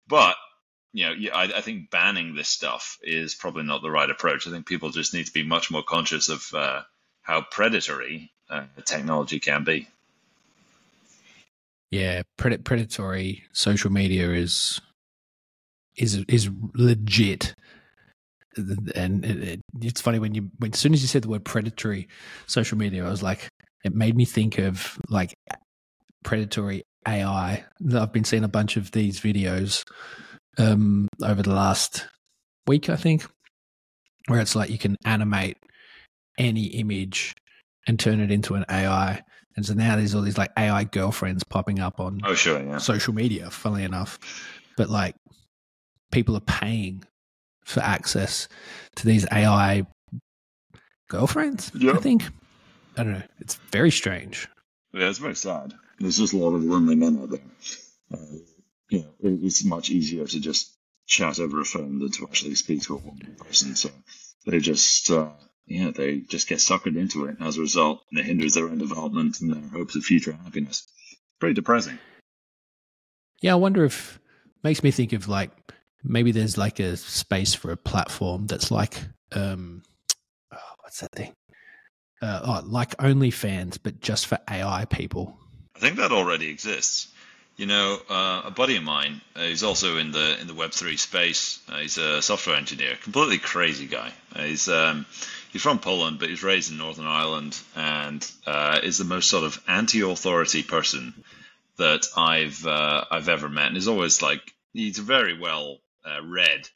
But 0.08 0.36
you 0.92 1.06
know, 1.06 1.32
I, 1.34 1.44
I 1.44 1.60
think 1.60 1.90
banning 1.90 2.34
this 2.34 2.48
stuff 2.48 2.98
is 3.02 3.34
probably 3.34 3.62
not 3.62 3.82
the 3.82 3.90
right 3.90 4.10
approach. 4.10 4.46
I 4.46 4.50
think 4.50 4.66
people 4.66 4.90
just 4.90 5.14
need 5.14 5.26
to 5.26 5.32
be 5.32 5.44
much 5.44 5.70
more 5.70 5.82
conscious 5.82 6.28
of 6.28 6.44
uh, 6.54 6.82
how 7.28 7.42
predatory 7.42 8.32
uh, 8.50 8.64
technology 8.86 9.38
can 9.38 9.62
be. 9.62 9.86
Yeah, 11.90 12.22
pred- 12.38 12.64
predatory 12.64 13.44
social 13.52 13.92
media 13.92 14.30
is 14.30 14.80
is 15.96 16.24
is 16.26 16.50
legit. 16.74 17.54
And 18.96 19.24
it, 19.24 19.42
it, 19.42 19.60
it's 19.80 20.00
funny 20.00 20.18
when 20.18 20.34
you 20.34 20.50
when 20.58 20.72
as 20.72 20.78
soon 20.80 20.94
as 20.94 21.02
you 21.02 21.08
said 21.08 21.22
the 21.22 21.28
word 21.28 21.44
predatory 21.44 22.08
social 22.46 22.78
media, 22.78 23.06
I 23.06 23.10
was 23.10 23.22
like, 23.22 23.48
it 23.84 23.94
made 23.94 24.16
me 24.16 24.24
think 24.24 24.58
of 24.58 24.98
like 25.08 25.34
predatory 26.24 26.82
AI. 27.06 27.64
I've 27.94 28.12
been 28.12 28.24
seeing 28.24 28.44
a 28.44 28.48
bunch 28.48 28.76
of 28.76 28.90
these 28.90 29.20
videos 29.20 29.84
um, 30.56 31.08
over 31.22 31.42
the 31.42 31.54
last 31.54 32.08
week, 32.66 32.88
I 32.88 32.96
think, 32.96 33.26
where 34.26 34.40
it's 34.40 34.56
like 34.56 34.70
you 34.70 34.78
can 34.78 34.96
animate 35.04 35.58
any 36.38 36.66
image 36.66 37.34
and 37.86 37.98
turn 37.98 38.20
it 38.20 38.30
into 38.30 38.54
an 38.54 38.64
AI. 38.70 39.22
And 39.56 39.66
so 39.66 39.74
now 39.74 39.96
there's 39.96 40.14
all 40.14 40.22
these 40.22 40.38
like 40.38 40.52
AI 40.56 40.84
girlfriends 40.84 41.44
popping 41.44 41.80
up 41.80 42.00
on 42.00 42.20
oh 42.24 42.34
sure 42.34 42.62
yeah. 42.62 42.78
social 42.78 43.12
media, 43.12 43.50
funnily 43.50 43.84
enough. 43.84 44.18
But 44.76 44.88
like 44.88 45.16
people 46.12 46.36
are 46.36 46.40
paying 46.40 47.04
for 47.64 47.80
access 47.80 48.48
to 48.96 49.06
these 49.06 49.26
AI 49.32 49.86
girlfriends. 51.08 51.72
Yep. 51.74 51.96
I 51.96 51.98
think. 51.98 52.22
I 52.96 53.04
don't 53.04 53.12
know. 53.12 53.22
It's 53.40 53.54
very 53.70 53.90
strange. 53.90 54.48
Yeah, 54.92 55.08
it's 55.08 55.18
very 55.18 55.36
sad. 55.36 55.74
There's 55.98 56.18
just 56.18 56.32
a 56.32 56.36
lot 56.38 56.54
of 56.54 56.62
lonely 56.62 56.94
men 56.94 57.20
out 57.20 57.30
there. 57.30 57.40
Uh, 58.12 58.38
you 58.88 59.00
know, 59.00 59.14
it's 59.20 59.64
much 59.64 59.90
easier 59.90 60.26
to 60.26 60.40
just 60.40 60.74
chat 61.06 61.38
over 61.40 61.60
a 61.60 61.64
phone 61.64 61.98
than 61.98 62.10
to 62.12 62.24
actually 62.24 62.54
speak 62.54 62.82
to 62.82 62.96
a 62.96 63.44
person. 63.44 63.74
So 63.74 63.90
they 64.46 64.58
just, 64.60 65.10
uh, 65.10 65.28
yeah, 65.68 65.90
they 65.90 66.18
just 66.18 66.48
get 66.48 66.58
suckered 66.58 66.96
into 66.96 67.26
it. 67.26 67.36
As 67.40 67.58
a 67.58 67.60
result, 67.60 68.02
and 68.10 68.20
it 68.20 68.26
hinders 68.26 68.54
their 68.54 68.68
own 68.68 68.78
development 68.78 69.40
and 69.40 69.52
their 69.52 69.70
hopes 69.70 69.96
of 69.96 70.04
future 70.04 70.32
happiness. 70.32 70.86
Pretty 71.40 71.54
depressing. 71.54 71.98
Yeah, 73.40 73.52
I 73.52 73.56
wonder 73.56 73.84
if 73.84 74.18
makes 74.64 74.82
me 74.82 74.90
think 74.90 75.12
of 75.12 75.28
like 75.28 75.50
maybe 76.02 76.32
there's 76.32 76.58
like 76.58 76.80
a 76.80 76.96
space 76.96 77.54
for 77.54 77.70
a 77.70 77.76
platform 77.76 78.46
that's 78.46 78.70
like 78.70 78.98
um 79.32 79.82
oh, 80.52 80.74
what's 80.82 81.00
that 81.00 81.12
thing 81.12 81.32
uh, 82.20 82.40
oh, 82.44 82.66
like 82.66 82.96
OnlyFans, 82.96 83.78
but 83.82 84.00
just 84.00 84.26
for 84.26 84.38
AI 84.50 84.84
people. 84.86 85.38
I 85.76 85.78
think 85.78 85.96
that 85.96 86.12
already 86.12 86.48
exists. 86.48 87.08
You 87.58 87.66
know, 87.66 88.00
uh, 88.08 88.42
a 88.44 88.50
buddy 88.52 88.76
of 88.76 88.84
mine, 88.84 89.20
uh, 89.34 89.40
he's 89.40 89.64
also 89.64 89.98
in 89.98 90.12
the 90.12 90.40
in 90.40 90.46
the 90.46 90.54
Web 90.54 90.70
three 90.70 90.96
space. 90.96 91.58
Uh, 91.68 91.78
he's 91.78 91.98
a 91.98 92.22
software 92.22 92.54
engineer, 92.54 92.96
completely 93.02 93.38
crazy 93.38 93.86
guy. 93.86 94.12
Uh, 94.32 94.44
he's 94.44 94.68
um, 94.68 95.06
he's 95.52 95.62
from 95.62 95.80
Poland, 95.80 96.20
but 96.20 96.28
he's 96.28 96.44
raised 96.44 96.70
in 96.70 96.78
Northern 96.78 97.06
Ireland, 97.06 97.58
and 97.74 98.24
uh, 98.46 98.78
is 98.84 98.98
the 98.98 99.04
most 99.04 99.28
sort 99.28 99.42
of 99.42 99.60
anti-authority 99.66 100.62
person 100.62 101.24
that 101.78 102.06
I've 102.16 102.64
uh, 102.64 103.06
I've 103.10 103.28
ever 103.28 103.48
met. 103.48 103.66
And 103.66 103.74
he's 103.74 103.88
always 103.88 104.22
like 104.22 104.54
he's 104.72 104.98
very 104.98 105.36
well 105.36 105.78
read, 106.22 106.68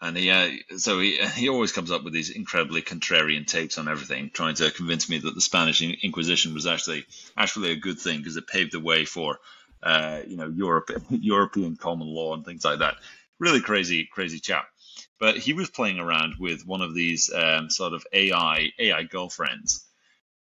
and 0.00 0.16
he 0.16 0.64
so 0.78 0.98
he 0.98 1.16
he 1.36 1.48
always 1.48 1.70
comes 1.70 1.92
up 1.92 2.02
with 2.02 2.12
these 2.12 2.30
incredibly 2.30 2.82
contrarian 2.82 3.46
takes 3.46 3.78
on 3.78 3.86
everything, 3.86 4.30
trying 4.34 4.56
to 4.56 4.72
convince 4.72 5.08
me 5.08 5.18
that 5.18 5.36
the 5.36 5.40
Spanish 5.40 5.80
Inquisition 5.80 6.54
was 6.54 6.66
actually 6.66 7.06
actually 7.36 7.70
a 7.70 7.76
good 7.76 8.00
thing 8.00 8.18
because 8.18 8.36
it 8.36 8.48
paved 8.48 8.72
the 8.72 8.80
way 8.80 9.04
for 9.04 9.38
uh, 9.84 10.20
you 10.26 10.36
know 10.36 10.48
Europe 10.48 10.90
European 11.10 11.76
common 11.76 12.08
law 12.08 12.34
and 12.34 12.44
things 12.44 12.64
like 12.64 12.80
that. 12.80 12.96
Really 13.38 13.60
crazy 13.60 14.08
crazy 14.10 14.40
chap. 14.40 14.66
But 15.20 15.36
he 15.36 15.52
was 15.52 15.70
playing 15.70 15.98
around 15.98 16.34
with 16.38 16.66
one 16.66 16.82
of 16.82 16.94
these 16.94 17.32
um, 17.32 17.70
sort 17.70 17.92
of 17.92 18.06
AI 18.12 18.70
AI 18.78 19.02
girlfriends, 19.04 19.86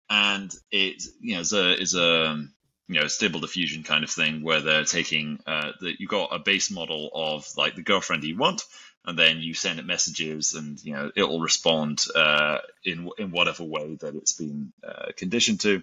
and 0.10 0.54
it 0.72 1.04
you 1.20 1.36
know 1.36 1.42
is 1.42 1.54
a 1.54 1.82
is 1.82 1.96
a 1.96 2.46
you 2.88 3.00
know 3.00 3.08
stable 3.08 3.40
diffusion 3.40 3.84
kind 3.84 4.04
of 4.04 4.10
thing 4.10 4.44
where 4.44 4.62
they're 4.62 4.86
taking 4.86 5.40
uh, 5.48 5.72
that 5.82 6.00
you 6.00 6.08
got 6.08 6.36
a 6.36 6.40
base 6.40 6.70
model 6.70 7.10
of 7.14 7.46
like 7.58 7.76
the 7.76 7.82
girlfriend 7.82 8.24
you 8.24 8.38
want 8.38 8.64
and 9.06 9.18
then 9.18 9.40
you 9.40 9.54
send 9.54 9.80
it 9.80 9.86
messages 9.86 10.54
and 10.54 10.84
you 10.84 10.94
know 10.94 11.12
it'll 11.16 11.40
respond 11.40 12.04
uh, 12.16 12.60
in 12.84 13.10
in 13.18 13.32
whatever 13.32 13.64
way 13.64 13.96
that 13.96 14.16
it's 14.16 14.34
been 14.34 14.72
uh, 14.88 15.12
conditioned 15.16 15.62
to 15.62 15.82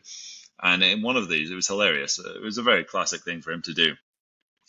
and 0.60 0.82
in 0.82 1.02
one 1.02 1.16
of 1.16 1.28
these 1.28 1.50
it 1.50 1.54
was 1.54 1.68
hilarious. 1.68 2.18
It 2.18 2.42
was 2.42 2.58
a 2.58 2.62
very 2.62 2.84
classic 2.84 3.22
thing 3.22 3.42
for 3.42 3.52
him 3.52 3.62
to 3.62 3.74
do. 3.74 3.94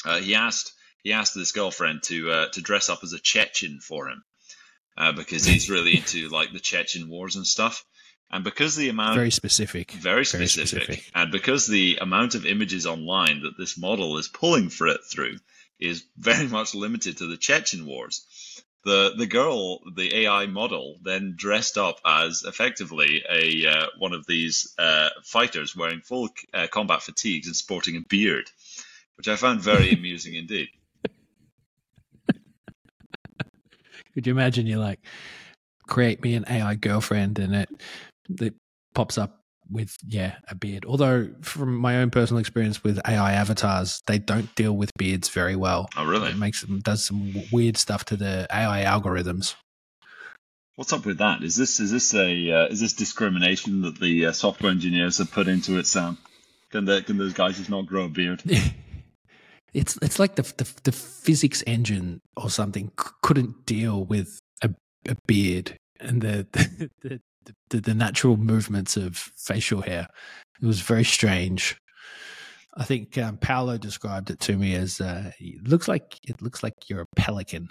Uh, 0.06 0.20
he 0.20 0.36
asked 0.36 0.74
he 1.04 1.14
asked 1.14 1.36
this 1.36 1.52
girlfriend 1.52 2.04
to 2.04 2.32
uh, 2.32 2.50
to 2.50 2.62
dress 2.62 2.90
up 2.90 3.00
as 3.04 3.14
a 3.14 3.20
Chechen 3.20 3.80
for 3.80 4.10
him 4.10 4.24
uh, 4.98 5.14
because 5.14 5.46
he's 5.46 5.70
really 5.70 5.98
into 5.98 6.30
like 6.30 6.52
the 6.52 6.60
Chechen 6.60 7.10
wars 7.10 7.36
and 7.36 7.48
stuff. 7.48 7.86
And 8.32 8.44
because 8.44 8.76
the 8.76 8.90
amount 8.90 9.16
very 9.16 9.32
specific, 9.32 9.92
very 9.92 10.24
specific, 10.24 10.70
very 10.70 10.98
specific, 10.98 11.12
and 11.16 11.32
because 11.32 11.66
the 11.66 11.98
amount 12.00 12.36
of 12.36 12.46
images 12.46 12.86
online 12.86 13.42
that 13.42 13.58
this 13.58 13.76
model 13.76 14.18
is 14.20 14.28
pulling 14.28 14.70
for 14.70 14.88
it 14.88 15.02
through 15.10 15.38
is 15.80 16.04
very 16.16 16.48
much 16.48 16.76
limited 16.76 17.18
to 17.18 17.26
the 17.26 17.38
Chechen 17.38 17.88
wars, 17.88 18.24
the 18.84 19.14
the 19.18 19.28
girl, 19.28 19.80
the 19.96 20.26
AI 20.26 20.46
model, 20.48 20.98
then 21.04 21.34
dressed 21.36 21.78
up 21.78 22.00
as 22.06 22.44
effectively 22.46 23.24
a 23.30 23.68
uh, 23.68 23.86
one 23.98 24.14
of 24.14 24.26
these 24.26 24.74
uh, 24.78 25.10
fighters 25.24 25.76
wearing 25.76 26.02
full 26.02 26.30
uh, 26.54 26.68
combat 26.72 27.02
fatigues 27.02 27.48
and 27.48 27.56
sporting 27.56 27.98
a 27.98 28.02
beard, 28.02 28.50
which 29.18 29.28
I 29.28 29.36
found 29.36 29.62
very 29.62 29.92
amusing 29.98 30.36
indeed. 30.36 30.70
Could 34.14 34.28
you 34.28 34.34
imagine? 34.34 34.66
You're 34.66 34.80
like, 34.80 35.00
create 35.88 36.24
me 36.24 36.36
an 36.36 36.46
AI 36.50 36.76
girlfriend, 36.76 37.40
and 37.40 37.56
it 37.56 37.70
that 38.30 38.54
pops 38.94 39.18
up 39.18 39.39
with 39.72 39.98
yeah 40.06 40.36
a 40.48 40.56
beard 40.56 40.86
although 40.88 41.30
from 41.42 41.76
my 41.76 41.98
own 41.98 42.10
personal 42.10 42.40
experience 42.40 42.84
with 42.84 43.00
ai 43.06 43.34
avatars 43.34 44.02
they 44.08 44.18
don't 44.18 44.54
deal 44.56 44.74
with 44.74 44.92
beards 44.98 45.30
very 45.30 45.56
well 45.56 45.90
oh 45.98 46.06
really 46.06 46.30
it 46.30 46.38
makes 46.38 46.62
them 46.62 46.80
does 46.80 47.04
some 47.04 47.34
weird 47.52 47.78
stuff 47.78 48.06
to 48.06 48.16
the 48.16 48.48
ai 48.52 48.84
algorithms 48.84 49.56
What's 50.80 50.94
up 50.94 51.06
with 51.06 51.18
that? 51.18 51.44
Is 51.44 51.58
this 51.58 51.82
is 51.82 51.92
this 51.92 52.14
a 52.14 52.52
uh, 52.54 52.68
is 52.68 52.80
this 52.80 52.94
discrimination 52.94 53.82
that 53.82 54.00
the 54.00 54.28
uh, 54.28 54.32
software 54.32 54.72
engineers 54.72 55.18
have 55.18 55.30
put 55.30 55.50
into 55.50 55.78
it, 55.78 55.86
Sam? 55.86 56.18
Can 56.72 56.86
the, 56.86 57.02
can 57.02 57.18
those 57.18 57.34
guys 57.34 57.58
just 57.58 57.70
not 57.70 57.86
grow 57.86 58.06
a 58.06 58.08
beard? 58.08 58.42
it's 59.74 59.98
it's 60.02 60.20
like 60.20 60.36
the, 60.36 60.44
the 60.56 60.74
the 60.86 60.94
physics 60.94 61.64
engine 61.68 62.22
or 62.38 62.50
something 62.50 62.94
c- 62.98 63.10
couldn't 63.22 63.66
deal 63.66 64.06
with 64.06 64.40
a, 64.64 64.70
a 65.10 65.18
beard 65.28 65.76
and 66.00 66.22
the 66.22 66.48
the, 66.54 66.90
the 67.02 67.22
the 67.70 67.82
the 67.82 67.94
natural 67.94 68.38
movements 68.38 68.98
of 68.98 69.16
facial 69.16 69.82
hair. 69.82 70.08
It 70.62 70.66
was 70.66 70.82
very 70.82 71.04
strange. 71.06 71.80
I 72.76 72.84
think 72.84 73.18
um, 73.18 73.38
Paolo 73.38 73.78
described 73.78 74.30
it 74.30 74.40
to 74.42 74.56
me 74.56 74.76
as 74.76 75.02
uh, 75.02 75.32
it 75.40 75.68
looks 75.68 75.88
like 75.88 76.20
it 76.24 76.42
looks 76.42 76.64
like 76.64 76.90
you're 76.90 77.02
a 77.02 77.08
pelican. 77.16 77.70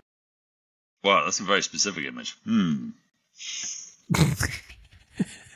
Wow, 1.04 1.24
that's 1.24 1.40
a 1.40 1.44
very 1.44 1.62
specific 1.62 2.04
image. 2.04 2.36
Hmm. 2.44 2.90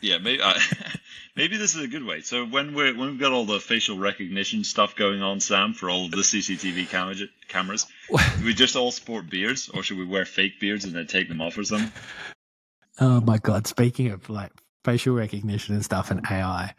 yeah, 0.00 0.18
maybe 0.18 0.42
I, 0.42 0.60
maybe 1.36 1.56
this 1.56 1.74
is 1.74 1.82
a 1.82 1.88
good 1.88 2.04
way. 2.04 2.20
So 2.20 2.46
when 2.46 2.74
we're 2.74 2.96
when 2.96 3.10
we've 3.10 3.20
got 3.20 3.32
all 3.32 3.44
the 3.44 3.60
facial 3.60 3.98
recognition 3.98 4.64
stuff 4.64 4.94
going 4.94 5.22
on, 5.22 5.40
Sam, 5.40 5.74
for 5.74 5.90
all 5.90 6.08
the 6.08 6.18
CCTV 6.18 6.88
camera, 6.88 7.14
cameras, 7.48 7.86
do 8.08 8.44
we 8.44 8.54
just 8.54 8.76
all 8.76 8.92
sport 8.92 9.28
beards, 9.28 9.68
or 9.68 9.82
should 9.82 9.98
we 9.98 10.06
wear 10.06 10.24
fake 10.24 10.60
beards 10.60 10.84
and 10.84 10.94
then 10.94 11.06
take 11.06 11.28
them 11.28 11.40
off 11.40 11.58
or 11.58 11.64
something? 11.64 11.92
Oh 13.00 13.20
my 13.20 13.38
god! 13.38 13.66
Speaking 13.66 14.08
of 14.10 14.28
like 14.28 14.52
facial 14.84 15.14
recognition 15.14 15.74
and 15.74 15.84
stuff 15.84 16.10
and 16.10 16.20
AI, 16.30 16.74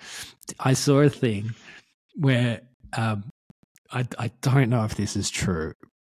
I 0.59 0.73
saw 0.73 0.99
a 0.99 1.09
thing 1.09 1.53
where 2.15 2.61
um, 2.97 3.25
I 3.91 4.05
I 4.19 4.31
don't 4.41 4.69
know 4.69 4.83
if 4.85 4.95
this 4.95 5.15
is 5.15 5.29
true, 5.29 5.73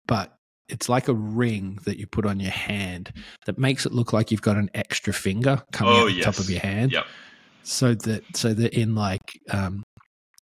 but 0.07 0.37
it's 0.69 0.89
like 0.89 1.09
a 1.09 1.15
ring 1.15 1.79
that 1.85 1.97
you 1.99 2.07
put 2.07 2.27
on 2.27 2.41
your 2.41 2.51
hand 2.51 3.13
that 3.47 3.57
makes 3.59 3.87
it 3.87 3.93
look 3.93 4.13
like 4.13 4.31
you've 4.31 4.43
got 4.43 4.57
an 4.57 4.69
extra 4.75 5.13
finger 5.13 5.63
coming 5.73 5.95
Oh, 5.95 6.03
out 6.03 6.07
the 6.07 6.13
yes. 6.13 6.25
top 6.25 6.39
of 6.39 6.51
your 6.51 6.61
hand. 6.61 6.93
Yep. 6.93 7.07
So 7.63 7.95
that 7.95 8.37
so 8.37 8.53
that 8.55 8.75
in 8.75 8.95
like 8.95 9.41
um, 9.51 9.83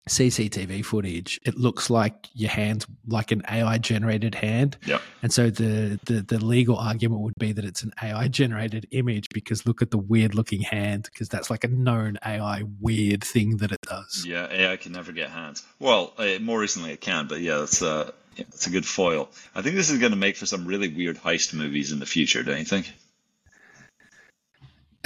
CCTV 0.10 0.84
footage, 0.84 1.40
it 1.46 1.58
looks 1.58 1.90
like 1.90 2.28
your 2.34 2.50
hand's 2.50 2.88
like 3.08 3.32
an 3.32 3.44
AI 3.50 3.78
generated 3.78 4.34
hand. 4.34 4.78
Yep. 4.86 5.02
And 5.22 5.32
so 5.32 5.50
the, 5.52 6.00
the 6.06 6.22
the 6.22 6.44
legal 6.44 6.78
argument 6.78 7.22
would 7.22 7.36
be 7.38 7.52
that 7.52 7.64
it's 7.64 7.84
an 7.84 7.92
AI 8.02 8.28
generated 8.28 8.88
image 8.92 9.28
because 9.32 9.66
look 9.66 9.82
at 9.82 9.92
the 9.92 10.00
weird 10.00 10.34
looking 10.34 10.62
hand 10.62 11.04
because 11.12 11.30
that's 11.30 11.52
like 11.52 11.64
a 11.64 11.68
known 11.68 12.18
AI 12.26 12.64
weird 12.80 13.24
thing 13.24 13.58
that 13.58 13.72
it 13.72 13.82
does. 13.84 14.26
Yeah, 14.26 14.48
AI 14.52 14.78
can 14.78 14.92
never 14.92 15.12
get 15.12 15.30
hands. 15.30 15.64
Well, 15.80 16.14
uh, 16.18 16.40
more 16.42 16.60
recently 16.60 16.92
it 16.94 17.02
can, 17.02 17.28
but 17.28 17.42
yeah, 17.42 17.58
that's 17.58 17.82
uh, 17.84 18.12
yeah, 18.36 18.46
that's 18.46 18.66
a 18.66 18.72
good 18.72 18.86
foil. 18.86 19.30
I 19.54 19.62
think 19.62 19.76
this 19.76 19.92
is 19.92 20.00
going 20.00 20.14
to 20.14 20.18
make 20.18 20.36
for 20.36 20.48
some 20.48 20.66
really 20.66 20.88
weird 20.88 21.18
heist 21.18 21.54
movies 21.54 21.92
in 21.92 22.00
the 22.00 22.08
future, 22.08 22.42
don't 22.42 22.60
you 22.60 22.66
think? 22.66 22.92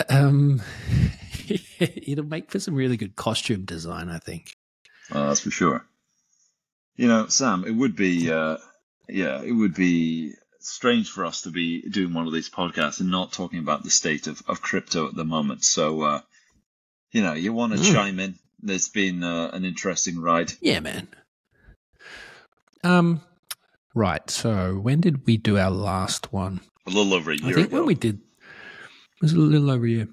Um, 0.09 0.61
it'll 1.79 2.25
make 2.25 2.49
for 2.49 2.59
some 2.59 2.75
really 2.75 2.97
good 2.97 3.15
costume 3.17 3.65
design, 3.65 4.09
I 4.09 4.19
think. 4.19 4.55
Uh, 5.11 5.27
that's 5.27 5.41
for 5.41 5.51
sure. 5.51 5.85
You 6.95 7.07
know, 7.07 7.27
Sam, 7.27 7.65
it 7.65 7.71
would 7.71 7.95
be, 7.95 8.31
uh, 8.31 8.57
yeah, 9.09 9.41
it 9.41 9.51
would 9.51 9.75
be 9.75 10.33
strange 10.59 11.09
for 11.09 11.25
us 11.25 11.41
to 11.41 11.51
be 11.51 11.81
doing 11.81 12.13
one 12.13 12.25
of 12.25 12.33
these 12.33 12.49
podcasts 12.49 12.99
and 13.01 13.11
not 13.11 13.33
talking 13.33 13.59
about 13.59 13.83
the 13.83 13.89
state 13.91 14.27
of, 14.27 14.41
of 14.47 14.61
crypto 14.61 15.07
at 15.07 15.15
the 15.15 15.25
moment. 15.25 15.63
So, 15.63 16.01
uh, 16.01 16.21
you 17.11 17.21
know, 17.21 17.33
you 17.33 17.53
want 17.53 17.73
to 17.73 17.79
Mm. 17.79 17.93
chime 17.93 18.19
in? 18.19 18.35
There's 18.61 18.89
been 18.89 19.23
uh, 19.23 19.51
an 19.53 19.63
interesting 19.65 20.19
ride. 20.19 20.53
Yeah, 20.61 20.79
man. 20.79 21.07
Um, 22.83 23.21
right. 23.93 24.27
So 24.29 24.75
when 24.75 25.01
did 25.01 25.25
we 25.27 25.37
do 25.37 25.57
our 25.57 25.71
last 25.71 26.31
one? 26.33 26.61
A 26.87 26.89
little 26.89 27.13
over 27.13 27.31
a 27.31 27.35
year 27.37 27.49
I 27.49 27.53
think 27.53 27.67
ago. 27.67 27.77
when 27.77 27.85
we 27.87 27.95
did, 27.95 28.15
it 28.15 29.21
was 29.21 29.33
a 29.33 29.37
little 29.37 29.69
over 29.69 29.85
a 29.85 29.89
year. 29.89 30.07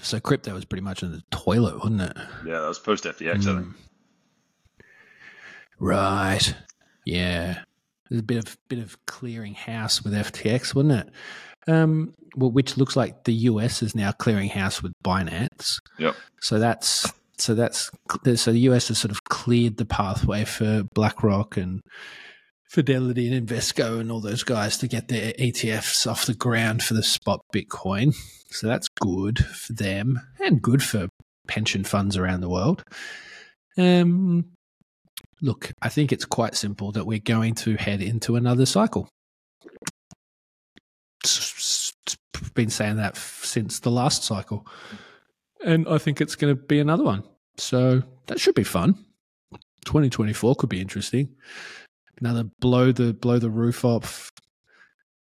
So 0.00 0.20
crypto 0.20 0.54
was 0.54 0.64
pretty 0.64 0.82
much 0.82 1.02
in 1.02 1.12
the 1.12 1.22
toilet, 1.30 1.78
wasn't 1.78 2.02
it? 2.02 2.16
yeah, 2.46 2.60
that 2.60 2.68
was 2.68 2.78
post 2.78 3.04
FTX, 3.04 3.28
I 3.28 3.38
think. 3.38 3.66
Mm. 3.66 3.74
Right. 5.78 6.54
Yeah. 7.04 7.60
There's 8.08 8.20
a 8.20 8.24
bit 8.24 8.38
of 8.38 8.56
bit 8.68 8.78
of 8.78 9.04
clearing 9.06 9.54
house 9.54 10.02
with 10.02 10.12
FTX, 10.12 10.74
wasn't 10.74 11.08
it? 11.08 11.10
Um, 11.68 12.14
well, 12.36 12.50
which 12.50 12.76
looks 12.76 12.96
like 12.96 13.24
the 13.24 13.32
US 13.32 13.82
is 13.82 13.94
now 13.94 14.12
clearing 14.12 14.48
house 14.48 14.82
with 14.82 14.92
Binance. 15.04 15.80
Yep. 15.98 16.14
So 16.40 16.58
that's 16.58 17.12
so 17.38 17.54
that's 17.54 17.90
so 18.36 18.52
the 18.52 18.60
US 18.60 18.88
has 18.88 18.98
sort 18.98 19.10
of 19.10 19.24
cleared 19.24 19.76
the 19.76 19.84
pathway 19.84 20.44
for 20.44 20.84
BlackRock 20.94 21.56
and 21.56 21.80
Fidelity 22.68 23.32
and 23.32 23.48
Invesco 23.48 24.00
and 24.00 24.10
all 24.10 24.20
those 24.20 24.42
guys 24.42 24.76
to 24.78 24.88
get 24.88 25.08
their 25.08 25.32
ETFs 25.34 26.06
off 26.10 26.26
the 26.26 26.34
ground 26.34 26.82
for 26.82 26.94
the 26.94 27.02
spot 27.02 27.40
Bitcoin. 27.54 28.14
So 28.50 28.66
that's 28.66 28.88
good 28.88 29.44
for 29.44 29.72
them 29.72 30.20
and 30.44 30.60
good 30.62 30.82
for 30.82 31.08
pension 31.46 31.84
funds 31.84 32.16
around 32.16 32.40
the 32.40 32.48
world. 32.48 32.82
Um, 33.78 34.46
look, 35.42 35.72
I 35.82 35.88
think 35.88 36.12
it's 36.12 36.24
quite 36.24 36.54
simple 36.54 36.92
that 36.92 37.06
we're 37.06 37.18
going 37.18 37.54
to 37.56 37.76
head 37.76 38.02
into 38.02 38.36
another 38.36 38.66
cycle. 38.66 39.08
S- 41.24 41.92
s- 42.06 42.16
Been 42.54 42.70
saying 42.70 42.96
that 42.96 43.16
since 43.16 43.80
the 43.80 43.90
last 43.90 44.24
cycle, 44.24 44.66
and 45.64 45.86
I 45.88 45.98
think 45.98 46.20
it's 46.20 46.36
going 46.36 46.54
to 46.56 46.60
be 46.60 46.78
another 46.80 47.04
one. 47.04 47.24
So 47.58 48.02
that 48.26 48.40
should 48.40 48.54
be 48.54 48.64
fun. 48.64 48.94
2024 49.86 50.56
could 50.56 50.68
be 50.68 50.80
interesting. 50.80 51.34
Another 52.20 52.44
blow 52.60 52.92
the 52.92 53.12
blow 53.12 53.38
the 53.38 53.50
roof 53.50 53.84
off 53.84 54.30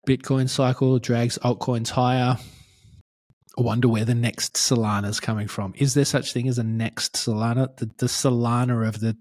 Bitcoin 0.08 0.50
cycle 0.50 1.00
drags 1.00 1.38
altcoins 1.40 1.90
higher. 1.90 2.38
I 3.58 3.62
wonder 3.62 3.88
where 3.88 4.06
the 4.06 4.16
next 4.16 4.56
Solana 4.56 5.08
is 5.08 5.20
coming 5.20 5.48
from. 5.48 5.74
Is 5.78 5.94
there 5.94 6.06
such 6.06 6.34
thing 6.34 6.48
as 6.48 6.58
a 6.58 6.64
next 6.64 7.14
Solana? 7.14 7.76
The, 7.78 7.86
the 7.98 8.08
Solana 8.08 8.88
of 8.88 9.00
the 9.00 9.16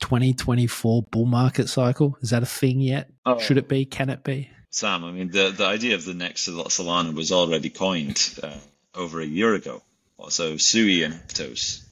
2024 0.00 1.02
bull 1.10 1.26
market 1.26 1.68
cycle? 1.68 2.16
Is 2.22 2.30
that 2.30 2.42
a 2.42 2.46
thing 2.46 2.80
yet? 2.80 3.10
Oh. 3.26 3.38
Should 3.38 3.58
it 3.58 3.68
be? 3.68 3.84
Can 3.84 4.10
it 4.10 4.22
be? 4.22 4.48
Sam, 4.70 5.04
I 5.04 5.10
mean, 5.10 5.30
the, 5.30 5.50
the 5.50 5.66
idea 5.66 5.96
of 5.96 6.04
the 6.04 6.14
next 6.14 6.48
Solana 6.48 7.14
was 7.14 7.32
already 7.32 7.70
coined 7.70 8.38
uh, 8.42 8.54
over 8.94 9.20
a 9.20 9.26
year 9.26 9.54
ago. 9.54 9.82
So 10.28 10.56
Sui 10.56 11.02
and 11.02 11.14
Aptos 11.14 11.87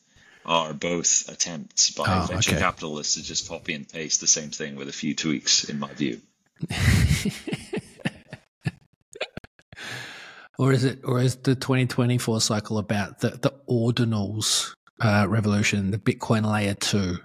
are 0.46 0.72
both 0.72 1.28
attempts 1.28 1.90
by 1.90 2.04
Oh, 2.06 2.26
venture 2.26 2.52
okay. 2.52 2.60
capitalists 2.60 3.14
to 3.14 3.22
just 3.22 3.48
copy 3.48 3.74
and 3.74 3.86
paste 3.88 4.20
the 4.20 4.26
same 4.26 4.50
thing 4.50 4.76
with 4.76 4.88
a 4.88 4.92
few 4.92 5.14
tweaks, 5.14 5.64
in 5.64 5.78
my 5.78 5.92
view. 5.92 6.20
or 10.58 10.72
is 10.72 10.84
it 10.84 11.00
or 11.04 11.20
is 11.20 11.36
the 11.36 11.54
2024 11.54 12.40
cycle 12.40 12.78
about 12.78 13.20
the 13.20 13.30
the 13.30 13.52
ordinals 13.68 14.74
uh, 15.00 15.26
revolution, 15.28 15.90
the 15.90 15.98
Bitcoin 15.98 16.50
layer 16.50 16.74
2? 16.74 17.18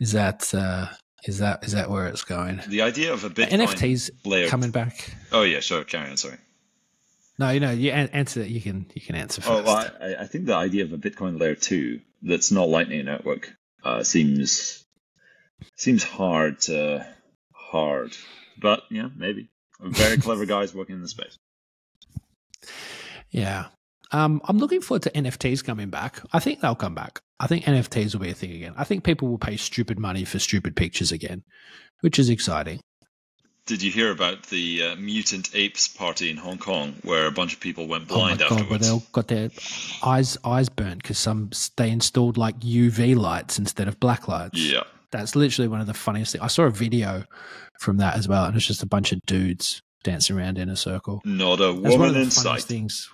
Is 0.00 0.12
that 0.12 0.52
uh, 0.54 0.88
is 1.24 1.38
that 1.38 1.64
is 1.64 1.72
that 1.72 1.88
where 1.90 2.06
it's 2.06 2.24
going? 2.24 2.60
The 2.68 2.82
idea 2.82 3.12
of 3.12 3.24
a 3.24 3.30
Bitcoin 3.30 3.62
NFTs 3.66 4.10
layer. 4.24 4.48
coming 4.48 4.70
back. 4.70 5.14
Oh 5.30 5.42
yeah, 5.42 5.60
sure. 5.60 5.84
Carry 5.84 6.10
on. 6.10 6.16
Sorry. 6.16 6.36
No, 7.38 7.50
you 7.50 7.60
know, 7.60 7.70
you 7.70 7.90
an- 7.90 8.10
answer. 8.10 8.40
That 8.40 8.50
you 8.50 8.60
can 8.60 8.86
you 8.94 9.00
can 9.00 9.14
answer 9.14 9.42
Oh, 9.46 9.62
well, 9.62 9.90
I, 10.00 10.16
I 10.20 10.26
think 10.26 10.46
the 10.46 10.54
idea 10.54 10.84
of 10.84 10.92
a 10.92 10.98
Bitcoin 10.98 11.40
layer 11.40 11.54
two 11.54 12.00
that's 12.22 12.50
not 12.50 12.68
Lightning 12.68 13.04
Network 13.04 13.54
uh, 13.84 14.02
seems 14.02 14.84
seems 15.76 16.04
hard 16.04 16.60
to 16.62 17.06
hard, 17.52 18.16
but 18.60 18.82
yeah, 18.90 19.08
maybe. 19.16 19.48
Very 19.80 20.16
clever 20.18 20.46
guys 20.46 20.74
working 20.74 20.96
in 20.96 21.02
the 21.02 21.08
space. 21.08 21.38
Yeah. 23.30 23.66
Um, 24.12 24.42
I'm 24.44 24.58
looking 24.58 24.82
forward 24.82 25.02
to 25.02 25.10
NFTs 25.10 25.64
coming 25.64 25.88
back. 25.88 26.20
I 26.32 26.38
think 26.38 26.60
they'll 26.60 26.74
come 26.74 26.94
back. 26.94 27.20
I 27.40 27.46
think 27.46 27.64
NFTs 27.64 28.14
will 28.14 28.20
be 28.20 28.30
a 28.30 28.34
thing 28.34 28.52
again. 28.52 28.74
I 28.76 28.84
think 28.84 29.04
people 29.04 29.28
will 29.28 29.38
pay 29.38 29.56
stupid 29.56 29.98
money 29.98 30.24
for 30.24 30.38
stupid 30.38 30.76
pictures 30.76 31.10
again, 31.10 31.42
which 32.00 32.18
is 32.18 32.28
exciting. 32.28 32.80
Did 33.66 33.80
you 33.82 33.92
hear 33.92 34.10
about 34.10 34.44
the 34.44 34.82
uh, 34.82 34.96
mutant 34.96 35.54
apes 35.54 35.86
party 35.86 36.30
in 36.30 36.36
Hong 36.36 36.58
Kong, 36.58 36.94
where 37.02 37.26
a 37.26 37.30
bunch 37.30 37.54
of 37.54 37.60
people 37.60 37.86
went 37.86 38.08
blind 38.08 38.42
Oh 38.42 38.46
my 38.46 38.48
blind 38.48 38.50
god, 38.50 38.50
where 38.50 38.60
afterwards? 38.78 38.86
they 38.86 38.92
all 38.92 39.02
got 39.12 39.28
their 39.28 39.50
eyes 40.02 40.36
eyes 40.44 40.68
burnt 40.68 41.02
because 41.02 41.18
some 41.18 41.50
they 41.76 41.90
installed 41.90 42.36
like 42.36 42.58
UV 42.60 43.14
lights 43.16 43.58
instead 43.60 43.86
of 43.86 44.00
black 44.00 44.26
lights. 44.26 44.58
Yeah, 44.58 44.82
That's 45.12 45.36
literally 45.36 45.68
one 45.68 45.80
of 45.80 45.86
the 45.86 45.94
funniest 45.94 46.32
things. 46.32 46.42
I 46.42 46.48
saw 46.48 46.64
a 46.64 46.70
video 46.70 47.24
from 47.80 47.98
that 47.98 48.16
as 48.16 48.26
well, 48.26 48.44
and 48.46 48.56
it's 48.56 48.66
just 48.66 48.82
a 48.82 48.86
bunch 48.86 49.12
of 49.12 49.20
dudes 49.26 49.80
dancing 50.02 50.36
around 50.36 50.58
in 50.58 50.68
a 50.68 50.76
circle. 50.76 51.20
not 51.24 51.60
a 51.60 51.72
That's 51.72 51.76
one 51.82 51.92
of 51.92 51.98
woman 52.00 52.14
the 52.14 52.20
in 52.22 52.30
funniest 52.30 52.42
sight. 52.42 52.62
things. 52.62 53.08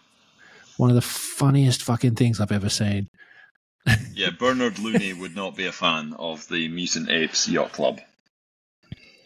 One 0.78 0.88
of 0.88 0.96
the 0.96 1.03
funniest 1.03 1.82
fucking 1.82 2.14
things 2.14 2.40
I've 2.40 2.53
ever 2.53 2.70
seen. 2.70 3.09
Yeah, 4.14 4.30
Bernard 4.30 4.78
Looney 4.78 5.12
would 5.12 5.34
not 5.36 5.57
be 5.57 5.66
a 5.66 5.72
fan 5.72 6.14
of 6.18 6.46
the 6.49 6.68
mutant 6.68 7.11
apes 7.11 7.49
yacht 7.49 7.72
club. 7.72 8.01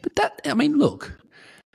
But 0.02 0.16
that, 0.16 0.40
I 0.44 0.54
mean, 0.54 0.78
look, 0.78 1.18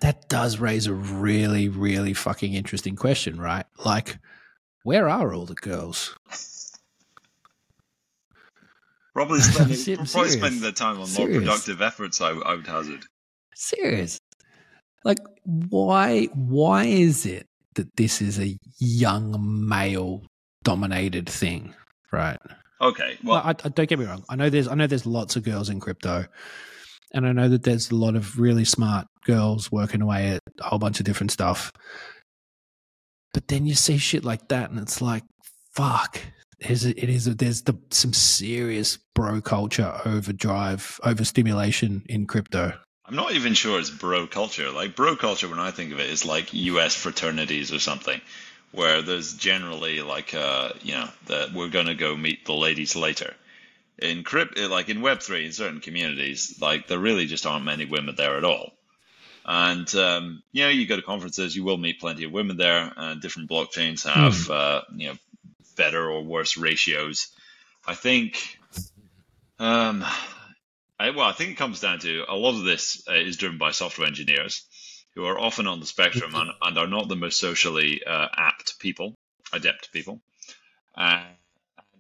that 0.02 0.30
does 0.30 0.60
raise 0.60 0.88
a 0.88 0.94
really, 0.94 1.70
really 1.70 2.14
fucking 2.14 2.54
interesting 2.54 2.96
question, 2.96 3.40
right? 3.40 3.66
Like, 3.84 4.20
where 4.84 5.10
are 5.10 5.34
all 5.34 5.46
the 5.46 5.56
girls? 5.56 6.16
Probably 9.14 9.40
spending, 9.42 10.06
probably 10.06 10.30
spending 10.30 10.62
their 10.62 10.72
time 10.72 11.00
on 11.00 11.08
Serious. 11.08 11.32
more 11.32 11.42
productive 11.42 11.82
efforts. 11.82 12.22
I, 12.22 12.30
I 12.32 12.56
would 12.56 12.68
hazard. 12.68 13.06
Serious. 13.56 14.20
Like, 15.04 15.20
why? 15.44 16.26
Why 16.34 16.84
is 16.84 17.26
it 17.26 17.48
that 17.76 17.96
this 17.96 18.22
is 18.22 18.40
a 18.40 18.58
young 18.78 19.36
male 19.68 20.24
dominated 20.64 21.28
thing, 21.30 21.74
right? 22.12 22.38
Okay. 22.82 23.18
Well, 23.24 23.38
I, 23.38 23.52
I, 23.52 23.70
don't 23.70 23.90
get 23.90 23.98
me 23.98 24.06
wrong. 24.06 24.24
I 24.30 24.36
know 24.36 24.50
there's 24.50 24.68
I 24.68 24.76
know 24.76 24.86
there's 24.86 25.06
lots 25.06 25.36
of 25.36 25.44
girls 25.44 25.70
in 25.70 25.80
crypto, 25.80 26.26
and 27.14 27.26
I 27.26 27.32
know 27.32 27.50
that 27.50 27.64
there's 27.64 27.92
a 27.92 27.96
lot 27.96 28.16
of 28.16 28.40
really 28.40 28.66
smart 28.66 29.08
girls 29.26 29.72
working 29.72 30.02
away 30.02 30.32
at 30.32 30.42
a 30.60 30.64
whole 30.66 30.80
bunch 30.80 31.00
of 31.00 31.06
different 31.06 31.32
stuff. 31.32 31.72
But 33.34 33.48
then 33.48 33.66
you 33.66 33.76
see 33.76 33.98
shit 33.98 34.26
like 34.26 34.48
that, 34.50 34.70
and 34.70 34.80
it's 34.80 35.02
like, 35.02 35.24
fuck. 35.74 36.20
There's 36.60 36.86
a, 36.86 36.90
it 36.90 37.10
is 37.10 37.28
a, 37.28 37.36
there's 37.36 37.62
the, 37.62 37.78
some 37.92 38.14
serious 38.14 38.98
bro 39.14 39.42
culture 39.42 40.02
overdrive, 40.06 41.00
overstimulation 41.04 42.04
in 42.08 42.26
crypto. 42.26 42.74
I'm 43.06 43.16
not 43.16 43.34
even 43.34 43.54
sure 43.54 43.80
it's 43.80 43.90
bro 43.90 44.28
culture. 44.28 44.72
Like 44.72 44.96
bro 44.96 45.16
culture, 45.16 45.48
when 45.48 45.60
I 45.60 45.72
think 45.72 45.94
of 45.94 46.00
it, 46.00 46.10
is 46.10 46.26
like 46.26 46.54
U.S. 46.54 46.96
fraternities 46.96 47.72
or 47.72 47.80
something, 47.80 48.20
where 48.72 49.02
there's 49.02 49.36
generally 49.36 50.02
like, 50.02 50.34
uh, 50.34 50.72
you 50.82 50.94
know, 50.94 51.08
that 51.28 51.54
we're 51.54 51.70
gonna 51.70 51.96
go 51.96 52.18
meet 52.18 52.46
the 52.46 52.54
ladies 52.54 52.96
later. 52.96 53.34
In 54.00 54.24
crypt, 54.24 54.58
like 54.60 54.90
in 54.90 55.02
Web 55.02 55.22
three, 55.22 55.46
in 55.46 55.52
certain 55.52 55.80
communities, 55.80 56.60
like 56.62 56.88
there 56.88 57.00
really 57.00 57.26
just 57.26 57.46
aren't 57.46 57.66
many 57.66 57.86
women 57.86 58.16
there 58.16 58.38
at 58.38 58.44
all. 58.44 58.74
And 59.46 59.94
um, 59.96 60.44
you 60.52 60.64
know, 60.64 60.70
you 60.70 60.86
go 60.86 60.98
to 60.98 61.02
conferences, 61.02 61.56
you 61.56 61.64
will 61.64 61.78
meet 61.78 62.00
plenty 62.00 62.26
of 62.26 62.32
women 62.32 62.58
there. 62.58 62.92
And 62.96 63.22
different 63.22 63.50
blockchains 63.50 64.06
have 64.06 64.34
mm. 64.34 64.50
uh, 64.54 64.82
you 64.96 65.08
know 65.10 65.16
better 65.76 66.10
or 66.10 66.24
worse 66.24 66.58
ratios. 66.58 67.28
I 67.86 67.96
think. 67.96 68.60
Um, 69.60 70.06
I, 71.00 71.12
well, 71.12 71.28
I 71.28 71.32
think 71.32 71.52
it 71.52 71.58
comes 71.58 71.80
down 71.80 72.00
to 72.00 72.26
a 72.28 72.36
lot 72.36 72.56
of 72.58 72.64
this 72.64 73.04
uh, 73.10 73.14
is 73.14 73.38
driven 73.38 73.58
by 73.58 73.72
software 73.72 74.08
engineers 74.08 74.66
who 75.16 75.26
are 75.26 75.40
often 75.40 75.68
on 75.68 75.80
the 75.80 75.86
spectrum 75.86 76.34
and, 76.36 76.52
and 76.62 76.78
are 76.78 76.88
not 76.88 77.08
the 77.08 77.16
most 77.16 77.40
socially 77.40 78.04
uh, 78.06 78.28
apt 78.36 78.80
people, 78.80 79.16
adept 79.54 79.92
people. 79.92 80.22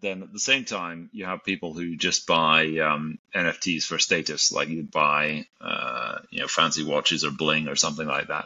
Then 0.01 0.21
at 0.23 0.31
the 0.31 0.39
same 0.39 0.65
time, 0.65 1.09
you 1.11 1.25
have 1.25 1.43
people 1.43 1.73
who 1.73 1.95
just 1.95 2.27
buy 2.27 2.77
um, 2.77 3.17
NFTs 3.33 3.83
for 3.83 3.97
status, 3.97 4.51
like 4.51 4.69
you 4.69 4.83
buy, 4.83 5.45
uh, 5.59 6.19
you 6.29 6.41
know, 6.41 6.47
fancy 6.47 6.83
watches 6.83 7.23
or 7.23 7.31
bling 7.31 7.67
or 7.67 7.75
something 7.75 8.07
like 8.07 8.27
that, 8.27 8.45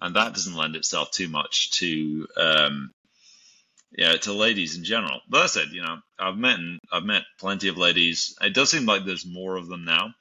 and 0.00 0.16
that 0.16 0.34
doesn't 0.34 0.54
lend 0.54 0.76
itself 0.76 1.10
too 1.10 1.28
much 1.28 1.72
to, 1.78 2.28
um, 2.36 2.92
yeah, 3.96 4.12
to 4.12 4.32
ladies 4.32 4.76
in 4.76 4.84
general. 4.84 5.20
But 5.28 5.42
I 5.42 5.46
said, 5.46 5.68
you 5.72 5.82
know, 5.82 5.98
I've 6.18 6.36
met 6.36 6.58
I've 6.92 7.04
met 7.04 7.24
plenty 7.38 7.68
of 7.68 7.76
ladies. 7.78 8.36
It 8.40 8.54
does 8.54 8.70
seem 8.70 8.86
like 8.86 9.04
there's 9.04 9.26
more 9.26 9.56
of 9.56 9.68
them 9.68 9.84
now. 9.84 10.14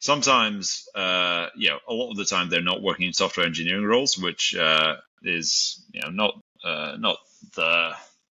Sometimes, 0.00 0.86
uh, 0.94 1.48
you 1.56 1.70
know, 1.70 1.78
a 1.88 1.94
lot 1.94 2.10
of 2.10 2.18
the 2.18 2.26
time 2.26 2.50
they're 2.50 2.60
not 2.60 2.82
working 2.82 3.06
in 3.06 3.14
software 3.14 3.46
engineering 3.46 3.86
roles, 3.86 4.18
which 4.18 4.54
uh, 4.54 4.96
is, 5.22 5.82
you 5.92 6.02
know, 6.02 6.10
not 6.10 6.34
uh, 6.62 6.96
not 6.98 7.16
the 7.54 7.94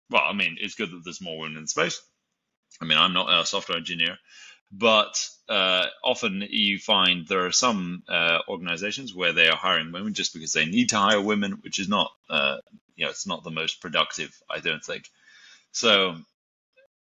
well, 0.10 0.24
I 0.26 0.34
mean, 0.34 0.57
it's 0.60 0.76
good 0.76 0.91
that 0.91 1.01
there's 1.03 1.22
more 1.22 1.39
women 1.39 1.57
in 1.57 1.68
space. 1.68 2.01
I 2.82 2.86
mean, 2.86 2.97
I'm 2.97 3.14
not 3.14 3.41
a 3.41 3.45
software 3.45 3.78
engineer, 3.78 4.18
but 4.72 5.28
uh, 5.47 5.88
often 6.03 6.43
you 6.49 6.80
find 6.80 7.28
there 7.28 7.45
are 7.45 7.51
some 7.51 8.03
uh, 8.07 8.39
organizations 8.47 9.14
where 9.14 9.34
they 9.34 9.49
are 9.49 9.57
hiring 9.57 9.91
women 9.91 10.14
just 10.14 10.34
because 10.34 10.53
they 10.53 10.66
need 10.66 10.89
to 10.89 10.97
hire 10.97 11.22
women, 11.22 11.60
which 11.62 11.80
is 11.80 11.89
not, 11.89 12.12
uh, 12.30 12.57
you 12.95 13.05
know, 13.05 13.12
it's 13.12 13.28
not 13.28 13.43
the 13.43 13.51
most 13.51 13.82
productive, 13.82 14.36
I 14.49 14.60
don't 14.60 14.84
think. 14.84 15.05
So, 15.72 16.16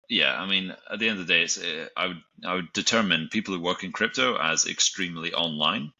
yeah, 0.08 0.38
I 0.40 0.46
mean, 0.46 0.74
at 0.90 0.98
the 0.98 1.08
end 1.08 1.20
of 1.20 1.26
the 1.26 1.32
day, 1.32 1.42
it's, 1.42 1.58
uh, 1.58 1.88
I 1.96 2.08
would 2.08 2.22
I 2.44 2.54
would 2.54 2.72
determine 2.72 3.28
people 3.30 3.54
who 3.54 3.60
work 3.60 3.84
in 3.84 3.92
crypto 3.92 4.36
as 4.36 4.66
extremely 4.66 5.32
online, 5.32 5.92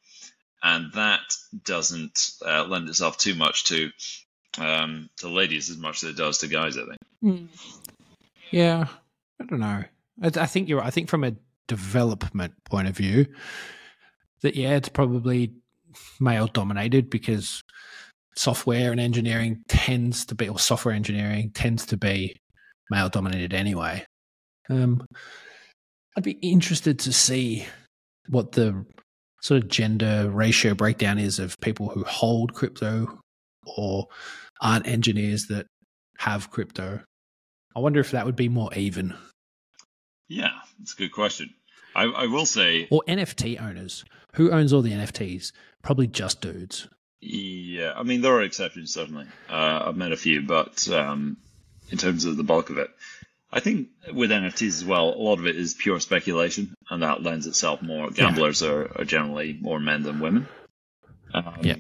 and 0.63 0.93
that 0.93 1.23
doesn't 1.65 2.31
uh, 2.45 2.65
lend 2.65 2.89
itself 2.89 3.17
too 3.17 3.35
much 3.35 3.65
to 3.65 3.91
um, 4.59 5.09
to 5.19 5.29
ladies 5.29 5.71
as 5.71 5.77
much 5.77 6.03
as 6.03 6.11
it 6.11 6.17
does 6.17 6.39
to 6.39 6.49
guys. 6.49 6.77
I 6.77 6.85
think. 6.85 6.99
Mm. 7.23 7.49
Yeah, 8.51 8.87
I 9.41 9.45
don't 9.45 9.61
know. 9.61 9.85
I, 10.23 10.27
I 10.37 10.47
think 10.47 10.69
you're. 10.69 10.83
I 10.83 10.91
think 10.91 11.09
from 11.09 11.25
a 11.25 11.35
development 11.67 12.55
point 12.65 12.89
of 12.89 12.97
view, 12.97 13.27
that 14.43 14.55
yeah, 14.57 14.77
it's 14.77 14.89
probably 14.89 15.53
male 16.21 16.47
dominated 16.47 17.11
because 17.11 17.63
software 18.37 18.91
and 18.91 19.01
engineering 19.01 19.65
tends 19.69 20.27
to 20.27 20.35
be, 20.35 20.49
or 20.49 20.59
software 20.59 20.95
engineering 20.95 21.51
tends 21.55 21.87
to 21.87 21.97
be 21.97 22.37
male 22.91 23.09
dominated 23.09 23.55
anyway. 23.55 24.05
Um, 24.69 25.07
I'd 26.17 26.25
be 26.25 26.39
interested 26.43 26.99
to 27.01 27.13
see 27.13 27.67
what 28.29 28.53
the 28.53 28.85
sort 29.41 29.63
of 29.63 29.69
gender 29.69 30.31
ratio 30.31 30.75
breakdown 30.75 31.19
is 31.19 31.39
of 31.39 31.59
people 31.61 31.89
who 31.89 32.03
hold 32.05 32.55
crypto 32.55 33.21
or 33.67 34.09
aren't 34.61 34.87
engineers 34.87 35.47
that 35.49 35.67
have 36.19 36.51
crypto. 36.51 37.01
I 37.77 37.81
wonder 37.81 38.01
if 38.01 38.13
that 38.13 38.27
would 38.27 38.37
be 38.37 38.49
more 38.49 38.73
even. 38.75 39.15
Yeah, 40.29 40.53
that's 40.79 40.95
a 40.95 40.97
good 40.97 41.13
question. 41.13 41.55
I, 41.95 42.05
I 42.05 42.27
will 42.27 42.47
say. 42.47 42.89
Or 42.91 43.03
NFT 43.07 43.61
owners. 43.61 44.05
Who 44.35 44.51
owns 44.51 44.73
all 44.73 44.83
the 44.83 44.93
NFTs? 44.93 45.53
Probably 45.83 46.07
just 46.07 46.41
dudes. 46.41 46.89
Yeah, 47.21 47.93
I 47.97 48.03
mean, 48.03 48.21
there 48.21 48.35
are 48.35 48.43
exceptions, 48.43 48.93
certainly. 48.93 49.27
Uh, 49.49 49.85
I've 49.87 49.97
met 49.97 50.13
a 50.13 50.17
few, 50.17 50.43
but 50.43 50.89
um, 50.91 51.39
in 51.91 51.99
terms 51.99 52.25
of 52.25 52.37
the 52.37 52.43
bulk 52.43 52.71
of 52.71 52.79
it, 52.79 52.91
I 53.51 53.61
think 53.61 53.89
with 54.13 54.31
NFTs 54.31 54.67
as 54.69 54.85
well, 54.85 55.11
a 55.11 55.17
lot 55.17 55.39
of 55.39 55.47
it 55.47 55.57
is 55.57 55.75
pure 55.75 56.01
speculation, 56.01 56.75
and 56.91 57.03
that 57.03 57.23
lends 57.23 57.47
itself 57.47 57.81
more. 57.81 58.11
Gamblers 58.11 58.63
yeah. 58.63 58.69
are, 58.69 59.01
are 59.01 59.05
generally 59.05 59.57
more 59.61 59.79
men 59.79 60.03
than 60.03 60.21
women. 60.21 60.49
Um, 61.33 61.59
yeah. 61.63 61.77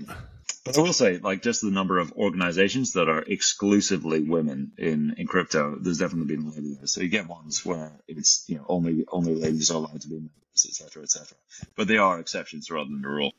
But 0.64 0.78
I 0.78 0.80
will 0.80 0.92
say, 0.92 1.18
like, 1.18 1.42
just 1.42 1.60
the 1.60 1.70
number 1.70 1.98
of 1.98 2.12
organizations 2.12 2.94
that 2.94 3.08
are 3.08 3.20
exclusively 3.20 4.20
women 4.20 4.72
in, 4.78 5.14
in 5.18 5.26
crypto, 5.26 5.76
there's 5.78 5.98
definitely 5.98 6.34
been 6.34 6.44
a 6.44 6.48
lot 6.48 6.58
of 6.58 6.80
those. 6.80 6.92
So 6.92 7.02
you 7.02 7.08
get 7.08 7.28
ones 7.28 7.64
where 7.64 7.92
it's, 8.08 8.44
you 8.48 8.56
know, 8.56 8.64
only 8.68 9.04
only 9.10 9.34
ladies 9.34 9.70
are 9.70 9.74
allowed 9.74 10.00
to 10.00 10.08
be 10.08 10.14
members, 10.14 10.66
etc., 10.66 11.02
etc. 11.02 11.36
But 11.76 11.88
they 11.88 11.98
are 11.98 12.18
exceptions 12.18 12.70
rather 12.70 12.88
than 12.88 13.02
the 13.02 13.08
rule. 13.08 13.32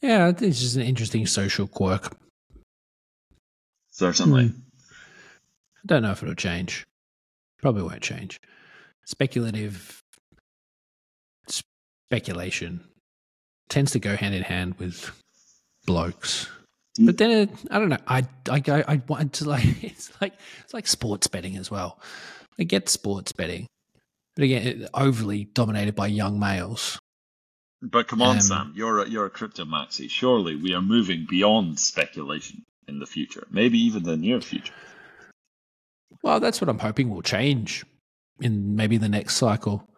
Yeah, 0.00 0.30
this 0.30 0.62
is 0.62 0.76
an 0.76 0.82
interesting 0.82 1.26
social 1.26 1.66
quirk. 1.66 2.16
Certainly. 3.90 4.48
Hmm. 4.48 4.60
I 5.76 5.86
don't 5.86 6.02
know 6.02 6.12
if 6.12 6.22
it'll 6.22 6.34
change. 6.34 6.86
Probably 7.60 7.82
won't 7.82 8.02
change. 8.02 8.40
Speculative 9.04 10.02
speculation 11.48 12.84
tends 13.68 13.92
to 13.92 13.98
go 13.98 14.16
hand 14.16 14.34
in 14.34 14.42
hand 14.42 14.74
with 14.78 15.10
blokes. 15.86 16.48
Mm. 16.98 17.06
But 17.06 17.18
then 17.18 17.30
it, 17.30 17.50
I 17.70 17.78
don't 17.78 17.88
know. 17.88 17.98
I 18.06 18.26
I 18.50 18.60
go. 18.60 18.82
I 18.86 19.00
want 19.06 19.34
to 19.34 19.48
like 19.48 19.64
it's 19.82 20.10
like 20.20 20.34
it's 20.64 20.74
like 20.74 20.86
sports 20.86 21.26
betting 21.26 21.56
as 21.56 21.70
well. 21.70 22.00
I 22.58 22.64
get 22.64 22.88
sports 22.88 23.32
betting, 23.32 23.66
but 24.34 24.44
again, 24.44 24.88
overly 24.94 25.44
dominated 25.44 25.94
by 25.94 26.08
young 26.08 26.38
males. 26.38 26.98
But 27.80 28.08
come 28.08 28.22
on, 28.22 28.36
um, 28.36 28.40
Sam, 28.40 28.72
you're 28.74 29.00
a, 29.00 29.08
you're 29.08 29.26
a 29.26 29.30
crypto 29.30 29.64
maxi. 29.64 30.10
Surely 30.10 30.56
we 30.56 30.74
are 30.74 30.82
moving 30.82 31.26
beyond 31.28 31.78
speculation 31.78 32.64
in 32.88 32.98
the 32.98 33.06
future, 33.06 33.46
maybe 33.50 33.78
even 33.78 34.02
the 34.02 34.16
near 34.16 34.40
future. 34.40 34.74
Well, 36.22 36.40
that's 36.40 36.60
what 36.60 36.68
I'm 36.68 36.80
hoping 36.80 37.10
will 37.10 37.22
change 37.22 37.84
in 38.40 38.74
maybe 38.74 38.96
the 38.96 39.08
next 39.08 39.36
cycle, 39.36 39.88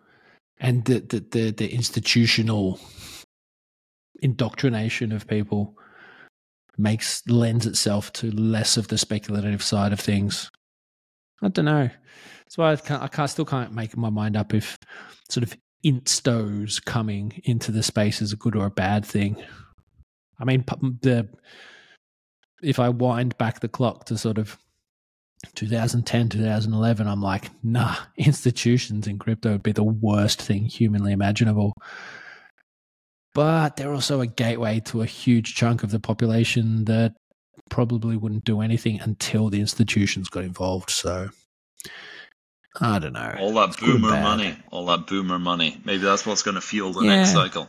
and 0.58 0.84
the 0.84 1.00
the 1.00 1.20
the, 1.20 1.50
the 1.52 1.74
institutional 1.74 2.78
indoctrination 4.22 5.12
of 5.12 5.26
people 5.26 5.76
makes 6.78 7.26
lends 7.28 7.66
itself 7.66 8.12
to 8.14 8.30
less 8.30 8.76
of 8.76 8.88
the 8.88 8.98
speculative 8.98 9.62
side 9.62 9.92
of 9.92 10.00
things. 10.00 10.50
I 11.42 11.48
don't 11.48 11.64
know. 11.64 11.88
That's 12.44 12.58
why 12.58 12.72
I 12.72 12.76
can't, 12.76 13.02
I 13.02 13.08
can't 13.08 13.30
still 13.30 13.44
can't 13.44 13.72
make 13.72 13.96
my 13.96 14.10
mind 14.10 14.36
up 14.36 14.54
if 14.54 14.78
sort 15.28 15.44
of 15.44 15.56
instos 15.84 16.84
coming 16.84 17.40
into 17.44 17.72
the 17.72 17.82
space 17.82 18.20
is 18.20 18.32
a 18.32 18.36
good 18.36 18.56
or 18.56 18.66
a 18.66 18.70
bad 18.70 19.04
thing. 19.04 19.36
I 20.38 20.44
mean, 20.44 20.64
the 21.02 21.28
if 22.62 22.78
I 22.78 22.88
wind 22.90 23.38
back 23.38 23.60
the 23.60 23.68
clock 23.68 24.06
to 24.06 24.18
sort 24.18 24.38
of 24.38 24.58
2010, 25.54 26.28
2011, 26.28 27.06
I'm 27.06 27.22
like, 27.22 27.50
nah, 27.62 27.96
institutions 28.16 29.06
in 29.06 29.18
crypto 29.18 29.52
would 29.52 29.62
be 29.62 29.72
the 29.72 29.84
worst 29.84 30.42
thing 30.42 30.64
humanly 30.64 31.12
imaginable 31.12 31.72
but 33.34 33.76
they're 33.76 33.92
also 33.92 34.20
a 34.20 34.26
gateway 34.26 34.80
to 34.80 35.02
a 35.02 35.06
huge 35.06 35.54
chunk 35.54 35.82
of 35.82 35.90
the 35.90 36.00
population 36.00 36.84
that 36.86 37.14
probably 37.68 38.16
wouldn't 38.16 38.44
do 38.44 38.60
anything 38.60 39.00
until 39.00 39.48
the 39.48 39.60
institutions 39.60 40.28
got 40.28 40.44
involved. 40.44 40.90
So 40.90 41.30
I 42.80 42.98
don't 42.98 43.12
know. 43.12 43.36
All 43.38 43.54
that 43.54 43.70
it's 43.70 43.80
boomer 43.80 44.20
money, 44.20 44.56
all 44.70 44.86
that 44.86 45.06
boomer 45.06 45.38
money. 45.38 45.80
Maybe 45.84 46.02
that's 46.02 46.26
what's 46.26 46.42
going 46.42 46.56
to 46.56 46.60
fuel 46.60 46.92
the 46.92 47.04
yeah. 47.04 47.16
next 47.16 47.32
cycle. 47.32 47.68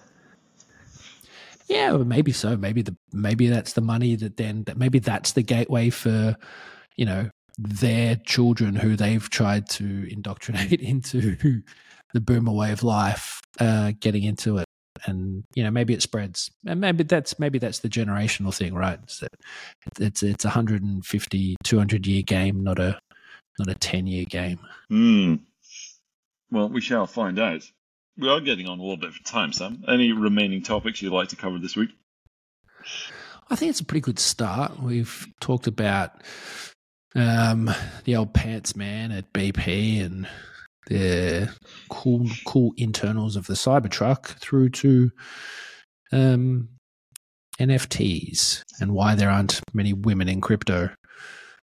Yeah, 1.68 1.96
maybe 1.98 2.32
so. 2.32 2.58
Maybe 2.58 2.82
the 2.82 2.96
maybe 3.14 3.48
that's 3.48 3.74
the 3.74 3.82
money 3.82 4.16
that 4.16 4.38
then 4.38 4.64
that 4.64 4.78
maybe 4.78 5.00
that's 5.00 5.34
the 5.34 5.42
gateway 5.42 5.90
for 5.90 6.36
you 6.98 7.06
know 7.06 7.30
their 7.58 8.16
children 8.16 8.76
who 8.76 8.96
they've 8.96 9.30
tried 9.30 9.70
to 9.70 10.12
indoctrinate 10.12 10.82
into 10.82 11.62
the 12.14 12.20
boomer 12.20 12.52
way 12.52 12.72
of 12.72 12.84
life, 12.84 13.42
uh, 13.60 13.94
getting 14.00 14.24
into 14.24 14.58
it 14.58 14.66
and 15.06 15.44
you 15.56 15.64
know 15.64 15.72
maybe 15.72 15.94
it 15.94 16.02
spreads, 16.02 16.52
and 16.66 16.80
maybe 16.80 17.04
that's 17.04 17.40
maybe 17.40 17.60
that's 17.60 17.80
the 17.80 17.90
generational 17.90 18.56
thing, 18.56 18.74
right? 18.74 19.00
It's 19.04 19.24
it's 20.00 20.24
it's 20.24 20.46
a 20.46 20.50
150, 20.50 21.56
200 21.64 22.08
year 22.08 22.22
game, 22.22 22.64
not 22.64 22.80
a 22.80 23.00
not 23.60 23.70
a 23.70 23.76
ten 23.76 24.08
year 24.08 24.26
game. 24.26 24.60
Hmm. 24.90 25.36
Well, 26.52 26.70
we 26.70 26.82
shall 26.82 27.08
find 27.08 27.40
out. 27.40 27.70
We 28.18 28.30
are 28.30 28.42
getting 28.42 28.68
on 28.68 28.80
a 28.80 28.82
little 28.82 28.98
bit 28.98 29.14
for 29.14 29.24
time, 29.24 29.54
Sam. 29.54 29.84
Any 29.88 30.12
remaining 30.12 30.62
topics 30.62 31.02
you'd 31.02 31.14
like 31.14 31.30
to 31.30 31.38
cover 31.38 31.58
this 31.60 31.78
week? 31.78 31.92
I 33.50 33.56
think 33.56 33.70
it's 33.70 33.80
a 33.80 33.86
pretty 33.86 34.02
good 34.02 34.20
start. 34.20 34.82
We've 34.82 35.28
talked 35.40 35.68
about 35.68 36.22
um, 37.16 37.70
the 38.04 38.16
old 38.16 38.34
pants 38.34 38.76
man 38.76 39.12
at 39.12 39.32
BP 39.34 40.04
and 40.06 40.28
the 40.88 41.50
cool 41.90 42.28
cool 42.46 42.74
internals 42.78 43.36
of 43.36 43.48
the 43.48 43.54
Cybertruck 43.54 44.26
through 44.40 44.70
to 44.70 45.12
um, 46.12 46.70
NFTs 47.60 48.64
and 48.80 48.94
why 48.94 49.16
there 49.16 49.30
aren't 49.30 49.62
many 49.74 49.94
women 49.94 50.28
in 50.28 50.42
crypto. 50.42 50.90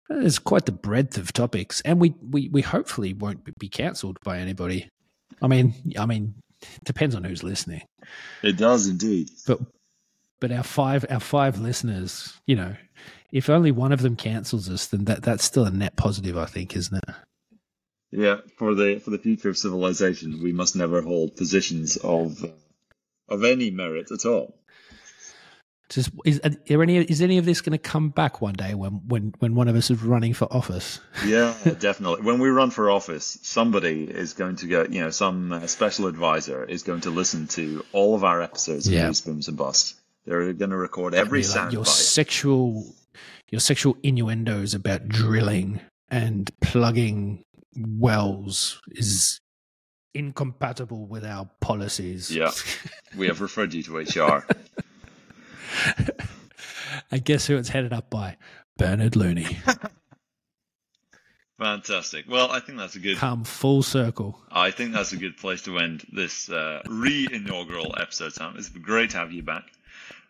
There's 0.08 0.38
quite 0.38 0.66
the 0.66 0.72
breadth 0.72 1.16
of 1.16 1.32
topics, 1.32 1.80
and 1.82 2.00
we, 2.00 2.14
we, 2.20 2.48
we 2.48 2.60
hopefully 2.60 3.14
won't 3.14 3.40
be 3.58 3.68
cancelled 3.68 4.18
by 4.24 4.38
anybody. 4.38 4.88
I 5.40 5.46
mean, 5.46 5.74
I 5.98 6.06
mean, 6.06 6.34
depends 6.84 7.14
on 7.14 7.24
who's 7.24 7.42
listening. 7.42 7.82
It 8.42 8.56
does 8.56 8.88
indeed. 8.88 9.30
But 9.46 9.60
but 10.40 10.52
our 10.52 10.64
five 10.64 11.06
our 11.08 11.20
five 11.20 11.60
listeners, 11.60 12.38
you 12.46 12.56
know, 12.56 12.76
if 13.32 13.48
only 13.48 13.70
one 13.70 13.92
of 13.92 14.02
them 14.02 14.16
cancels 14.16 14.68
us, 14.68 14.86
then 14.86 15.04
that 15.04 15.22
that's 15.22 15.44
still 15.44 15.64
a 15.64 15.70
net 15.70 15.96
positive, 15.96 16.36
I 16.36 16.46
think, 16.46 16.76
isn't 16.76 16.96
it? 16.96 17.14
Yeah, 18.12 18.36
for 18.56 18.74
the 18.74 18.98
for 18.98 19.10
the 19.10 19.18
future 19.18 19.48
of 19.48 19.56
civilization, 19.56 20.42
we 20.42 20.52
must 20.52 20.76
never 20.76 21.00
hold 21.00 21.36
positions 21.36 21.96
of 21.96 22.44
uh, 22.44 22.48
of 23.28 23.42
any 23.42 23.70
merit 23.70 24.10
at 24.12 24.26
all. 24.26 24.54
Just 25.88 26.10
is 26.24 26.40
there 26.66 26.82
any 26.82 26.98
is 26.98 27.20
any 27.20 27.38
of 27.38 27.44
this 27.44 27.60
going 27.60 27.72
to 27.72 27.78
come 27.78 28.10
back 28.10 28.40
one 28.40 28.54
day 28.54 28.74
when 28.74 28.92
when 29.08 29.34
when 29.40 29.54
one 29.54 29.68
of 29.68 29.76
us 29.76 29.90
is 29.90 30.02
running 30.02 30.32
for 30.34 30.46
office? 30.52 31.00
Yeah, 31.26 31.54
definitely. 31.78 32.22
When 32.22 32.38
we 32.38 32.48
run 32.48 32.70
for 32.70 32.90
office, 32.90 33.38
somebody 33.42 34.04
is 34.04 34.34
going 34.34 34.56
to 34.56 34.66
get 34.66 34.92
you 34.92 35.00
know 35.02 35.10
some 35.10 35.52
uh, 35.52 35.66
special 35.66 36.06
advisor 36.06 36.64
is 36.64 36.82
going 36.82 37.02
to 37.02 37.10
listen 37.10 37.46
to 37.48 37.84
all 37.92 38.14
of 38.14 38.24
our 38.24 38.42
episodes 38.42 38.86
of 38.86 38.92
Yeah. 38.92 39.06
Booze 39.08 39.20
Booms 39.22 39.48
and 39.48 39.56
Bust. 39.56 39.98
They're 40.24 40.52
going 40.52 40.70
to 40.70 40.76
record 40.76 41.14
every 41.14 41.40
like 41.40 41.46
sound 41.46 41.72
your 41.72 41.82
bite. 41.82 41.88
sexual 41.88 42.86
your 43.50 43.60
sexual 43.60 43.96
innuendos 44.02 44.74
about 44.74 45.08
drilling 45.08 45.80
and 46.10 46.50
plugging 46.60 47.44
wells 47.76 48.80
is 48.90 49.40
incompatible 50.14 51.06
with 51.06 51.24
our 51.24 51.48
policies. 51.60 52.30
Yeah. 52.34 52.50
We 53.16 53.26
have 53.28 53.40
referred 53.40 53.72
you 53.74 53.82
to 53.84 53.96
HR. 53.98 54.46
I 57.10 57.18
guess 57.18 57.46
who 57.46 57.56
it's 57.56 57.68
headed 57.70 57.92
up 57.92 58.10
by? 58.10 58.36
Bernard 58.76 59.16
Looney. 59.16 59.58
Fantastic. 61.58 62.24
Well, 62.28 62.50
I 62.50 62.60
think 62.60 62.78
that's 62.78 62.96
a 62.96 62.98
good. 62.98 63.18
Come 63.18 63.44
full 63.44 63.82
circle. 63.82 64.40
I 64.50 64.70
think 64.70 64.92
that's 64.92 65.12
a 65.12 65.16
good 65.16 65.36
place 65.36 65.62
to 65.62 65.78
end 65.78 66.04
this 66.12 66.50
uh, 66.50 66.82
re-inaugural 66.88 67.94
episode, 68.00 68.32
Sam. 68.32 68.54
It's 68.56 68.68
great 68.68 69.10
to 69.10 69.18
have 69.18 69.30
you 69.32 69.42
back, 69.42 69.64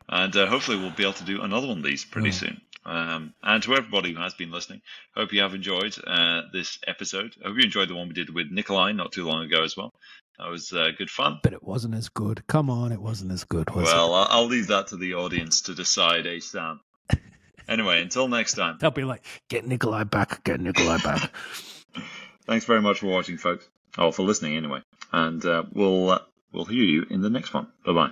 and 0.09 0.37
uh, 0.37 0.47
hopefully 0.47 0.77
we'll 0.79 0.91
be 0.91 1.05
able 1.05 1.13
to 1.15 1.25
do 1.25 1.41
another 1.41 1.69
one 1.69 1.79
of 1.79 1.85
these 1.85 2.05
pretty 2.05 2.29
Yeah. 2.29 2.35
soon. 2.35 2.61
Um, 2.85 3.35
and 3.43 3.63
to 3.63 3.75
everybody 3.75 4.13
who 4.13 4.21
has 4.21 4.35
been 4.35 4.51
listening, 4.51 4.83
hope 5.15 5.33
you 5.33 5.43
have 5.43 5.55
enjoyed 5.55 5.97
uh, 6.05 6.43
this 6.53 6.79
episode. 6.87 7.35
I 7.43 7.49
hope 7.49 7.57
you 7.57 7.65
enjoyed 7.65 7.89
the 7.89 7.95
one 7.95 8.09
we 8.09 8.15
did 8.15 8.35
with 8.35 8.51
Nikolai 8.51 8.93
not 8.93 9.13
too 9.13 9.25
long 9.25 9.45
ago 9.45 9.63
as 9.63 9.77
well. 9.77 9.93
That 10.39 10.49
was 10.49 10.73
uh, 10.73 10.89
good 10.97 11.11
fun. 11.11 11.39
But 11.43 11.53
it 11.53 11.63
wasn't 11.63 11.95
as 11.95 12.09
good. 12.09 12.45
Come 12.47 12.71
on, 12.71 12.91
it 12.91 13.01
wasn't 13.01 13.33
as 13.33 13.45
good, 13.45 13.71
was 13.71 13.89
it? 13.89 13.95
Well, 13.95 14.15
I'll, 14.15 14.27
I'll 14.31 14.47
leave 14.47 14.69
that 14.69 14.89
to 14.89 14.97
the 14.97 15.15
audience 15.15 15.63
to 15.63 15.75
decide, 15.75 16.27
eh, 16.27 16.41
Sam? 16.41 16.81
Anyway, 17.69 18.03
until 18.03 18.27
next 18.27 18.55
time. 18.55 18.77
They'll 18.81 18.91
be 18.91 19.05
like, 19.05 19.25
get 19.49 19.65
Nikolai 19.65 20.03
back, 20.03 20.43
get 20.43 20.61
Nikolai 20.61 20.99
back. 20.99 21.31
Thanks 22.47 22.65
very 22.65 22.83
much 22.83 23.01
for 23.01 23.07
watching, 23.07 23.39
folks. 23.39 23.69
Oh, 23.97 24.11
for 24.11 24.23
listening 24.23 24.57
anyway. 24.57 24.81
And 25.13 25.45
uh, 25.45 25.65
we'll 25.73 26.11
uh, 26.11 26.19
we'll 26.53 26.65
hear 26.65 26.83
you 26.83 27.07
in 27.09 27.21
the 27.21 27.31
next 27.31 27.55
one. 27.55 27.69
Bye 27.85 27.93
bye. 27.93 28.11